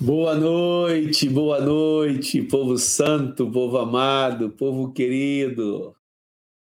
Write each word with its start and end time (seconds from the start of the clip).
Boa 0.00 0.34
noite, 0.34 1.28
boa 1.28 1.60
noite, 1.60 2.42
povo 2.42 2.76
santo, 2.76 3.48
povo 3.48 3.78
amado, 3.78 4.50
povo 4.50 4.92
querido. 4.92 5.94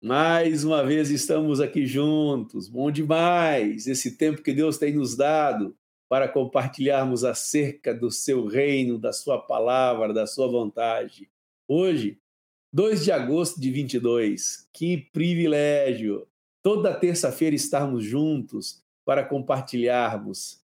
Mais 0.02 0.64
uma 0.64 0.82
vez 0.84 1.10
estamos 1.10 1.60
aqui 1.60 1.86
juntos. 1.86 2.68
Bom 2.68 2.90
demais 2.90 3.86
esse 3.86 4.16
tempo 4.16 4.42
que 4.42 4.52
Deus 4.52 4.78
tem 4.78 4.94
nos 4.94 5.16
dado 5.16 5.76
para 6.08 6.28
compartilharmos 6.28 7.22
acerca 7.24 7.94
do 7.94 8.10
seu 8.10 8.46
reino, 8.46 8.98
da 8.98 9.12
sua 9.12 9.38
palavra, 9.38 10.12
da 10.12 10.26
sua 10.26 10.48
vontade. 10.48 11.30
Hoje, 11.68 12.18
2 12.72 13.04
de 13.04 13.12
agosto 13.12 13.60
de 13.60 13.70
22. 13.70 14.68
Que 14.72 14.98
privilégio! 14.98 16.26
Toda 16.64 16.92
terça-feira 16.92 17.54
estarmos 17.54 18.04
juntos 18.04 18.82
para 19.04 19.24
compartilharmos 19.24 20.63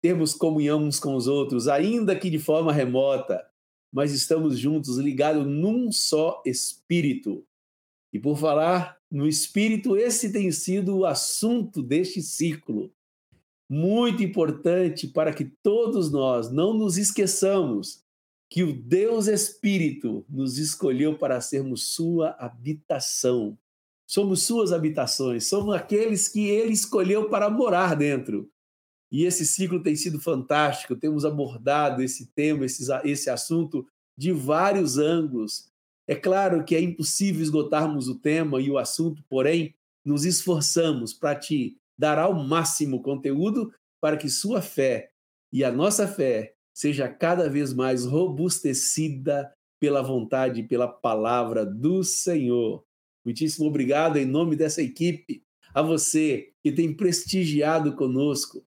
termos 0.00 0.34
comunhão 0.34 0.82
uns 0.82 0.98
com 0.98 1.14
os 1.14 1.26
outros, 1.26 1.68
ainda 1.68 2.16
que 2.16 2.30
de 2.30 2.38
forma 2.38 2.72
remota, 2.72 3.44
mas 3.92 4.12
estamos 4.12 4.58
juntos, 4.58 4.98
ligados 4.98 5.46
num 5.46 5.90
só 5.92 6.42
espírito. 6.46 7.44
E 8.12 8.18
por 8.18 8.38
falar 8.38 8.98
no 9.10 9.26
espírito, 9.26 9.96
esse 9.96 10.32
tem 10.32 10.50
sido 10.52 10.98
o 10.98 11.06
assunto 11.06 11.82
deste 11.82 12.22
ciclo. 12.22 12.92
Muito 13.68 14.22
importante 14.22 15.06
para 15.06 15.32
que 15.32 15.44
todos 15.44 16.10
nós 16.10 16.50
não 16.50 16.74
nos 16.74 16.96
esqueçamos 16.96 18.02
que 18.50 18.64
o 18.64 18.72
Deus 18.72 19.28
Espírito 19.28 20.24
nos 20.28 20.58
escolheu 20.58 21.16
para 21.16 21.40
sermos 21.40 21.94
sua 21.94 22.30
habitação. 22.30 23.56
Somos 24.04 24.42
suas 24.42 24.72
habitações, 24.72 25.46
somos 25.46 25.72
aqueles 25.72 26.26
que 26.26 26.48
ele 26.48 26.72
escolheu 26.72 27.30
para 27.30 27.48
morar 27.48 27.94
dentro. 27.94 28.50
E 29.10 29.24
esse 29.24 29.44
ciclo 29.44 29.82
tem 29.82 29.96
sido 29.96 30.20
fantástico, 30.20 30.94
temos 30.94 31.24
abordado 31.24 32.02
esse 32.02 32.26
tema, 32.26 32.64
esse, 32.64 32.86
esse 33.04 33.28
assunto 33.28 33.86
de 34.16 34.32
vários 34.32 34.98
ângulos. 34.98 35.68
É 36.06 36.14
claro 36.14 36.64
que 36.64 36.76
é 36.76 36.80
impossível 36.80 37.42
esgotarmos 37.42 38.08
o 38.08 38.14
tema 38.14 38.60
e 38.60 38.70
o 38.70 38.78
assunto, 38.78 39.22
porém, 39.28 39.74
nos 40.04 40.24
esforçamos 40.24 41.12
para 41.12 41.34
te 41.34 41.76
dar 41.98 42.18
ao 42.18 42.34
máximo 42.34 43.02
conteúdo 43.02 43.72
para 44.00 44.16
que 44.16 44.28
sua 44.28 44.62
fé 44.62 45.10
e 45.52 45.64
a 45.64 45.72
nossa 45.72 46.06
fé 46.06 46.54
seja 46.72 47.08
cada 47.08 47.48
vez 47.48 47.74
mais 47.74 48.06
robustecida 48.06 49.52
pela 49.78 50.02
vontade 50.02 50.60
e 50.60 50.66
pela 50.66 50.88
palavra 50.88 51.66
do 51.66 52.02
Senhor. 52.04 52.84
Muitíssimo 53.24 53.66
obrigado 53.66 54.16
em 54.16 54.24
nome 54.24 54.56
dessa 54.56 54.80
equipe, 54.80 55.42
a 55.74 55.82
você 55.82 56.52
que 56.62 56.72
tem 56.72 56.94
prestigiado 56.94 57.94
conosco, 57.94 58.64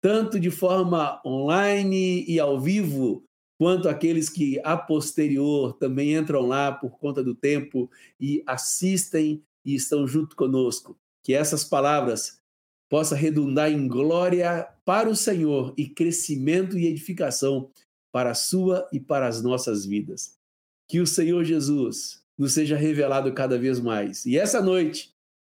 tanto 0.00 0.40
de 0.40 0.50
forma 0.50 1.20
online 1.24 2.24
e 2.26 2.40
ao 2.40 2.60
vivo, 2.60 3.24
quanto 3.58 3.88
aqueles 3.88 4.30
que 4.30 4.58
a 4.64 4.76
posterior 4.76 5.74
também 5.74 6.14
entram 6.14 6.46
lá 6.46 6.72
por 6.72 6.98
conta 6.98 7.22
do 7.22 7.34
tempo 7.34 7.90
e 8.18 8.42
assistem 8.46 9.42
e 9.64 9.74
estão 9.74 10.06
junto 10.06 10.34
conosco. 10.34 10.96
Que 11.22 11.34
essas 11.34 11.62
palavras 11.62 12.40
possa 12.88 13.14
redundar 13.14 13.70
em 13.70 13.86
glória 13.86 14.66
para 14.84 15.10
o 15.10 15.14
Senhor 15.14 15.74
e 15.76 15.86
crescimento 15.86 16.78
e 16.78 16.86
edificação 16.86 17.70
para 18.10 18.30
a 18.30 18.34
sua 18.34 18.88
e 18.92 18.98
para 18.98 19.28
as 19.28 19.42
nossas 19.42 19.84
vidas. 19.84 20.38
Que 20.88 20.98
o 20.98 21.06
Senhor 21.06 21.44
Jesus 21.44 22.22
nos 22.38 22.54
seja 22.54 22.76
revelado 22.76 23.32
cada 23.34 23.58
vez 23.58 23.78
mais. 23.78 24.24
E 24.24 24.38
essa 24.38 24.62
noite, 24.62 25.12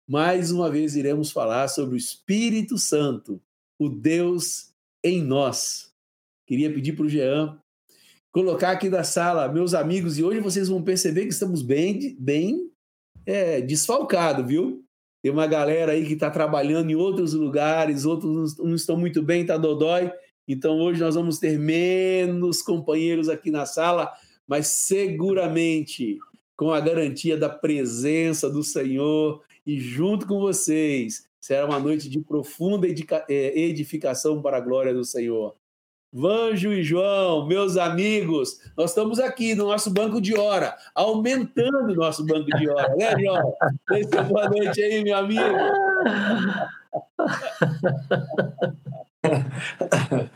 mais 0.07 0.51
uma 0.51 0.71
vez 0.71 0.95
iremos 0.95 1.33
falar 1.33 1.69
sobre 1.69 1.95
o 1.95 1.97
Espírito 1.97 2.77
Santo, 2.77 3.41
o 3.79 3.89
Deus 3.89 4.73
em 5.03 5.23
nós. 5.23 5.93
Queria 6.47 6.73
pedir 6.73 6.95
para 6.95 7.07
o 7.07 7.09
Jean 7.09 7.59
colocar 8.35 8.73
aqui 8.73 8.91
da 8.91 9.05
sala, 9.05 9.47
meus 9.47 9.75
amigos, 9.75 10.19
e 10.19 10.25
hoje 10.25 10.41
vocês 10.41 10.69
vão 10.69 10.83
perceber 10.83 11.23
que 11.23 11.29
estamos 11.29 11.63
bem, 11.63 12.17
bem 12.19 12.69
é, 13.25 13.61
desfalcados, 13.61 14.45
viu? 14.45 14.85
Tem 15.23 15.31
uma 15.31 15.47
galera 15.47 15.93
aí 15.93 16.05
que 16.05 16.15
está 16.15 16.29
trabalhando 16.31 16.91
em 16.91 16.97
outros 16.97 17.33
lugares, 17.33 18.05
outros 18.05 18.59
não 18.59 18.75
estão 18.75 18.97
muito 18.97 19.23
bem, 19.23 19.43
está 19.43 19.57
dodói. 19.57 20.13
Então 20.49 20.81
hoje 20.81 21.01
nós 21.01 21.15
vamos 21.15 21.39
ter 21.39 21.59
menos 21.59 22.61
companheiros 22.61 23.29
aqui 23.29 23.53
na 23.53 23.65
sala, 23.65 24.13
mas 24.47 24.67
seguramente 24.67 26.19
com 26.57 26.73
a 26.73 26.81
garantia 26.81 27.37
da 27.37 27.49
presença 27.49 28.49
do 28.49 28.63
Senhor 28.63 29.43
e 29.67 29.79
junto 29.79 30.27
com 30.27 30.41
vocês 30.41 31.29
Será 31.45 31.67
uma 31.67 31.79
noite 31.79 32.09
de 32.09 32.23
profunda 32.23 32.87
é, 32.89 33.61
edificação 33.61 34.41
para 34.41 34.57
a 34.57 34.61
glória 34.61 34.95
do 34.95 35.05
Senhor. 35.05 35.55
Vanjo 36.11 36.73
e 36.73 36.83
João, 36.83 37.47
meus 37.47 37.77
amigos, 37.77 38.59
nós 38.75 38.93
estamos 38.93 39.21
aqui 39.21 39.55
no 39.55 39.67
nosso 39.67 39.93
banco 39.93 40.23
de 40.23 40.35
hora, 40.35 40.75
aumentando 40.95 41.93
o 41.93 41.95
nosso 41.95 42.25
banco 42.25 42.49
de 42.57 42.67
hora, 42.67 42.97
né, 42.97 43.11
João? 43.21 43.55
Deixa 43.91 44.23
boa 44.23 44.49
noite 44.49 44.83
aí, 44.83 45.05
meu 45.05 45.19
amigo. 45.19 45.43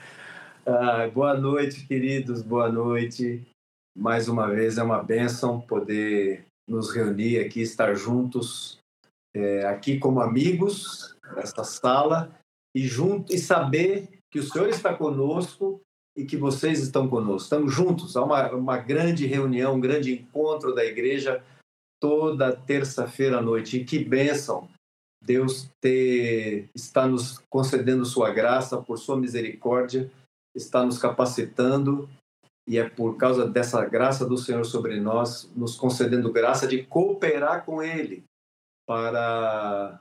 ah, 0.67 1.09
boa 1.15 1.39
noite, 1.39 1.87
queridos, 1.87 2.43
boa 2.43 2.71
noite. 2.71 3.47
Mais 3.99 4.29
uma 4.29 4.47
vez 4.47 4.79
é 4.79 4.83
uma 4.83 5.03
bênção 5.03 5.61
poder 5.61 6.47
nos 6.69 6.95
reunir 6.95 7.41
aqui, 7.41 7.61
estar 7.61 7.95
juntos 7.97 8.79
é, 9.35 9.67
aqui 9.67 9.99
como 9.99 10.21
amigos 10.21 11.17
nesta 11.35 11.65
sala 11.65 12.33
e 12.73 12.87
junto 12.87 13.35
e 13.35 13.39
saber 13.39 14.21
que 14.31 14.39
o 14.39 14.43
Senhor 14.45 14.69
está 14.69 14.95
conosco 14.95 15.81
e 16.17 16.25
que 16.25 16.37
vocês 16.37 16.81
estão 16.81 17.09
conosco. 17.09 17.43
Estamos 17.43 17.75
juntos. 17.75 18.17
Há 18.17 18.23
uma, 18.23 18.53
uma 18.53 18.79
grande 18.79 19.27
reunião, 19.27 19.75
um 19.75 19.81
grande 19.81 20.13
encontro 20.13 20.73
da 20.73 20.85
igreja 20.85 21.43
toda 22.01 22.55
terça-feira 22.55 23.39
à 23.39 23.43
noite. 23.43 23.79
E 23.79 23.85
que 23.85 23.99
bênção 23.99 24.69
Deus 25.21 25.69
ter, 25.81 26.69
está 26.73 27.05
nos 27.05 27.43
concedendo 27.51 28.05
sua 28.05 28.31
graça, 28.33 28.81
por 28.81 28.97
sua 28.97 29.17
misericórdia, 29.17 30.09
está 30.55 30.87
nos 30.87 30.99
capacitando 30.99 32.09
e 32.69 32.79
é 32.79 32.87
por 32.87 33.17
causa 33.17 33.49
dessa 33.49 33.83
graça 33.87 34.27
do 34.27 34.37
Senhor 34.37 34.63
sobre 34.63 35.01
nós, 35.01 35.51
nos 35.57 35.75
concedendo 35.75 36.31
graça 36.31 36.67
de 36.67 36.83
cooperar 36.83 37.65
com 37.65 37.83
Ele 37.83 38.25
para 38.87 39.99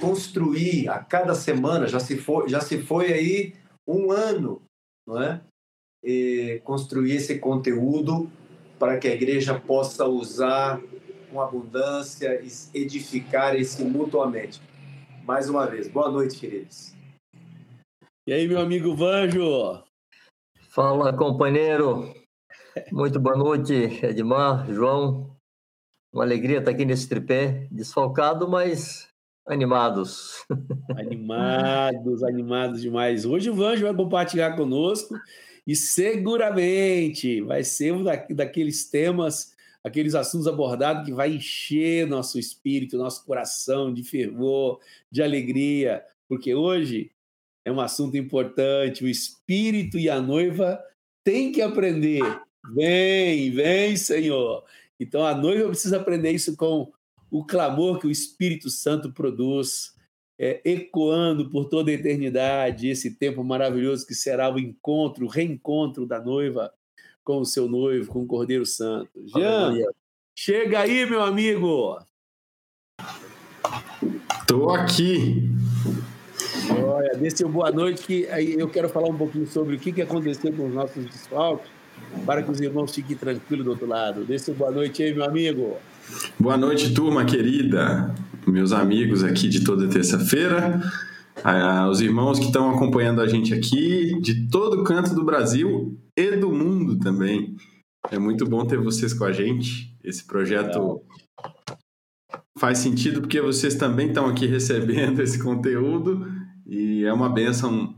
construir 0.00 0.88
a 0.88 0.98
cada 0.98 1.34
semana, 1.34 1.86
já 1.86 2.00
se 2.00 2.16
foi, 2.16 2.48
já 2.48 2.62
se 2.62 2.82
foi 2.82 3.12
aí 3.12 3.54
um 3.86 4.10
ano, 4.10 4.62
não 5.06 5.22
é? 5.22 5.42
E 6.02 6.62
construir 6.64 7.16
esse 7.16 7.38
conteúdo 7.38 8.30
para 8.78 8.98
que 8.98 9.06
a 9.06 9.14
igreja 9.14 9.60
possa 9.60 10.06
usar 10.06 10.80
com 11.30 11.42
abundância 11.42 12.42
e 12.42 12.50
edificar 12.78 13.54
esse 13.54 13.84
mutuamente. 13.84 14.62
Mais 15.24 15.50
uma 15.50 15.66
vez, 15.66 15.88
boa 15.88 16.10
noite, 16.10 16.38
queridos. 16.38 16.94
E 18.26 18.32
aí, 18.32 18.48
meu 18.48 18.60
amigo 18.60 18.94
Vanjo? 18.94 19.89
Fala, 20.70 21.12
companheiro. 21.12 22.14
Muito 22.92 23.18
boa 23.18 23.36
noite, 23.36 23.72
Edmar, 24.04 24.72
João, 24.72 25.36
uma 26.12 26.22
alegria 26.22 26.58
estar 26.58 26.70
aqui 26.70 26.84
nesse 26.84 27.08
tripé, 27.08 27.66
desfalcado, 27.72 28.48
mas 28.48 29.08
animados. 29.44 30.44
Animados, 30.96 32.22
animados 32.22 32.80
demais. 32.80 33.24
Hoje 33.24 33.50
o 33.50 33.54
Vanjo 33.54 33.82
vai 33.82 33.92
compartilhar 33.92 34.54
conosco 34.54 35.18
e 35.66 35.74
seguramente 35.74 37.40
vai 37.40 37.64
ser 37.64 37.92
um 37.92 38.04
daqueles 38.04 38.88
temas, 38.88 39.56
aqueles 39.82 40.14
assuntos 40.14 40.46
abordados 40.46 41.04
que 41.04 41.12
vai 41.12 41.32
encher 41.32 42.06
nosso 42.06 42.38
espírito, 42.38 42.96
nosso 42.96 43.26
coração 43.26 43.92
de 43.92 44.04
fervor, 44.04 44.78
de 45.10 45.20
alegria, 45.20 46.04
porque 46.28 46.54
hoje 46.54 47.10
é 47.64 47.72
um 47.72 47.80
assunto 47.80 48.16
importante. 48.16 49.04
O 49.04 49.08
espírito 49.08 49.98
e 49.98 50.08
a 50.08 50.20
noiva 50.20 50.82
têm 51.24 51.52
que 51.52 51.62
aprender. 51.62 52.22
Vem, 52.74 53.50
vem, 53.50 53.96
Senhor. 53.96 54.64
Então 54.98 55.24
a 55.24 55.34
noiva 55.34 55.68
precisa 55.68 55.96
aprender 55.96 56.32
isso 56.32 56.56
com 56.56 56.92
o 57.30 57.44
clamor 57.44 57.98
que 57.98 58.06
o 58.06 58.10
Espírito 58.10 58.68
Santo 58.68 59.12
produz, 59.12 59.94
é, 60.38 60.60
ecoando 60.64 61.48
por 61.48 61.66
toda 61.66 61.90
a 61.90 61.94
eternidade 61.94 62.88
esse 62.88 63.14
tempo 63.14 63.44
maravilhoso 63.44 64.06
que 64.06 64.14
será 64.14 64.52
o 64.52 64.58
encontro, 64.58 65.26
o 65.26 65.28
reencontro 65.28 66.06
da 66.06 66.20
noiva 66.20 66.72
com 67.22 67.38
o 67.38 67.46
seu 67.46 67.68
noivo, 67.68 68.10
com 68.10 68.22
o 68.22 68.26
Cordeiro 68.26 68.66
Santo. 68.66 69.10
Jean, 69.26 69.76
chega 70.34 70.80
aí, 70.80 71.08
meu 71.08 71.22
amigo! 71.22 71.98
Estou 74.40 74.70
aqui. 74.70 75.48
Seu 77.34 77.48
boa 77.48 77.72
noite, 77.72 78.06
que 78.06 78.26
aí 78.28 78.54
eu 78.56 78.68
quero 78.68 78.88
falar 78.88 79.08
um 79.08 79.16
pouquinho 79.16 79.46
sobre 79.46 79.74
o 79.74 79.78
que 79.78 80.00
aconteceu 80.00 80.52
com 80.52 80.68
os 80.68 80.74
nossos 80.74 81.04
desfalques 81.04 81.68
para 82.24 82.42
que 82.42 82.50
os 82.50 82.60
irmãos 82.60 82.94
fiquem 82.94 83.16
tranquilos 83.16 83.64
do 83.64 83.70
outro 83.72 83.86
lado. 83.86 84.38
Seu 84.38 84.54
boa 84.54 84.70
noite 84.70 85.02
aí, 85.02 85.12
meu 85.12 85.24
amigo. 85.24 85.76
Boa 86.38 86.56
noite, 86.56 86.94
turma 86.94 87.24
querida, 87.24 88.14
meus 88.46 88.72
amigos 88.72 89.24
aqui 89.24 89.48
de 89.48 89.64
toda 89.64 89.88
terça-feira. 89.88 90.80
os 91.90 92.00
irmãos 92.00 92.38
que 92.38 92.46
estão 92.46 92.70
acompanhando 92.70 93.20
a 93.20 93.26
gente 93.26 93.52
aqui, 93.52 94.18
de 94.20 94.48
todo 94.48 94.84
canto 94.84 95.12
do 95.12 95.24
Brasil 95.24 95.98
e 96.16 96.36
do 96.36 96.52
mundo 96.52 96.96
também. 96.98 97.56
É 98.10 98.18
muito 98.18 98.46
bom 98.46 98.64
ter 98.64 98.78
vocês 98.78 99.12
com 99.12 99.24
a 99.24 99.32
gente. 99.32 99.96
Esse 100.02 100.24
projeto 100.24 101.02
faz 102.56 102.78
sentido 102.78 103.20
porque 103.20 103.40
vocês 103.40 103.74
também 103.74 104.08
estão 104.08 104.26
aqui 104.26 104.46
recebendo 104.48 105.20
esse 105.20 105.42
conteúdo 105.42 106.24
e 106.70 107.04
é 107.04 107.12
uma 107.12 107.28
benção 107.28 107.96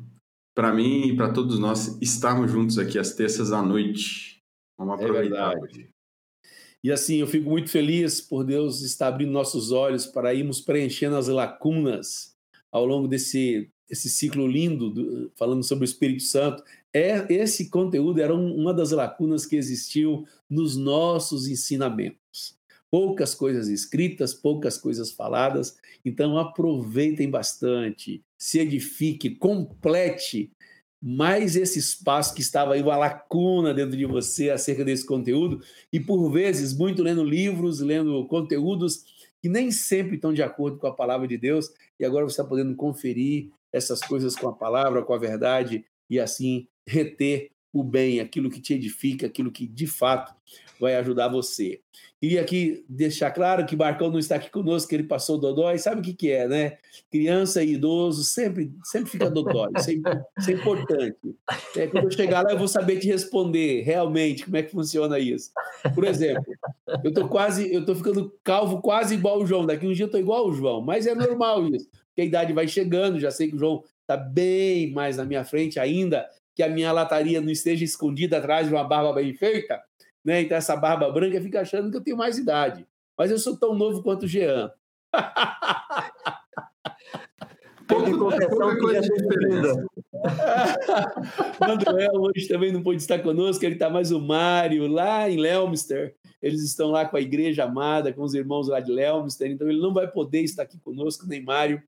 para 0.54 0.72
mim 0.72 1.08
e 1.08 1.16
para 1.16 1.30
todos 1.30 1.58
nós 1.58 2.00
estarmos 2.00 2.50
juntos 2.50 2.78
aqui 2.78 2.98
às 2.98 3.14
terças 3.14 3.52
à 3.52 3.60
noite. 3.60 4.38
Vamos 4.78 4.98
é 4.98 5.04
aproveitar 5.04 5.54
é 5.54 5.60
hoje. 5.60 5.90
E 6.82 6.90
assim, 6.90 7.16
eu 7.16 7.26
fico 7.26 7.50
muito 7.50 7.68
feliz 7.68 8.20
por 8.22 8.42
Deus 8.42 8.80
estar 8.80 9.08
abrindo 9.08 9.30
nossos 9.30 9.72
olhos 9.72 10.06
para 10.06 10.32
irmos 10.32 10.60
preenchendo 10.60 11.16
as 11.16 11.28
lacunas 11.28 12.34
ao 12.72 12.86
longo 12.86 13.06
desse, 13.06 13.70
esse 13.90 14.08
ciclo 14.08 14.46
lindo, 14.48 14.88
do, 14.88 15.30
falando 15.36 15.62
sobre 15.62 15.84
o 15.84 15.86
Espírito 15.86 16.22
Santo. 16.22 16.64
É, 16.94 17.30
esse 17.30 17.68
conteúdo 17.68 18.22
era 18.22 18.34
um, 18.34 18.56
uma 18.56 18.72
das 18.72 18.90
lacunas 18.90 19.44
que 19.44 19.54
existiu 19.54 20.26
nos 20.48 20.78
nossos 20.78 21.46
ensinamentos. 21.46 22.56
Poucas 22.90 23.34
coisas 23.34 23.68
escritas, 23.68 24.32
poucas 24.32 24.78
coisas 24.78 25.12
faladas, 25.12 25.76
então 26.04 26.38
aproveitem 26.38 27.30
bastante, 27.30 28.22
se 28.42 28.58
edifique, 28.58 29.36
complete 29.36 30.50
mais 31.00 31.54
esse 31.54 31.78
espaço 31.78 32.34
que 32.34 32.40
estava 32.40 32.74
aí, 32.74 32.82
uma 32.82 32.96
lacuna 32.96 33.72
dentro 33.72 33.96
de 33.96 34.04
você 34.04 34.50
acerca 34.50 34.84
desse 34.84 35.06
conteúdo, 35.06 35.62
e 35.92 36.00
por 36.00 36.28
vezes 36.28 36.76
muito 36.76 37.04
lendo 37.04 37.22
livros, 37.22 37.78
lendo 37.78 38.26
conteúdos 38.26 39.04
que 39.40 39.48
nem 39.48 39.70
sempre 39.70 40.16
estão 40.16 40.34
de 40.34 40.42
acordo 40.42 40.76
com 40.76 40.88
a 40.88 40.92
palavra 40.92 41.28
de 41.28 41.38
Deus, 41.38 41.70
e 42.00 42.04
agora 42.04 42.24
você 42.24 42.32
está 42.32 42.44
podendo 42.44 42.74
conferir 42.74 43.48
essas 43.72 44.00
coisas 44.00 44.34
com 44.34 44.48
a 44.48 44.52
palavra, 44.52 45.04
com 45.04 45.14
a 45.14 45.18
verdade, 45.18 45.84
e 46.10 46.18
assim 46.18 46.66
reter 46.84 47.48
o 47.72 47.84
bem, 47.84 48.18
aquilo 48.18 48.50
que 48.50 48.60
te 48.60 48.74
edifica, 48.74 49.28
aquilo 49.28 49.52
que 49.52 49.68
de 49.68 49.86
fato 49.86 50.34
vai 50.80 50.96
ajudar 50.96 51.28
você. 51.28 51.80
Queria 52.22 52.40
aqui 52.40 52.84
deixar 52.88 53.32
claro 53.32 53.66
que 53.66 53.74
Marcão 53.74 54.08
não 54.08 54.18
está 54.20 54.36
aqui 54.36 54.48
conosco, 54.48 54.88
que 54.88 54.94
ele 54.94 55.02
passou 55.02 55.36
dodói, 55.36 55.76
sabe 55.78 56.00
o 56.00 56.04
que, 56.04 56.14
que 56.14 56.30
é, 56.30 56.46
né? 56.46 56.78
Criança 57.10 57.64
e 57.64 57.72
idoso 57.72 58.22
sempre, 58.22 58.72
sempre 58.84 59.10
fica 59.10 59.28
dodói, 59.28 59.72
isso 59.76 59.90
é, 59.90 59.94
isso 60.38 60.50
é 60.50 60.54
importante. 60.54 61.18
É, 61.76 61.88
quando 61.88 62.04
eu 62.04 62.10
chegar 62.12 62.44
lá, 62.44 62.52
eu 62.52 62.58
vou 62.58 62.68
saber 62.68 63.00
te 63.00 63.08
responder 63.08 63.82
realmente 63.82 64.44
como 64.44 64.56
é 64.56 64.62
que 64.62 64.70
funciona 64.70 65.18
isso. 65.18 65.50
Por 65.96 66.04
exemplo, 66.04 66.44
eu 67.02 67.08
estou 67.08 67.28
quase, 67.28 67.74
eu 67.74 67.80
estou 67.80 67.96
ficando 67.96 68.32
calvo 68.44 68.80
quase 68.80 69.16
igual 69.16 69.42
o 69.42 69.46
João, 69.46 69.66
daqui 69.66 69.84
um 69.84 69.92
dia 69.92 70.04
eu 70.04 70.06
estou 70.06 70.20
igual 70.20 70.46
o 70.46 70.52
João, 70.52 70.80
mas 70.80 71.08
é 71.08 71.16
normal 71.16 71.66
isso, 71.70 71.90
porque 71.90 72.20
a 72.20 72.24
idade 72.24 72.52
vai 72.52 72.68
chegando, 72.68 73.18
já 73.18 73.32
sei 73.32 73.48
que 73.48 73.56
o 73.56 73.58
João 73.58 73.82
está 74.00 74.16
bem 74.16 74.92
mais 74.92 75.16
na 75.16 75.24
minha 75.24 75.42
frente 75.42 75.80
ainda, 75.80 76.24
que 76.54 76.62
a 76.62 76.68
minha 76.68 76.92
lataria 76.92 77.40
não 77.40 77.50
esteja 77.50 77.84
escondida 77.84 78.38
atrás 78.38 78.68
de 78.68 78.72
uma 78.72 78.84
barba 78.84 79.12
bem 79.12 79.34
feita, 79.34 79.82
né? 80.24 80.42
Então 80.42 80.56
essa 80.56 80.76
barba 80.76 81.10
branca 81.10 81.40
fica 81.40 81.60
achando 81.60 81.90
que 81.90 81.96
eu 81.96 82.02
tenho 82.02 82.16
mais 82.16 82.38
idade. 82.38 82.86
Mas 83.16 83.30
eu 83.30 83.38
sou 83.38 83.56
tão 83.56 83.74
novo 83.74 84.02
quanto 84.02 84.24
o 84.24 84.28
Jean. 84.28 84.72
Pouca 87.86 88.16
confessão 88.16 88.76
que 88.76 88.92
já 88.94 89.00
Manuel 91.60 92.12
hoje 92.22 92.48
também 92.48 92.72
não 92.72 92.82
pôde 92.82 93.02
estar 93.02 93.18
conosco, 93.18 93.64
ele 93.64 93.74
está 93.74 93.90
mais 93.90 94.10
o 94.10 94.20
Mário 94.20 94.86
lá 94.86 95.28
em 95.28 95.36
Leominster. 95.36 96.14
Eles 96.40 96.62
estão 96.62 96.90
lá 96.90 97.04
com 97.04 97.16
a 97.16 97.20
igreja 97.20 97.64
amada, 97.64 98.12
com 98.12 98.22
os 98.22 98.34
irmãos 98.34 98.68
lá 98.68 98.80
de 98.80 98.90
Leominster, 98.90 99.50
então 99.50 99.68
ele 99.68 99.80
não 99.80 99.92
vai 99.92 100.08
poder 100.10 100.40
estar 100.40 100.62
aqui 100.62 100.78
conosco, 100.78 101.26
nem 101.26 101.42
Mário 101.42 101.82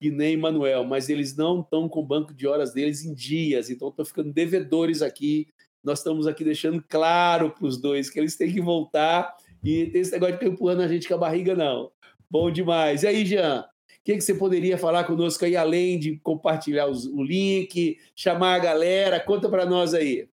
e 0.00 0.10
nem 0.10 0.36
Manuel, 0.36 0.84
mas 0.84 1.08
eles 1.08 1.36
não 1.36 1.60
estão 1.60 1.88
com 1.88 2.00
o 2.00 2.06
banco 2.06 2.34
de 2.34 2.46
horas 2.46 2.72
deles 2.72 3.04
em 3.04 3.14
dias, 3.14 3.70
então 3.70 3.88
estão 3.88 4.04
ficando 4.04 4.32
devedores 4.32 5.02
aqui. 5.02 5.46
Nós 5.82 5.98
estamos 5.98 6.26
aqui 6.26 6.44
deixando 6.44 6.82
claro 6.88 7.50
para 7.50 7.66
os 7.66 7.76
dois 7.76 8.08
que 8.08 8.18
eles 8.18 8.36
têm 8.36 8.52
que 8.52 8.60
voltar 8.60 9.34
e 9.62 9.86
tem 9.86 10.00
esse 10.00 10.12
negócio 10.12 10.34
de 10.34 10.38
ficar 10.38 10.52
empurrando 10.52 10.82
a 10.82 10.88
gente 10.88 11.08
com 11.08 11.14
a 11.14 11.18
barriga, 11.18 11.54
não. 11.54 11.90
Bom 12.30 12.50
demais. 12.50 13.02
E 13.02 13.06
aí, 13.06 13.24
Jean, 13.24 13.60
o 13.62 14.04
que, 14.04 14.14
que 14.14 14.20
você 14.20 14.34
poderia 14.34 14.78
falar 14.78 15.04
conosco 15.04 15.44
aí, 15.44 15.56
além 15.56 15.98
de 15.98 16.18
compartilhar 16.18 16.86
os, 16.86 17.06
o 17.06 17.22
link, 17.22 17.98
chamar 18.14 18.54
a 18.54 18.58
galera? 18.58 19.20
Conta 19.20 19.48
para 19.48 19.66
nós 19.66 19.94
aí. 19.94 20.28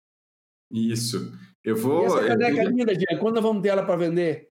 Isso. 0.71 1.33
Eu 1.65 1.77
vou. 1.77 2.03
E 2.03 2.06
essa 2.06 2.27
caneca 2.27 2.62
eu... 2.62 2.71
linda, 2.71 2.94
Jean, 2.94 3.19
quando 3.19 3.43
vamos 3.43 3.62
ter 3.62 3.69
ela 3.69 3.85
para 3.85 3.97
vender? 3.97 4.49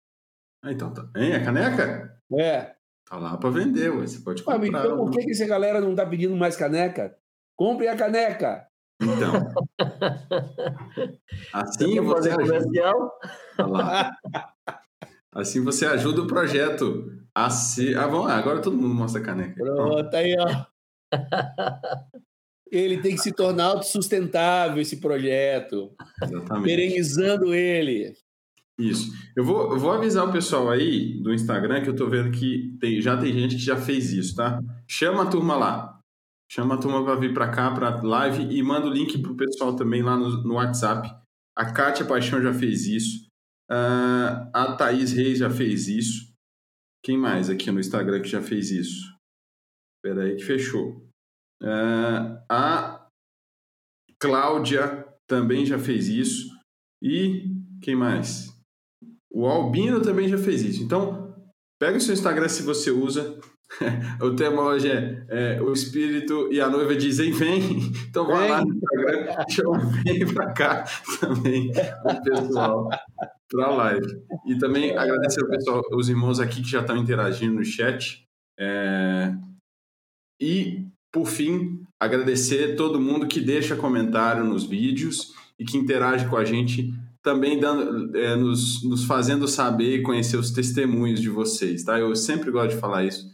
Ah, 0.63 0.71
então 0.71 0.93
tá. 0.93 1.09
Hein, 1.15 1.33
a 1.33 1.43
caneca? 1.43 2.21
É. 2.33 2.75
Tá 3.05 3.17
lá 3.17 3.37
para 3.37 3.49
vender, 3.49 3.89
você 3.89 4.19
pode 4.19 4.43
comprar. 4.43 4.61
Ah, 4.61 4.67
então 4.67 4.97
por 4.97 5.11
que, 5.11 5.23
que 5.23 5.31
essa 5.31 5.47
galera 5.47 5.79
não 5.79 5.91
está 5.91 6.05
pedindo 6.05 6.35
mais 6.35 6.55
caneca? 6.55 7.17
Compre 7.55 7.87
a 7.87 7.95
caneca. 7.95 8.67
Então. 9.01 9.33
assim 11.53 11.99
você 12.01 12.29
ajuda. 12.31 12.89
Assim 15.33 15.63
você 15.63 15.85
ajuda 15.85 16.21
o 16.21 16.27
projeto 16.27 17.11
a 17.33 17.49
ser. 17.49 17.97
Ah, 17.97 18.07
bom, 18.07 18.25
agora 18.27 18.61
todo 18.61 18.77
mundo 18.77 18.95
mostra 18.95 19.21
a 19.21 19.23
caneca. 19.23 19.63
Pronto, 19.63 20.15
aí, 20.15 20.35
ó. 20.39 20.65
Ele 22.71 22.97
tem 22.97 23.15
que 23.15 23.21
se 23.21 23.31
tornar 23.31 23.65
autossustentável, 23.65 24.81
esse 24.81 24.97
projeto. 24.97 25.91
Exatamente. 26.21 26.65
Perenizando 26.65 27.53
ele. 27.53 28.13
Isso. 28.79 29.11
Eu 29.35 29.43
vou, 29.43 29.71
eu 29.71 29.79
vou 29.79 29.91
avisar 29.91 30.27
o 30.27 30.31
pessoal 30.31 30.69
aí 30.69 31.19
do 31.21 31.33
Instagram 31.33 31.81
que 31.81 31.89
eu 31.89 31.95
tô 31.95 32.07
vendo 32.09 32.31
que 32.31 32.77
tem, 32.79 33.01
já 33.01 33.17
tem 33.17 33.33
gente 33.33 33.55
que 33.55 33.61
já 33.61 33.77
fez 33.77 34.11
isso, 34.11 34.35
tá? 34.35 34.61
Chama 34.87 35.23
a 35.23 35.27
turma 35.27 35.55
lá. 35.55 35.96
Chama 36.49 36.75
a 36.75 36.77
turma 36.77 37.03
para 37.03 37.15
vir 37.15 37.33
para 37.33 37.51
cá, 37.51 37.73
para 37.73 38.01
live 38.01 38.55
e 38.55 38.63
manda 38.63 38.87
o 38.87 38.93
link 38.93 39.21
pro 39.21 39.35
pessoal 39.35 39.75
também 39.75 40.01
lá 40.01 40.17
no, 40.17 40.43
no 40.43 40.53
WhatsApp. 40.55 41.09
A 41.55 41.73
Kátia 41.73 42.05
Paixão 42.05 42.41
já 42.41 42.53
fez 42.53 42.85
isso. 42.85 43.27
Uh, 43.69 44.49
a 44.53 44.75
Thaís 44.77 45.11
Reis 45.11 45.39
já 45.39 45.49
fez 45.49 45.87
isso. 45.87 46.33
Quem 47.03 47.17
mais 47.17 47.49
aqui 47.49 47.69
no 47.69 47.79
Instagram 47.79 48.21
que 48.21 48.29
já 48.29 48.41
fez 48.41 48.71
isso? 48.71 49.13
Espera 49.97 50.23
aí 50.23 50.35
que 50.35 50.43
fechou. 50.43 51.05
Uh, 51.61 52.39
a 52.49 53.07
Cláudia 54.19 55.05
também 55.27 55.65
já 55.65 55.77
fez 55.77 56.07
isso. 56.07 56.47
E 57.01 57.51
quem 57.81 57.95
mais? 57.95 58.47
O 59.31 59.45
Albino 59.45 60.01
também 60.01 60.27
já 60.27 60.37
fez 60.37 60.63
isso. 60.63 60.83
Então, 60.83 61.35
pega 61.79 61.97
o 61.97 62.01
seu 62.01 62.13
Instagram 62.13 62.47
se 62.47 62.63
você 62.63 62.89
usa. 62.89 63.39
o 64.21 64.35
tema 64.35 64.61
hoje 64.61 64.89
é, 64.89 65.25
é, 65.29 65.61
o 65.61 65.71
espírito 65.71 66.51
e 66.51 66.59
a 66.59 66.69
noiva 66.69 66.95
dizem 66.95 67.31
vem. 67.31 67.91
Então 68.09 68.25
vai 68.25 68.49
lá 68.49 68.61
no 68.61 68.73
Instagram, 68.73 69.45
chama 69.49 69.77
vem 70.03 70.33
pra 70.33 70.51
cá 70.53 70.85
também 71.19 71.71
o 72.03 72.23
pessoal 72.23 72.89
para 73.49 73.65
a 73.65 73.75
live. 73.75 74.21
E 74.45 74.57
também 74.57 74.97
agradecer 74.97 75.43
ao 75.43 75.49
pessoal, 75.49 75.81
os 75.93 76.09
irmãos 76.09 76.39
aqui 76.39 76.61
que 76.61 76.69
já 76.69 76.81
estão 76.81 76.97
interagindo 76.97 77.53
no 77.53 77.63
chat. 77.63 78.25
É... 78.59 79.33
E, 80.41 80.87
por 81.11 81.27
fim, 81.27 81.81
agradecer 81.99 82.75
todo 82.75 82.99
mundo 82.99 83.27
que 83.27 83.39
deixa 83.39 83.75
comentário 83.75 84.43
nos 84.43 84.63
vídeos 84.63 85.33
e 85.59 85.65
que 85.65 85.77
interage 85.77 86.27
com 86.27 86.37
a 86.37 86.45
gente 86.45 86.93
também 87.27 87.59
dando, 87.59 88.15
é, 88.15 88.35
nos, 88.37 88.83
nos 88.83 89.03
fazendo 89.03 89.47
saber 89.47 89.97
e 89.97 90.01
conhecer 90.01 90.37
os 90.37 90.51
testemunhos 90.51 91.19
de 91.19 91.29
vocês, 91.29 91.83
tá? 91.83 91.99
Eu 91.99 92.15
sempre 92.15 92.49
gosto 92.49 92.75
de 92.75 92.79
falar 92.79 93.03
isso, 93.03 93.29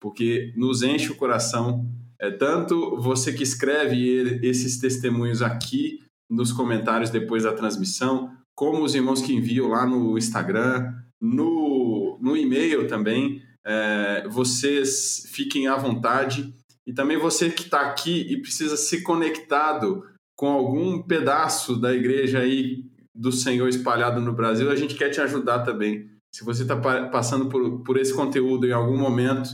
porque 0.00 0.52
nos 0.56 0.82
enche 0.82 1.10
o 1.10 1.16
coração. 1.16 1.86
É 2.20 2.30
tanto 2.30 3.00
você 3.00 3.32
que 3.32 3.42
escreve 3.42 4.40
esses 4.42 4.78
testemunhos 4.78 5.42
aqui 5.42 6.00
nos 6.28 6.52
comentários 6.52 7.10
depois 7.10 7.44
da 7.44 7.52
transmissão, 7.52 8.30
como 8.54 8.82
os 8.82 8.94
irmãos 8.94 9.22
que 9.22 9.32
enviam 9.32 9.68
lá 9.68 9.86
no 9.86 10.18
Instagram, 10.18 10.92
no, 11.20 12.18
no 12.20 12.36
e-mail 12.36 12.86
também. 12.86 13.42
É, 13.64 14.26
vocês 14.28 15.28
fiquem 15.30 15.68
à 15.68 15.76
vontade. 15.76 16.54
E 16.86 16.92
também 16.92 17.18
você 17.18 17.50
que 17.50 17.62
está 17.62 17.82
aqui 17.82 18.26
e 18.32 18.40
precisa 18.40 18.76
ser 18.76 19.02
conectado 19.02 20.02
com 20.36 20.48
algum 20.48 21.02
pedaço 21.02 21.80
da 21.80 21.92
igreja 21.92 22.38
aí 22.38 22.84
do 23.14 23.32
Senhor 23.32 23.68
espalhado 23.68 24.20
no 24.20 24.32
Brasil, 24.32 24.70
a 24.70 24.76
gente 24.76 24.94
quer 24.94 25.10
te 25.10 25.20
ajudar 25.20 25.64
também. 25.64 26.08
Se 26.32 26.44
você 26.44 26.62
está 26.62 26.76
passando 27.08 27.48
por, 27.48 27.82
por 27.82 27.96
esse 27.96 28.14
conteúdo 28.14 28.66
em 28.66 28.72
algum 28.72 28.96
momento, 28.96 29.50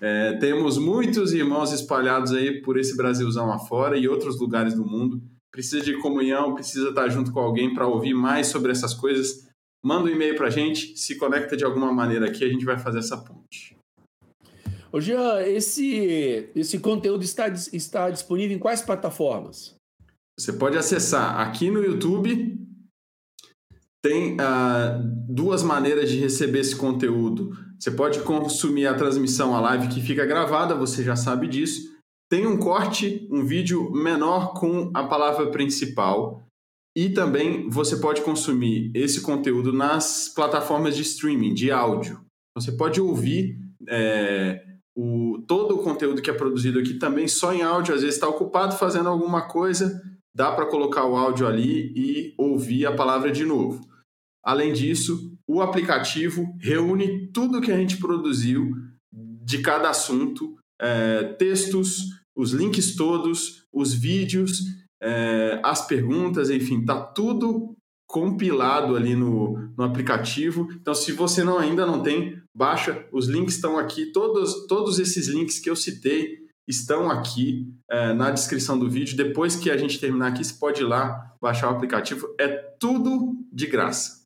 é, 0.00 0.34
temos 0.38 0.78
muitos 0.78 1.32
irmãos 1.32 1.72
espalhados 1.72 2.32
aí 2.32 2.60
por 2.60 2.78
esse 2.78 2.96
Brasilzão 2.96 3.52
afora 3.52 3.96
e 3.96 4.08
outros 4.08 4.38
lugares 4.38 4.74
do 4.74 4.84
mundo. 4.84 5.22
Precisa 5.50 5.84
de 5.84 5.98
comunhão, 5.98 6.54
precisa 6.54 6.90
estar 6.90 7.08
junto 7.08 7.32
com 7.32 7.40
alguém 7.40 7.74
para 7.74 7.86
ouvir 7.86 8.14
mais 8.14 8.48
sobre 8.48 8.70
essas 8.70 8.94
coisas. 8.94 9.48
Manda 9.82 10.10
um 10.10 10.12
e-mail 10.12 10.36
para 10.36 10.46
a 10.48 10.50
gente, 10.50 10.96
se 10.96 11.16
conecta 11.16 11.56
de 11.56 11.64
alguma 11.64 11.92
maneira 11.92 12.26
aqui, 12.26 12.44
a 12.44 12.48
gente 12.48 12.64
vai 12.64 12.78
fazer 12.78 12.98
essa 12.98 13.16
ponte. 13.16 13.76
Ô 14.92 15.00
Jean, 15.00 15.40
esse, 15.42 16.50
esse 16.54 16.78
conteúdo 16.78 17.22
está, 17.22 17.48
está 17.48 18.10
disponível 18.10 18.56
em 18.56 18.60
quais 18.60 18.82
plataformas? 18.82 19.74
Você 20.38 20.52
pode 20.52 20.76
acessar 20.76 21.38
aqui 21.40 21.70
no 21.70 21.82
YouTube, 21.82 22.58
tem 24.02 24.34
uh, 24.34 25.00
duas 25.28 25.62
maneiras 25.62 26.10
de 26.10 26.18
receber 26.18 26.60
esse 26.60 26.74
conteúdo. 26.74 27.52
Você 27.80 27.90
pode 27.90 28.20
consumir 28.20 28.86
a 28.86 28.94
transmissão, 28.94 29.56
a 29.56 29.60
live 29.60 29.88
que 29.88 30.02
fica 30.02 30.26
gravada, 30.26 30.74
você 30.74 31.02
já 31.02 31.16
sabe 31.16 31.48
disso. 31.48 31.88
tem 32.30 32.46
um 32.46 32.58
corte, 32.58 33.26
um 33.30 33.44
vídeo 33.44 33.90
menor 33.90 34.52
com 34.52 34.90
a 34.94 35.04
palavra 35.04 35.50
principal. 35.50 36.44
E 36.94 37.08
também 37.08 37.68
você 37.70 37.96
pode 37.96 38.20
consumir 38.20 38.90
esse 38.94 39.22
conteúdo 39.22 39.72
nas 39.72 40.28
plataformas 40.28 40.94
de 40.94 41.02
streaming, 41.02 41.54
de 41.54 41.72
áudio. 41.72 42.20
Você 42.56 42.70
pode 42.72 43.00
ouvir 43.00 43.58
é, 43.88 44.64
o, 44.96 45.42
todo 45.48 45.76
o 45.76 45.82
conteúdo 45.82 46.20
que 46.20 46.30
é 46.30 46.34
produzido 46.34 46.78
aqui 46.78 46.94
também 46.94 47.26
só 47.26 47.52
em 47.52 47.62
áudio. 47.62 47.94
Às 47.94 48.02
vezes 48.02 48.16
está 48.16 48.28
ocupado 48.28 48.76
fazendo 48.76 49.08
alguma 49.08 49.48
coisa, 49.48 50.00
dá 50.34 50.52
para 50.52 50.66
colocar 50.66 51.06
o 51.06 51.16
áudio 51.16 51.46
ali 51.46 51.92
e 51.96 52.34
ouvir 52.36 52.86
a 52.86 52.94
palavra 52.94 53.32
de 53.32 53.44
novo. 53.44 53.80
Além 54.44 54.72
disso, 54.72 55.29
o 55.52 55.60
aplicativo 55.60 56.56
reúne 56.60 57.26
tudo 57.32 57.60
que 57.60 57.72
a 57.72 57.76
gente 57.76 57.96
produziu 57.96 58.72
de 59.12 59.58
cada 59.58 59.90
assunto, 59.90 60.56
é, 60.80 61.24
textos, 61.24 62.04
os 62.36 62.52
links 62.52 62.94
todos, 62.94 63.64
os 63.72 63.92
vídeos, 63.92 64.60
é, 65.02 65.60
as 65.64 65.84
perguntas, 65.84 66.50
enfim, 66.50 66.84
tá 66.84 67.00
tudo 67.00 67.74
compilado 68.06 68.94
ali 68.94 69.16
no, 69.16 69.56
no 69.76 69.82
aplicativo. 69.82 70.68
Então, 70.72 70.94
se 70.94 71.10
você 71.10 71.42
não 71.42 71.58
ainda 71.58 71.84
não 71.84 72.00
tem, 72.00 72.40
baixa. 72.56 73.04
Os 73.12 73.26
links 73.26 73.56
estão 73.56 73.76
aqui. 73.76 74.06
Todos, 74.12 74.68
todos 74.68 75.00
esses 75.00 75.26
links 75.26 75.58
que 75.58 75.68
eu 75.68 75.74
citei 75.74 76.38
estão 76.68 77.10
aqui 77.10 77.66
é, 77.90 78.12
na 78.12 78.30
descrição 78.30 78.78
do 78.78 78.88
vídeo. 78.88 79.16
Depois 79.16 79.56
que 79.56 79.68
a 79.68 79.76
gente 79.76 79.98
terminar 79.98 80.28
aqui, 80.28 80.44
você 80.44 80.54
pode 80.54 80.80
ir 80.80 80.86
lá 80.86 81.34
baixar 81.42 81.72
o 81.72 81.74
aplicativo. 81.74 82.32
É 82.38 82.48
tudo 82.78 83.34
de 83.52 83.66
graça. 83.66 84.19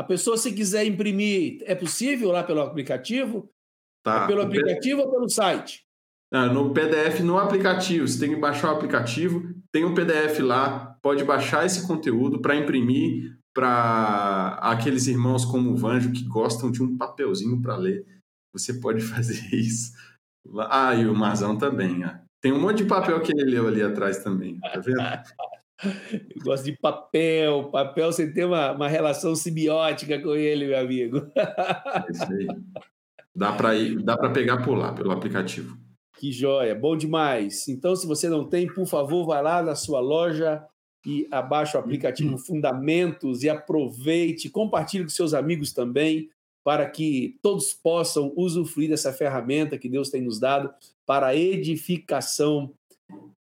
A 0.00 0.02
pessoa, 0.02 0.38
se 0.38 0.50
quiser 0.54 0.86
imprimir, 0.86 1.62
é 1.66 1.74
possível 1.74 2.32
lá 2.32 2.42
pelo 2.42 2.62
aplicativo? 2.62 3.50
Tá. 4.02 4.24
É 4.24 4.26
pelo 4.28 4.40
aplicativo 4.40 5.02
ou 5.02 5.10
pelo 5.10 5.28
site? 5.28 5.82
no 6.32 6.72
PDF 6.72 7.20
no 7.20 7.38
aplicativo. 7.38 8.08
Você 8.08 8.18
tem 8.18 8.30
que 8.30 8.40
baixar 8.40 8.72
o 8.72 8.76
aplicativo, 8.76 9.54
tem 9.70 9.84
um 9.84 9.92
PDF 9.92 10.38
lá, 10.38 10.96
pode 11.02 11.22
baixar 11.22 11.66
esse 11.66 11.86
conteúdo 11.86 12.40
para 12.40 12.56
imprimir 12.56 13.36
para 13.54 14.58
aqueles 14.62 15.06
irmãos 15.06 15.44
como 15.44 15.70
o 15.70 15.76
Vanjo 15.76 16.12
que 16.12 16.24
gostam 16.24 16.70
de 16.70 16.82
um 16.82 16.96
papelzinho 16.96 17.60
para 17.60 17.76
ler. 17.76 18.06
Você 18.54 18.80
pode 18.80 19.02
fazer 19.04 19.54
isso. 19.54 19.92
Ah, 20.70 20.94
e 20.94 21.06
o 21.06 21.14
Mazão 21.14 21.58
também. 21.58 22.06
Ó. 22.06 22.10
Tem 22.40 22.52
um 22.52 22.60
monte 22.60 22.78
de 22.78 22.84
papel 22.86 23.20
que 23.20 23.32
ele 23.32 23.50
leu 23.50 23.68
ali 23.68 23.82
atrás 23.82 24.24
também, 24.24 24.58
tá 24.60 24.78
vendo? 24.78 24.96
Eu 25.84 26.42
gosto 26.44 26.64
de 26.64 26.76
papel. 26.76 27.70
Papel, 27.70 28.12
você 28.12 28.30
tem 28.32 28.44
uma, 28.44 28.72
uma 28.72 28.88
relação 28.88 29.34
simbiótica 29.34 30.20
com 30.20 30.34
ele, 30.34 30.66
meu 30.66 30.78
amigo. 30.78 31.30
É 31.36 32.10
isso 32.10 32.24
aí. 32.24 32.46
Dá 33.34 33.52
para 33.52 33.74
ir, 33.74 34.02
dá 34.02 34.16
para 34.16 34.30
pegar 34.30 34.62
por 34.62 34.76
lá, 34.76 34.92
pelo 34.92 35.12
aplicativo. 35.12 35.78
Que 36.18 36.30
joia, 36.32 36.74
bom 36.74 36.96
demais. 36.96 37.66
Então, 37.68 37.96
se 37.96 38.06
você 38.06 38.28
não 38.28 38.44
tem, 38.44 38.66
por 38.66 38.86
favor, 38.86 39.24
vá 39.24 39.40
lá 39.40 39.62
na 39.62 39.74
sua 39.74 40.00
loja 40.00 40.62
e 41.06 41.26
abaixe 41.30 41.76
o 41.76 41.80
aplicativo 41.80 42.36
Fundamentos 42.36 43.42
e 43.42 43.48
aproveite, 43.48 44.50
compartilhe 44.50 45.04
com 45.04 45.10
seus 45.10 45.32
amigos 45.32 45.72
também, 45.72 46.28
para 46.62 46.88
que 46.90 47.38
todos 47.40 47.72
possam 47.72 48.32
usufruir 48.36 48.90
dessa 48.90 49.12
ferramenta 49.12 49.78
que 49.78 49.88
Deus 49.88 50.10
tem 50.10 50.20
nos 50.20 50.38
dado 50.38 50.70
para 51.06 51.28
a 51.28 51.36
edificação 51.36 52.74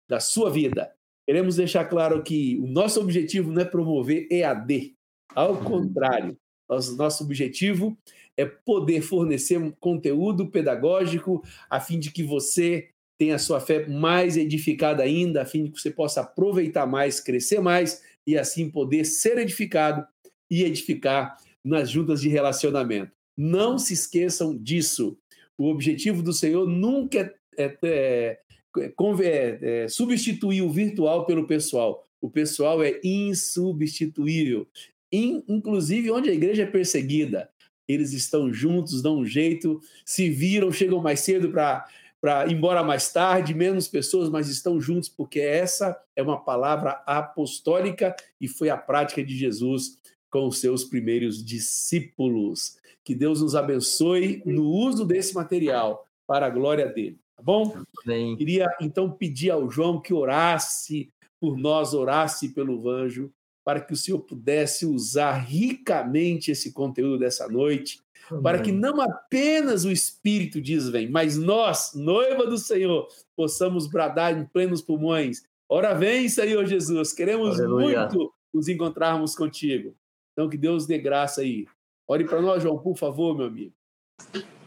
da 0.08 0.20
sua 0.20 0.48
vida. 0.50 0.92
Queremos 1.28 1.56
deixar 1.56 1.84
claro 1.84 2.22
que 2.22 2.58
o 2.58 2.66
nosso 2.66 2.98
objetivo 2.98 3.52
não 3.52 3.60
é 3.60 3.64
promover 3.66 4.26
EAD, 4.30 4.94
ao 5.34 5.58
contrário, 5.62 6.34
nosso, 6.66 6.96
nosso 6.96 7.22
objetivo 7.22 7.98
é 8.34 8.46
poder 8.46 9.02
fornecer 9.02 9.58
um 9.58 9.70
conteúdo 9.70 10.50
pedagógico 10.50 11.42
a 11.68 11.80
fim 11.80 11.98
de 11.98 12.10
que 12.10 12.22
você 12.22 12.88
tenha 13.18 13.34
a 13.34 13.38
sua 13.38 13.60
fé 13.60 13.86
mais 13.86 14.38
edificada 14.38 15.02
ainda, 15.02 15.42
a 15.42 15.44
fim 15.44 15.64
de 15.64 15.72
que 15.72 15.78
você 15.78 15.90
possa 15.90 16.22
aproveitar 16.22 16.86
mais, 16.86 17.20
crescer 17.20 17.60
mais 17.60 18.02
e 18.26 18.38
assim 18.38 18.70
poder 18.70 19.04
ser 19.04 19.36
edificado 19.36 20.06
e 20.50 20.62
edificar 20.62 21.36
nas 21.62 21.90
juntas 21.90 22.22
de 22.22 22.30
relacionamento. 22.30 23.12
Não 23.36 23.76
se 23.76 23.92
esqueçam 23.92 24.56
disso. 24.56 25.18
O 25.58 25.68
objetivo 25.68 26.22
do 26.22 26.32
Senhor 26.32 26.66
nunca 26.66 27.34
é, 27.58 27.76
é, 27.84 28.40
é, 28.76 28.92
é, 29.22 29.84
é 29.84 29.88
substituir 29.88 30.62
o 30.62 30.70
virtual 30.70 31.26
pelo 31.26 31.46
pessoal. 31.46 32.06
O 32.20 32.28
pessoal 32.28 32.82
é 32.82 33.00
insubstituível. 33.02 34.66
In, 35.12 35.42
inclusive 35.48 36.10
onde 36.10 36.28
a 36.28 36.34
igreja 36.34 36.64
é 36.64 36.66
perseguida, 36.66 37.48
eles 37.86 38.12
estão 38.12 38.52
juntos, 38.52 39.00
dão 39.00 39.20
um 39.20 39.24
jeito, 39.24 39.80
se 40.04 40.28
viram, 40.28 40.70
chegam 40.70 41.00
mais 41.00 41.20
cedo 41.20 41.50
para 41.50 41.86
para 42.20 42.50
embora 42.50 42.82
mais 42.82 43.12
tarde, 43.12 43.54
menos 43.54 43.86
pessoas, 43.86 44.28
mas 44.28 44.48
estão 44.48 44.80
juntos, 44.80 45.08
porque 45.08 45.38
essa 45.38 45.96
é 46.16 46.22
uma 46.22 46.42
palavra 46.42 47.02
apostólica 47.06 48.14
e 48.40 48.48
foi 48.48 48.70
a 48.70 48.76
prática 48.76 49.22
de 49.22 49.36
Jesus 49.36 49.98
com 50.28 50.48
os 50.48 50.58
seus 50.58 50.84
primeiros 50.84 51.44
discípulos. 51.44 52.76
Que 53.04 53.14
Deus 53.14 53.40
nos 53.40 53.54
abençoe 53.54 54.42
no 54.44 54.64
uso 54.64 55.04
desse 55.04 55.34
material 55.34 56.06
para 56.26 56.46
a 56.46 56.50
glória 56.50 56.86
dele, 56.86 57.18
tá 57.38 57.42
bom? 57.42 57.82
Bem. 58.04 58.36
Queria 58.36 58.68
então 58.80 59.10
pedir 59.10 59.50
ao 59.50 59.70
João 59.70 60.00
que 60.00 60.12
orasse 60.12 61.10
por 61.40 61.56
nós, 61.56 61.94
orasse 61.94 62.48
pelo 62.48 62.88
anjo, 62.90 63.32
para 63.64 63.80
que 63.80 63.92
o 63.92 63.96
Senhor 63.96 64.18
pudesse 64.20 64.84
usar 64.84 65.32
ricamente 65.32 66.50
esse 66.50 66.72
conteúdo 66.72 67.18
dessa 67.18 67.48
noite, 67.48 68.00
Amém. 68.28 68.42
para 68.42 68.60
que 68.60 68.72
não 68.72 69.00
apenas 69.00 69.84
o 69.84 69.92
Espírito 69.92 70.60
diz 70.60 70.88
vem, 70.88 71.08
mas 71.08 71.36
nós, 71.36 71.92
noiva 71.94 72.44
do 72.46 72.58
Senhor, 72.58 73.06
possamos 73.36 73.86
bradar 73.86 74.36
em 74.36 74.44
plenos 74.44 74.82
pulmões. 74.82 75.44
Ora 75.68 75.94
vem, 75.94 76.28
Senhor 76.28 76.66
Jesus, 76.66 77.12
queremos 77.12 77.60
Aleluia. 77.60 78.00
muito 78.00 78.32
nos 78.52 78.68
encontrarmos 78.68 79.36
contigo. 79.36 79.94
Então 80.32 80.48
que 80.48 80.56
Deus 80.56 80.86
dê 80.86 80.98
graça 80.98 81.42
aí. 81.42 81.66
Ore 82.08 82.24
para 82.24 82.40
nós, 82.40 82.62
João, 82.62 82.78
por 82.78 82.96
favor, 82.96 83.36
meu 83.36 83.46
amigo. 83.46 83.74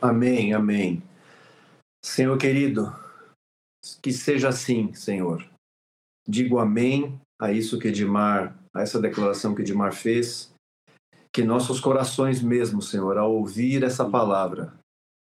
Amém, 0.02 0.54
amém. 0.54 1.02
Senhor 2.04 2.38
querido, 2.38 2.94
que 4.02 4.12
seja 4.12 4.50
assim, 4.50 4.94
Senhor. 4.94 5.48
Digo 6.28 6.60
amém 6.60 7.20
a 7.40 7.52
isso 7.52 7.80
que 7.80 7.88
Edmar 7.90 8.58
a 8.74 8.82
essa 8.82 9.00
declaração 9.00 9.54
que 9.54 9.62
Edmar 9.62 9.94
fez, 9.94 10.52
que 11.34 11.44
nossos 11.44 11.80
corações 11.80 12.42
mesmo, 12.42 12.82
Senhor, 12.82 13.18
ao 13.18 13.34
ouvir 13.34 13.84
essa 13.84 14.10
palavra, 14.10 14.74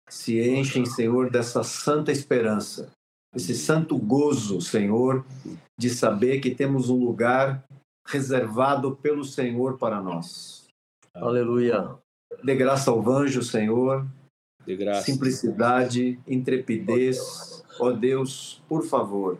se 0.09 0.40
enchem, 0.40 0.85
Senhor, 0.85 1.30
dessa 1.30 1.62
santa 1.62 2.12
esperança, 2.12 2.90
esse 3.35 3.54
santo 3.54 3.99
gozo, 3.99 4.61
Senhor, 4.61 5.25
de 5.78 5.90
saber 5.90 6.40
que 6.40 6.54
temos 6.54 6.88
um 6.90 7.04
lugar 7.04 7.64
reservado 8.06 8.97
pelo 8.97 9.25
Senhor 9.25 9.78
para 9.78 10.00
nós. 10.00 10.66
Aleluia. 11.14 11.97
De 12.42 12.54
graça 12.54 12.90
ao 12.90 13.09
anjo, 13.11 13.42
Senhor. 13.42 14.06
De 14.66 14.76
graça. 14.76 15.02
Simplicidade, 15.02 16.18
intrepidez. 16.26 17.62
Ó 17.78 17.88
oh 17.88 17.92
Deus, 17.92 18.62
por 18.68 18.85
favor, 18.85 19.38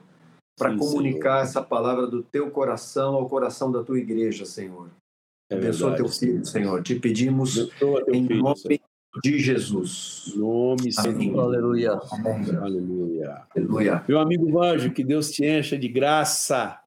para 0.59 0.77
comunicar 0.77 1.37
Senhor. 1.37 1.43
essa 1.43 1.63
palavra 1.63 2.07
do 2.07 2.23
teu 2.23 2.51
coração 2.51 3.15
ao 3.15 3.29
coração 3.29 3.71
da 3.71 3.83
tua 3.83 3.99
igreja, 3.99 4.45
Senhor. 4.45 4.91
É 5.51 5.57
Abençoa 5.57 5.97
teu 5.97 6.09
filho, 6.09 6.45
Senhor. 6.45 6.83
Te 6.83 6.95
pedimos 6.97 7.57
em 8.09 8.27
filho, 8.27 8.43
nome 8.43 8.57
Senhor. 8.57 8.81
de 9.23 9.39
Jesus. 9.39 10.33
Nome, 10.35 10.93
Senhor. 10.93 11.41
Aleluia. 11.41 12.01
Amém. 12.11 12.57
Aleluia. 12.57 13.47
Aleluia. 13.55 14.05
Meu 14.09 14.19
amigo 14.19 14.63
anjo, 14.63 14.93
que 14.93 15.05
Deus 15.05 15.31
te 15.31 15.45
encha 15.45 15.79
de 15.79 15.89
graça. 15.89 16.81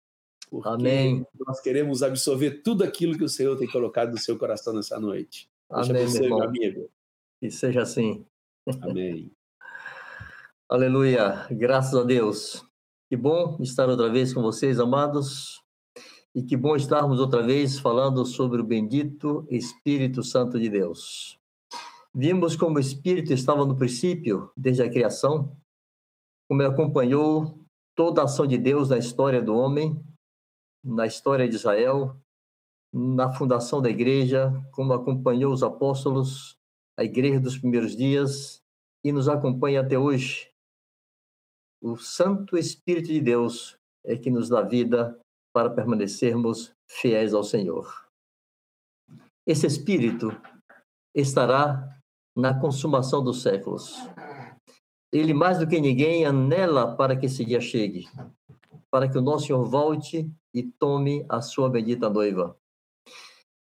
Amém. 0.63 1.25
Nós 1.45 1.59
queremos 1.61 2.01
absorver 2.01 2.61
tudo 2.63 2.83
aquilo 2.83 3.17
que 3.17 3.23
o 3.23 3.29
Senhor 3.29 3.57
tem 3.57 3.67
colocado 3.67 4.11
no 4.11 4.17
seu 4.17 4.37
coração 4.37 4.73
nessa 4.73 4.99
noite. 4.99 5.47
Amém, 5.69 6.07
você, 6.07 6.21
meu 6.21 6.41
amigo. 6.41 6.89
Que 7.39 7.51
seja 7.51 7.83
assim. 7.83 8.25
Amém. 8.81 9.31
Aleluia. 10.69 11.47
Graças 11.51 11.93
a 11.93 12.03
Deus. 12.03 12.65
Que 13.09 13.15
bom 13.15 13.57
estar 13.61 13.87
outra 13.87 14.11
vez 14.11 14.33
com 14.33 14.41
vocês, 14.41 14.79
amados, 14.79 15.63
e 16.35 16.43
que 16.43 16.57
bom 16.57 16.75
estarmos 16.75 17.19
outra 17.19 17.41
vez 17.41 17.79
falando 17.79 18.25
sobre 18.25 18.59
o 18.59 18.65
bendito 18.65 19.47
Espírito 19.49 20.23
Santo 20.23 20.59
de 20.59 20.67
Deus. 20.67 21.39
Vimos 22.13 22.55
como 22.55 22.77
o 22.77 22.81
Espírito 22.81 23.31
estava 23.31 23.65
no 23.65 23.77
princípio, 23.77 24.51
desde 24.57 24.81
a 24.81 24.89
criação, 24.89 25.55
como 26.49 26.61
ele 26.61 26.69
acompanhou 26.69 27.63
toda 27.95 28.21
a 28.21 28.25
ação 28.25 28.47
de 28.47 28.57
Deus 28.57 28.89
na 28.89 28.97
história 28.97 29.41
do 29.41 29.55
homem, 29.55 30.03
na 30.83 31.05
história 31.05 31.47
de 31.47 31.55
Israel, 31.55 32.19
na 32.91 33.31
fundação 33.31 33.81
da 33.81 33.89
igreja, 33.89 34.51
como 34.71 34.91
acompanhou 34.91 35.53
os 35.53 35.61
apóstolos, 35.61 36.56
a 36.97 37.03
igreja 37.03 37.39
dos 37.39 37.57
primeiros 37.57 37.95
dias, 37.95 38.61
e 39.03 39.11
nos 39.11 39.29
acompanha 39.29 39.81
até 39.81 39.97
hoje, 39.97 40.51
o 41.81 41.95
Santo 41.95 42.57
Espírito 42.57 43.07
de 43.07 43.21
Deus 43.21 43.77
é 44.03 44.17
que 44.17 44.31
nos 44.31 44.49
dá 44.49 44.61
vida 44.61 45.19
para 45.53 45.69
permanecermos 45.69 46.73
fiéis 46.89 47.33
ao 47.33 47.43
Senhor. 47.43 48.07
Esse 49.45 49.67
Espírito 49.67 50.29
estará 51.15 51.97
na 52.35 52.59
consumação 52.59 53.23
dos 53.23 53.41
séculos. 53.41 53.95
Ele, 55.11 55.33
mais 55.33 55.59
do 55.59 55.67
que 55.67 55.79
ninguém, 55.79 56.25
anela 56.25 56.95
para 56.95 57.15
que 57.15 57.27
esse 57.27 57.45
dia 57.45 57.61
chegue, 57.61 58.07
para 58.91 59.07
que 59.09 59.17
o 59.17 59.21
nosso 59.21 59.47
Senhor 59.47 59.63
volte 59.63 60.29
e 60.53 60.63
tome 60.63 61.25
a 61.29 61.41
sua 61.41 61.69
bendita 61.69 62.09
noiva. 62.09 62.57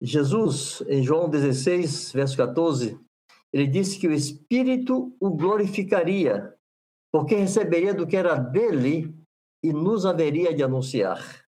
Jesus, 0.01 0.83
em 0.89 1.03
João 1.03 1.29
16, 1.29 2.13
verso 2.13 2.37
14, 2.37 2.99
ele 3.53 3.67
disse 3.67 3.99
que 3.99 4.07
o 4.07 4.13
Espírito 4.13 5.17
o 5.21 5.31
glorificaria, 5.31 6.55
porque 7.13 7.35
receberia 7.35 7.95
do 7.95 8.07
que 8.07 8.17
era 8.17 8.37
dele 8.37 9.15
e 9.63 9.73
nos 9.73 10.05
haveria 10.05 10.55
de 10.55 10.63
anunciar. 10.63 11.47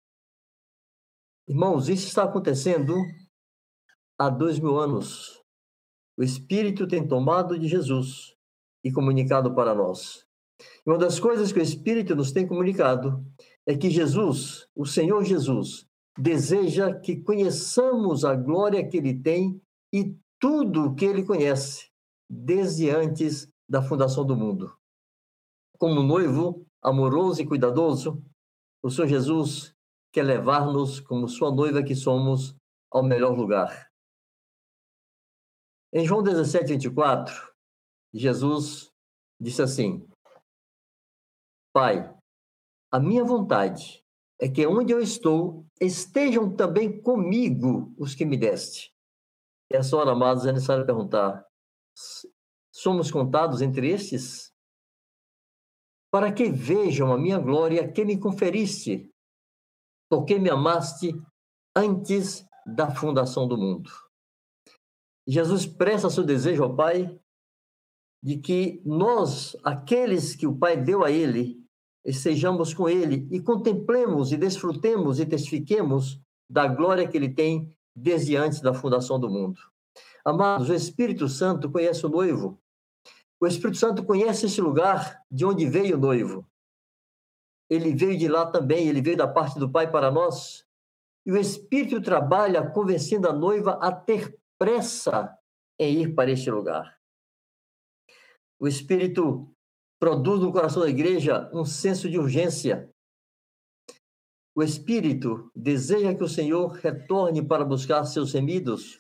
Irmãos, 1.48 1.90
isso 1.90 2.08
está 2.08 2.24
acontecendo 2.24 2.96
há 4.20 4.30
dois 4.30 4.60
mil 4.60 4.78
anos. 4.78 5.42
O 6.18 6.24
Espírito 6.24 6.88
tem 6.88 7.08
tomado 7.08 7.58
de 7.58 7.68
Jesus 7.68 8.36
e 8.84 8.92
comunicado 8.92 9.54
para 9.54 9.74
nós. 9.74 10.26
E 10.86 10.90
uma 10.90 10.98
das 10.98 11.20
coisas 11.20 11.52
que 11.52 11.60
o 11.60 11.64
Espírito 11.64 12.16
nos 12.16 12.32
tem 12.32 12.48
comunicado 12.48 13.26
é 13.68 13.76
que 13.76 13.90
Jesus, 13.90 14.68
o 14.76 14.86
Senhor 14.86 15.24
Jesus, 15.24 15.86
deseja 16.18 16.94
que 16.94 17.18
conheçamos 17.18 18.24
a 18.24 18.36
glória 18.36 18.88
que 18.88 18.98
ele 18.98 19.20
tem 19.20 19.62
e 19.92 20.16
tudo 20.44 20.88
o 20.88 20.94
que 20.94 21.06
ele 21.06 21.26
conhece, 21.26 21.90
desde 22.30 22.90
antes 22.90 23.50
da 23.66 23.82
fundação 23.82 24.26
do 24.26 24.36
mundo. 24.36 24.78
Como 25.80 26.04
noivo 26.04 26.68
amoroso 26.82 27.42
e 27.42 27.48
cuidadoso, 27.48 28.22
o 28.84 28.90
Senhor 28.90 29.08
Jesus 29.08 29.74
quer 30.12 30.24
levar-nos, 30.24 31.00
como 31.00 31.30
sua 31.30 31.50
noiva 31.50 31.82
que 31.82 31.96
somos, 31.96 32.54
ao 32.92 33.02
melhor 33.02 33.38
lugar. 33.38 33.90
Em 35.94 36.06
João 36.06 36.22
17, 36.22 36.74
24, 36.74 37.34
Jesus 38.14 38.92
disse 39.40 39.62
assim: 39.62 40.06
Pai, 41.72 42.14
a 42.92 43.00
minha 43.00 43.24
vontade 43.24 44.04
é 44.42 44.50
que 44.50 44.68
onde 44.68 44.92
eu 44.92 45.00
estou 45.00 45.66
estejam 45.80 46.54
também 46.54 47.02
comigo 47.02 47.96
os 47.98 48.14
que 48.14 48.26
me 48.26 48.36
deste. 48.36 48.93
E 49.72 49.96
hora, 49.96 50.12
amados, 50.12 50.46
é 50.46 50.52
necessário 50.52 50.86
perguntar: 50.86 51.46
somos 52.72 53.12
contados 53.12 53.62
entre 53.62 53.90
estes? 53.90 54.52
Para 56.12 56.32
que 56.32 56.50
vejam 56.50 57.12
a 57.12 57.18
minha 57.18 57.40
glória 57.40 57.92
que 57.92 58.06
me 58.06 58.20
conferiste, 58.20 59.12
porque 60.10 60.38
me 60.38 60.50
amaste 60.50 61.12
antes 61.76 62.46
da 62.66 62.94
fundação 62.94 63.48
do 63.48 63.58
mundo. 63.58 63.90
Jesus 65.28 65.62
expressa 65.62 66.10
seu 66.10 66.24
desejo 66.24 66.64
ao 66.64 66.76
Pai 66.76 67.20
de 68.22 68.38
que 68.38 68.82
nós, 68.86 69.56
aqueles 69.64 70.36
que 70.36 70.48
o 70.48 70.58
Pai 70.58 70.82
deu 70.82 71.04
a 71.04 71.12
Ele, 71.12 71.62
estejamos 72.06 72.74
com 72.74 72.88
Ele 72.88 73.28
e 73.32 73.42
contemplemos 73.42 74.32
e 74.32 74.38
desfrutemos 74.38 75.20
e 75.20 75.26
testifiquemos 75.26 76.22
da 76.50 76.68
glória 76.68 77.08
que 77.08 77.18
Ele 77.18 77.34
tem 77.34 77.76
desde 77.96 78.36
antes 78.36 78.62
da 78.62 78.74
fundação 78.74 79.20
do 79.20 79.30
mundo. 79.30 79.60
Amados, 80.26 80.70
o 80.70 80.74
Espírito 80.74 81.28
Santo 81.28 81.70
conhece 81.70 82.06
o 82.06 82.10
noivo. 82.10 82.62
O 83.40 83.48
Espírito 83.48 83.78
Santo 83.78 84.06
conhece 84.06 84.46
esse 84.46 84.62
lugar 84.62 85.22
de 85.30 85.46
onde 85.46 85.66
veio 85.66 85.98
o 85.98 86.00
noivo. 86.00 86.48
Ele 87.70 87.94
veio 87.94 88.18
de 88.18 88.28
lá 88.28 88.46
também, 88.46 88.88
ele 88.88 89.02
veio 89.02 89.18
da 89.18 89.28
parte 89.28 89.60
do 89.60 89.70
Pai 89.70 89.92
para 89.92 90.12
nós. 90.12 90.66
E 91.26 91.32
o 91.32 91.38
Espírito 91.38 92.02
trabalha 92.02 92.70
convencendo 92.72 93.28
a 93.28 93.34
noiva 93.34 93.80
a 93.82 93.92
ter 93.92 94.38
pressa 94.58 95.38
em 95.80 96.02
ir 96.02 96.16
para 96.16 96.32
este 96.32 96.50
lugar. 96.50 96.98
O 98.60 98.68
Espírito 98.68 99.54
produz 100.00 100.42
no 100.42 100.52
coração 100.52 100.82
da 100.82 100.90
igreja 100.90 101.50
um 101.54 101.66
senso 101.66 102.10
de 102.10 102.20
urgência. 102.20 102.93
O 104.56 104.62
Espírito 104.62 105.52
deseja 105.56 106.14
que 106.14 106.24
o 106.24 106.30
Senhor 106.30 106.74
retorne 106.74 107.42
para 107.42 107.66
buscar 107.66 108.06
seus 108.06 108.34
remidos 108.34 109.00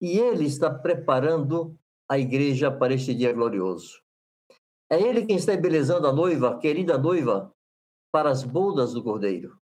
e 0.00 0.18
ele 0.18 0.46
está 0.46 0.72
preparando 0.72 1.76
a 2.08 2.18
igreja 2.18 2.70
para 2.70 2.94
este 2.94 3.14
dia 3.14 3.32
glorioso. 3.32 4.00
É 4.90 5.00
ele 5.00 5.26
quem 5.26 5.36
está 5.36 5.54
embelezando 5.54 6.06
a 6.06 6.12
noiva, 6.12 6.58
querida 6.58 6.98
noiva, 6.98 7.52
para 8.12 8.30
as 8.30 8.44
bodas 8.44 8.92
do 8.92 9.02
Cordeiro. 9.02 9.58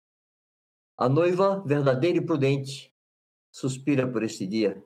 A 0.98 1.08
noiva 1.08 1.62
verdadeira 1.64 2.18
e 2.18 2.26
prudente 2.26 2.92
suspira 3.50 4.10
por 4.10 4.22
este 4.22 4.46
dia. 4.46 4.84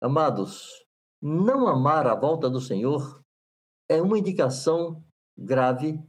Amados, 0.00 0.86
não 1.20 1.68
amar 1.68 2.06
a 2.06 2.14
volta 2.14 2.48
do 2.48 2.60
Senhor 2.60 3.22
é 3.88 4.00
uma 4.00 4.18
indicação 4.18 5.04
grave 5.36 6.00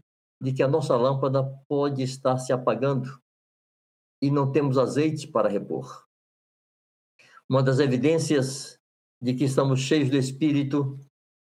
de 0.44 0.52
que 0.52 0.62
a 0.62 0.68
nossa 0.68 0.98
lâmpada 0.98 1.42
pode 1.70 2.04
estar 2.04 2.38
se 2.38 2.52
apagando 2.52 3.18
e 4.22 4.30
não 4.30 4.52
temos 4.52 4.78
azeite 4.78 5.26
para 5.26 5.48
repor. 5.48 6.06
Uma 7.50 7.64
das 7.64 7.80
evidências 7.80 8.78
de 9.22 9.34
que 9.34 9.46
estamos 9.46 9.80
cheios 9.80 10.10
do 10.10 10.18
Espírito 10.18 11.00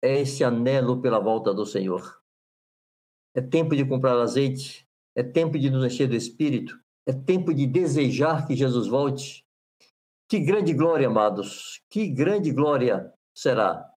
é 0.03 0.21
esse 0.21 0.43
anelo 0.43 1.01
pela 1.01 1.17
volta 1.17 1.51
do 1.51 1.65
Senhor. 1.65 2.21
É 3.33 3.41
tempo 3.41 3.75
de 3.75 3.83
comprar 3.83 4.19
azeite, 4.19 4.87
é 5.15 5.23
tempo 5.23 5.57
de 5.57 5.71
nos 5.71 5.83
encher 5.83 6.07
do 6.07 6.15
Espírito, 6.15 6.79
é 7.07 7.11
tempo 7.13 7.55
de 7.55 7.65
desejar 7.65 8.45
que 8.45 8.55
Jesus 8.55 8.87
volte 8.87 9.43
que 10.27 10.39
grande 10.39 10.73
glória, 10.73 11.07
amados, 11.07 11.81
que 11.89 12.07
grande 12.07 12.51
glória 12.51 13.11
será 13.33 13.91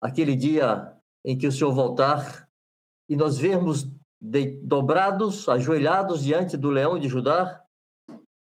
aquele 0.00 0.34
dia 0.34 0.96
em 1.24 1.38
que 1.38 1.46
o 1.46 1.52
Senhor 1.52 1.72
voltar 1.72 2.47
e 3.08 3.16
nós 3.16 3.38
vermos 3.38 3.88
de, 4.20 4.60
dobrados, 4.62 5.48
ajoelhados 5.48 6.22
diante 6.22 6.56
do 6.56 6.70
leão 6.70 6.98
de 6.98 7.08
Judá, 7.08 7.62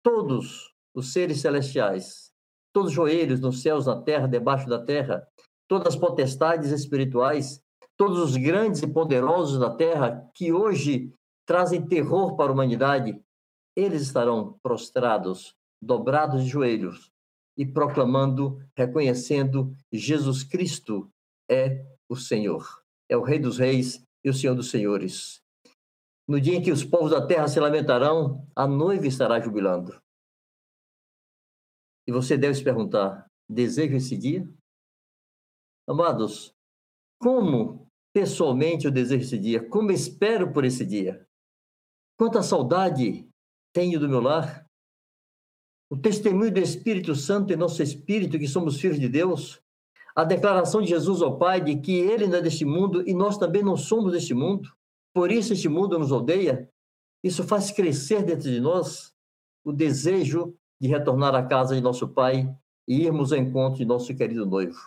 todos 0.03 0.73
os 0.93 1.11
seres 1.11 1.41
celestiais, 1.41 2.31
todos 2.73 2.89
os 2.89 2.95
joelhos 2.95 3.39
nos 3.39 3.61
céus, 3.61 3.85
na 3.85 4.01
terra, 4.01 4.27
debaixo 4.27 4.67
da 4.67 4.83
terra, 4.83 5.27
todas 5.67 5.93
as 5.93 5.95
potestades 5.95 6.71
espirituais, 6.71 7.61
todos 7.97 8.19
os 8.19 8.37
grandes 8.37 8.81
e 8.81 8.87
poderosos 8.87 9.59
da 9.59 9.69
terra 9.69 10.29
que 10.33 10.51
hoje 10.51 11.13
trazem 11.45 11.85
terror 11.85 12.35
para 12.35 12.49
a 12.49 12.53
humanidade, 12.53 13.19
eles 13.75 14.01
estarão 14.01 14.57
prostrados 14.63 15.55
dobrados 15.81 16.43
de 16.43 16.49
joelhos 16.49 17.11
e 17.57 17.65
proclamando, 17.65 18.59
reconhecendo 18.75 19.73
Jesus 19.91 20.43
Cristo 20.43 21.09
é 21.49 21.85
o 22.09 22.15
Senhor, 22.15 22.65
é 23.09 23.15
o 23.15 23.21
Rei 23.21 23.39
dos 23.39 23.57
Reis 23.57 24.04
e 24.25 24.29
o 24.29 24.33
Senhor 24.33 24.55
dos 24.55 24.71
Senhores. 24.71 25.41
No 26.27 26.41
dia 26.41 26.55
em 26.55 26.61
que 26.61 26.71
os 26.71 26.83
povos 26.83 27.11
da 27.11 27.25
terra 27.25 27.47
se 27.47 27.59
lamentarão, 27.59 28.45
a 28.55 28.67
noiva 28.67 29.05
estará 29.05 29.39
jubilando. 29.39 30.01
E 32.07 32.11
você 32.11 32.35
deve 32.35 32.55
se 32.55 32.63
perguntar: 32.63 33.29
desejo 33.47 33.95
esse 33.95 34.17
dia? 34.17 34.49
Amados, 35.87 36.51
como 37.21 37.87
pessoalmente 38.11 38.85
eu 38.85 38.91
desejo 38.91 39.23
esse 39.23 39.37
dia? 39.37 39.69
Como 39.69 39.91
espero 39.91 40.51
por 40.51 40.65
esse 40.65 40.83
dia? 40.83 41.25
Quanta 42.17 42.41
saudade 42.41 43.29
tenho 43.71 43.99
do 43.99 44.09
meu 44.09 44.19
lar? 44.19 44.65
o 45.89 45.97
testemunho 45.97 46.51
do 46.51 46.59
Espírito 46.59 47.15
Santo 47.15 47.53
em 47.53 47.55
nosso 47.55 47.81
espírito, 47.81 48.39
que 48.39 48.47
somos 48.47 48.79
filhos 48.79 48.99
de 48.99 49.07
Deus, 49.07 49.61
a 50.15 50.23
declaração 50.23 50.81
de 50.81 50.87
Jesus 50.87 51.21
ao 51.21 51.37
Pai 51.37 51.59
de 51.59 51.75
que 51.75 51.99
Ele 51.99 52.25
não 52.25 52.37
é 52.37 52.41
deste 52.41 52.63
mundo 52.63 53.07
e 53.07 53.13
nós 53.13 53.37
também 53.37 53.61
não 53.61 53.75
somos 53.75 54.13
deste 54.13 54.33
mundo, 54.33 54.73
por 55.13 55.31
isso 55.31 55.53
este 55.53 55.67
mundo 55.67 55.99
nos 55.99 56.11
odeia, 56.11 56.69
isso 57.23 57.43
faz 57.43 57.71
crescer 57.71 58.23
dentro 58.23 58.49
de 58.49 58.61
nós 58.61 59.13
o 59.65 59.73
desejo 59.73 60.55
de 60.79 60.87
retornar 60.87 61.35
à 61.35 61.45
casa 61.45 61.75
de 61.75 61.81
nosso 61.81 62.07
Pai 62.07 62.47
e 62.87 63.03
irmos 63.03 63.33
ao 63.33 63.39
encontro 63.39 63.77
de 63.77 63.85
nosso 63.85 64.15
querido 64.15 64.45
noivo. 64.45 64.77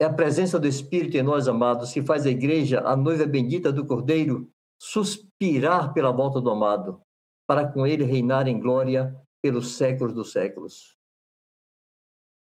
É 0.00 0.04
a 0.04 0.12
presença 0.12 0.58
do 0.58 0.66
Espírito 0.66 1.16
em 1.16 1.22
nós, 1.22 1.46
amados, 1.46 1.92
que 1.92 2.02
faz 2.02 2.26
a 2.26 2.30
igreja, 2.30 2.80
a 2.80 2.96
noiva 2.96 3.26
bendita 3.26 3.70
do 3.72 3.86
Cordeiro, 3.86 4.50
suspirar 4.80 5.92
pela 5.92 6.10
volta 6.10 6.40
do 6.40 6.50
amado, 6.50 7.00
para 7.46 7.70
com 7.70 7.86
ele 7.86 8.04
reinar 8.04 8.48
em 8.48 8.58
glória 8.58 9.14
pelos 9.42 9.76
séculos 9.76 10.14
dos 10.14 10.32
séculos. 10.32 10.96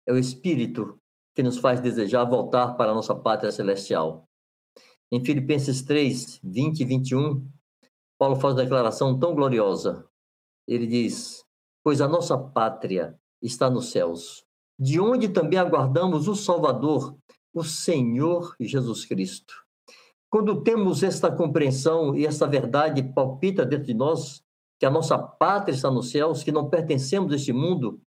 É 0.08 0.12
o 0.12 0.18
Espírito 0.18 1.00
que 1.36 1.42
nos 1.42 1.58
faz 1.58 1.82
desejar 1.82 2.24
voltar 2.24 2.72
para 2.76 2.92
a 2.92 2.94
nossa 2.94 3.14
pátria 3.14 3.52
celestial. 3.52 4.26
Em 5.12 5.22
Filipenses 5.22 5.82
3, 5.82 6.40
20 6.42 6.80
e 6.80 6.84
21, 6.86 7.46
Paulo 8.18 8.36
faz 8.36 8.54
uma 8.54 8.62
declaração 8.62 9.18
tão 9.18 9.34
gloriosa. 9.34 10.08
Ele 10.66 10.86
diz: 10.86 11.44
Pois 11.84 12.00
a 12.00 12.08
nossa 12.08 12.38
pátria 12.38 13.20
está 13.42 13.68
nos 13.68 13.90
céus, 13.90 14.46
de 14.78 14.98
onde 14.98 15.28
também 15.28 15.58
aguardamos 15.58 16.26
o 16.26 16.34
Salvador, 16.34 17.14
o 17.52 17.62
Senhor 17.62 18.56
Jesus 18.58 19.04
Cristo. 19.04 19.54
Quando 20.30 20.62
temos 20.62 21.02
esta 21.02 21.30
compreensão 21.30 22.16
e 22.16 22.26
esta 22.26 22.46
verdade 22.46 23.02
palpita 23.02 23.64
dentro 23.64 23.86
de 23.86 23.94
nós, 23.94 24.42
que 24.80 24.86
a 24.86 24.90
nossa 24.90 25.18
pátria 25.18 25.74
está 25.74 25.90
nos 25.90 26.10
céus, 26.10 26.42
que 26.42 26.50
não 26.50 26.70
pertencemos 26.70 27.30
a 27.32 27.36
este 27.36 27.52
mundo, 27.52 28.00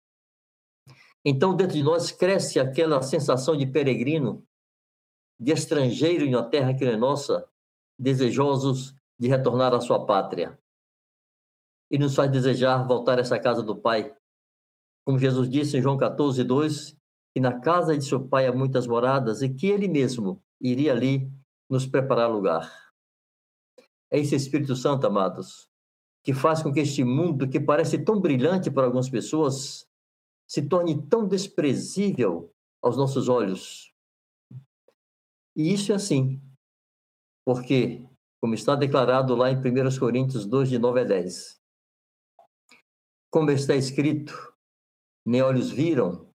então 1.29 1.57
dentro 1.57 1.75
de 1.75 1.83
nós 1.83 2.13
cresce 2.13 2.61
aquela 2.61 3.03
sensação 3.03 3.57
de 3.57 3.67
peregrino, 3.67 4.47
de 5.41 5.51
estrangeiro 5.51 6.25
em 6.25 6.37
uma 6.37 6.49
terra 6.49 6.73
que 6.73 6.85
não 6.85 6.93
é 6.93 6.97
nossa, 6.97 7.45
desejosos 7.99 8.95
de 9.19 9.27
retornar 9.27 9.75
à 9.75 9.81
sua 9.81 10.07
pátria. 10.07 10.57
E 11.91 11.99
nos 11.99 12.15
faz 12.15 12.31
desejar 12.31 12.87
voltar 12.87 13.19
a 13.19 13.23
essa 13.23 13.41
casa 13.41 13.61
do 13.61 13.75
Pai. 13.75 14.15
Como 15.05 15.19
Jesus 15.19 15.51
disse 15.51 15.77
em 15.77 15.83
João 15.83 15.97
14, 15.97 16.45
2, 16.45 16.97
que 17.35 17.41
na 17.41 17.59
casa 17.59 17.99
de 17.99 18.05
seu 18.05 18.25
Pai 18.29 18.47
há 18.47 18.53
muitas 18.53 18.87
moradas 18.87 19.43
e 19.43 19.49
que 19.53 19.67
Ele 19.67 19.89
mesmo 19.89 20.41
iria 20.61 20.93
ali 20.93 21.29
nos 21.69 21.89
preparar 21.89 22.31
lugar. 22.31 22.73
É 24.13 24.21
esse 24.21 24.37
Espírito 24.37 24.77
Santo, 24.77 25.09
amados, 25.09 25.69
que 26.23 26.33
faz 26.33 26.63
com 26.63 26.73
que 26.73 26.79
este 26.79 27.03
mundo, 27.03 27.49
que 27.49 27.59
parece 27.59 27.99
tão 27.99 28.21
brilhante 28.21 28.71
para 28.71 28.85
algumas 28.85 29.11
pessoas, 29.11 29.89
se 30.49 30.69
torne 30.69 31.07
tão 31.09 31.27
desprezível 31.27 32.53
aos 32.83 32.97
nossos 32.97 33.29
olhos. 33.29 33.93
E 35.57 35.73
isso 35.73 35.93
é 35.93 35.95
assim, 35.95 36.41
porque, 37.45 38.07
como 38.43 38.55
está 38.55 38.75
declarado 38.75 39.35
lá 39.35 39.51
em 39.51 39.57
1 39.57 39.99
Coríntios 39.99 40.47
2, 40.47 40.69
de 40.69 40.79
9 40.79 41.01
a 41.01 41.05
10, 41.05 41.57
como 43.33 43.51
está 43.51 43.75
escrito, 43.75 44.55
nem 45.27 45.43
olhos 45.43 45.71
viram, 45.71 46.31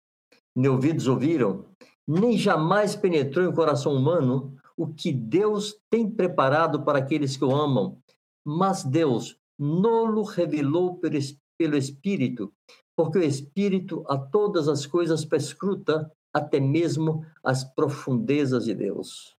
nem 0.55 0.69
ouvidos 0.69 1.07
ouviram, 1.07 1.69
nem 2.07 2.37
jamais 2.37 2.95
penetrou 2.95 3.45
em 3.45 3.53
coração 3.53 3.93
humano 3.93 4.57
o 4.75 4.87
que 4.87 5.11
Deus 5.11 5.79
tem 5.89 6.09
preparado 6.09 6.83
para 6.83 6.99
aqueles 6.99 7.37
que 7.37 7.43
o 7.43 7.55
amam. 7.55 8.01
Mas 8.45 8.83
Deus 8.83 9.37
nolo 9.59 10.23
revelou 10.23 10.99
pelo 10.99 11.75
Espírito, 11.77 12.53
porque 12.99 13.17
o 13.17 13.23
Espírito 13.23 14.03
a 14.09 14.17
todas 14.17 14.67
as 14.67 14.85
coisas 14.85 15.23
perscruta, 15.23 16.13
até 16.33 16.59
mesmo 16.59 17.25
as 17.41 17.63
profundezas 17.63 18.65
de 18.65 18.75
Deus. 18.75 19.37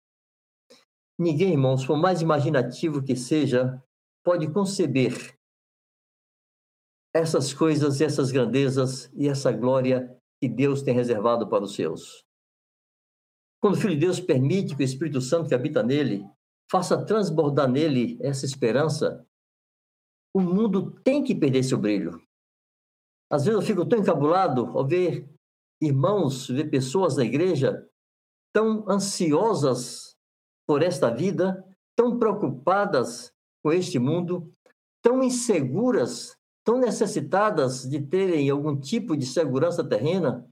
Ninguém, 1.15 1.51
irmãos, 1.51 1.85
por 1.85 1.95
mais 1.95 2.23
imaginativo 2.23 3.03
que 3.03 3.15
seja, 3.15 3.79
pode 4.25 4.51
conceber 4.51 5.37
essas 7.13 7.53
coisas, 7.53 8.01
essas 8.01 8.31
grandezas 8.31 9.11
e 9.13 9.29
essa 9.29 9.51
glória 9.51 10.09
que 10.41 10.49
Deus 10.49 10.81
tem 10.81 10.95
reservado 10.95 11.47
para 11.47 11.63
os 11.63 11.75
seus. 11.75 12.25
Quando 13.61 13.75
o 13.75 13.77
Filho 13.77 13.93
de 13.93 13.99
Deus 13.99 14.19
permite 14.19 14.75
que 14.75 14.81
o 14.81 14.83
Espírito 14.83 15.21
Santo 15.21 15.47
que 15.47 15.53
habita 15.53 15.83
nele 15.83 16.25
faça 16.67 17.05
transbordar 17.05 17.69
nele 17.69 18.17
essa 18.21 18.43
esperança, 18.43 19.23
o 20.33 20.41
mundo 20.41 20.99
tem 21.03 21.23
que 21.23 21.35
perder 21.35 21.61
seu 21.61 21.77
brilho. 21.77 22.19
Às 23.31 23.45
vezes 23.45 23.59
eu 23.59 23.65
fico 23.65 23.85
tão 23.85 23.99
encabulado 23.99 24.65
ao 24.77 24.85
ver 24.85 25.29
irmãos, 25.81 26.47
ver 26.47 26.69
pessoas 26.69 27.15
da 27.15 27.23
igreja 27.23 27.87
tão 28.53 28.85
ansiosas 28.89 30.15
por 30.67 30.83
esta 30.83 31.09
vida, 31.09 31.65
tão 31.95 32.19
preocupadas 32.19 33.31
com 33.63 33.71
este 33.71 33.97
mundo, 33.97 34.51
tão 35.01 35.23
inseguras, 35.23 36.35
tão 36.63 36.77
necessitadas 36.77 37.83
de 37.89 38.01
terem 38.01 38.49
algum 38.49 38.79
tipo 38.79 39.15
de 39.15 39.25
segurança 39.25 39.83
terrena, 39.83 40.45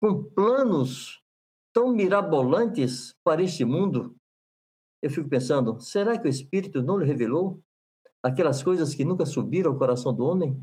com 0.00 0.22
planos 0.22 1.20
tão 1.74 1.92
mirabolantes 1.92 3.14
para 3.24 3.42
este 3.42 3.64
mundo. 3.64 4.14
Eu 5.02 5.10
fico 5.10 5.28
pensando, 5.28 5.80
será 5.80 6.18
que 6.18 6.26
o 6.26 6.30
Espírito 6.30 6.82
não 6.82 6.96
lhe 6.96 7.04
revelou? 7.04 7.60
aquelas 8.22 8.62
coisas 8.62 8.94
que 8.94 9.04
nunca 9.04 9.24
subiram 9.24 9.72
ao 9.72 9.78
coração 9.78 10.14
do 10.14 10.24
homem? 10.24 10.62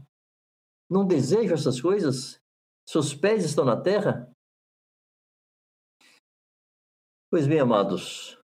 Não 0.89 1.05
desejo 1.05 1.53
essas 1.53 1.81
coisas? 1.81 2.39
Seus 2.87 3.13
pés 3.13 3.43
estão 3.43 3.65
na 3.65 3.75
terra? 3.79 4.31
Pois 7.29 7.45
bem, 7.45 7.59
amados, 7.59 8.39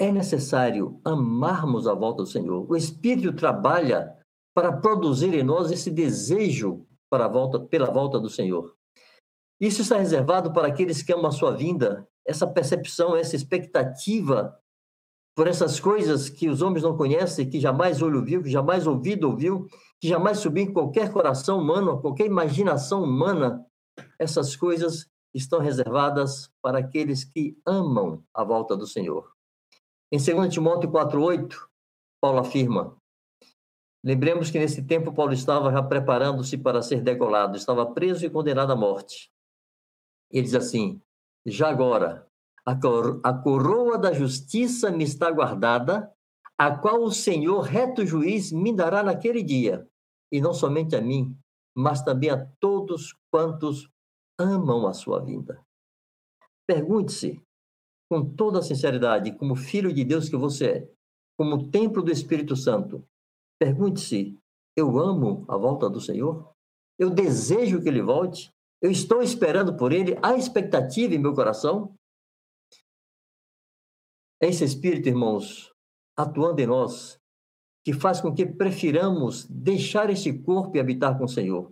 é 0.00 0.10
necessário 0.10 1.00
amarmos 1.04 1.86
a 1.86 1.94
volta 1.94 2.22
do 2.22 2.28
Senhor. 2.28 2.68
O 2.68 2.76
Espírito 2.76 3.36
trabalha 3.36 4.18
para 4.54 4.76
produzir 4.80 5.34
em 5.34 5.44
nós 5.44 5.70
esse 5.70 5.90
desejo 5.90 6.86
para 7.08 7.28
volta, 7.28 7.60
pela 7.60 7.90
volta 7.90 8.18
do 8.18 8.28
Senhor. 8.28 8.76
Isso 9.60 9.82
está 9.82 9.98
reservado 9.98 10.52
para 10.52 10.68
aqueles 10.68 11.02
que 11.02 11.12
amam 11.12 11.26
a 11.26 11.32
sua 11.32 11.54
vinda, 11.54 12.08
essa 12.26 12.46
percepção, 12.46 13.14
essa 13.14 13.36
expectativa 13.36 14.58
por 15.34 15.46
essas 15.46 15.78
coisas 15.78 16.28
que 16.28 16.48
os 16.48 16.62
homens 16.62 16.82
não 16.82 16.96
conhecem, 16.96 17.48
que 17.48 17.60
jamais 17.60 18.02
olho 18.02 18.24
viu, 18.24 18.42
que 18.42 18.50
jamais 18.50 18.86
ouvido 18.86 19.28
ouviu, 19.28 19.66
que 20.00 20.08
jamais 20.08 20.38
subiu 20.38 20.64
em 20.64 20.72
qualquer 20.72 21.12
coração 21.12 21.58
humano, 21.58 22.00
qualquer 22.00 22.26
imaginação 22.26 23.02
humana, 23.02 23.64
essas 24.18 24.56
coisas 24.56 25.08
estão 25.32 25.60
reservadas 25.60 26.50
para 26.60 26.78
aqueles 26.78 27.24
que 27.24 27.56
amam 27.66 28.24
a 28.34 28.42
volta 28.42 28.76
do 28.76 28.86
Senhor. 28.86 29.30
Em 30.12 30.18
2 30.18 30.52
Timóteo 30.52 30.90
4,8, 30.90 31.54
Paulo 32.20 32.40
afirma: 32.40 32.96
Lembremos 34.02 34.50
que 34.50 34.58
nesse 34.58 34.82
tempo 34.82 35.12
Paulo 35.12 35.32
estava 35.32 35.70
já 35.70 35.82
preparando-se 35.82 36.56
para 36.58 36.82
ser 36.82 37.02
degolado, 37.02 37.56
estava 37.56 37.86
preso 37.92 38.24
e 38.24 38.30
condenado 38.30 38.72
à 38.72 38.76
morte. 38.76 39.30
Ele 40.30 40.42
diz 40.42 40.54
assim: 40.54 41.00
Já 41.44 41.68
agora, 41.68 42.29
a, 42.64 42.74
cor, 42.74 43.20
a 43.22 43.32
coroa 43.32 43.98
da 43.98 44.12
justiça 44.12 44.90
me 44.90 45.04
está 45.04 45.30
guardada, 45.30 46.12
a 46.58 46.76
qual 46.76 47.02
o 47.02 47.10
Senhor, 47.10 47.60
reto 47.60 48.04
juiz, 48.04 48.52
me 48.52 48.74
dará 48.74 49.02
naquele 49.02 49.42
dia, 49.42 49.88
e 50.30 50.40
não 50.40 50.52
somente 50.52 50.94
a 50.94 51.00
mim, 51.00 51.36
mas 51.74 52.02
também 52.02 52.30
a 52.30 52.46
todos 52.60 53.14
quantos 53.30 53.88
amam 54.38 54.86
a 54.86 54.92
sua 54.92 55.20
vinda. 55.20 55.60
Pergunte-se, 56.66 57.42
com 58.10 58.24
toda 58.24 58.62
sinceridade, 58.62 59.32
como 59.32 59.56
filho 59.56 59.92
de 59.92 60.04
Deus 60.04 60.28
que 60.28 60.36
você 60.36 60.66
é, 60.66 60.90
como 61.38 61.70
templo 61.70 62.02
do 62.02 62.12
Espírito 62.12 62.54
Santo, 62.54 63.04
pergunte-se: 63.58 64.36
eu 64.76 64.98
amo 64.98 65.44
a 65.48 65.56
volta 65.56 65.88
do 65.88 66.00
Senhor? 66.00 66.52
Eu 66.98 67.10
desejo 67.10 67.80
que 67.80 67.88
ele 67.88 68.02
volte? 68.02 68.50
Eu 68.82 68.90
estou 68.90 69.22
esperando 69.22 69.76
por 69.76 69.92
ele? 69.92 70.18
Há 70.22 70.36
expectativa 70.36 71.14
em 71.14 71.18
meu 71.18 71.34
coração? 71.34 71.94
É 74.42 74.48
esse 74.48 74.64
Espírito, 74.64 75.06
irmãos, 75.06 75.70
atuando 76.16 76.60
em 76.60 76.66
nós, 76.66 77.20
que 77.84 77.92
faz 77.92 78.22
com 78.22 78.34
que 78.34 78.46
prefiramos 78.46 79.46
deixar 79.46 80.08
este 80.08 80.32
corpo 80.32 80.76
e 80.76 80.80
habitar 80.80 81.18
com 81.18 81.24
o 81.24 81.28
Senhor. 81.28 81.70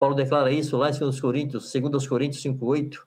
Paulo 0.00 0.16
declara 0.16 0.50
isso 0.50 0.78
lá 0.78 0.90
em 0.90 0.98
2 0.98 1.20
Coríntios, 1.20 1.70
2 1.70 2.06
Coríntios 2.06 2.42
5,8. 2.42 3.06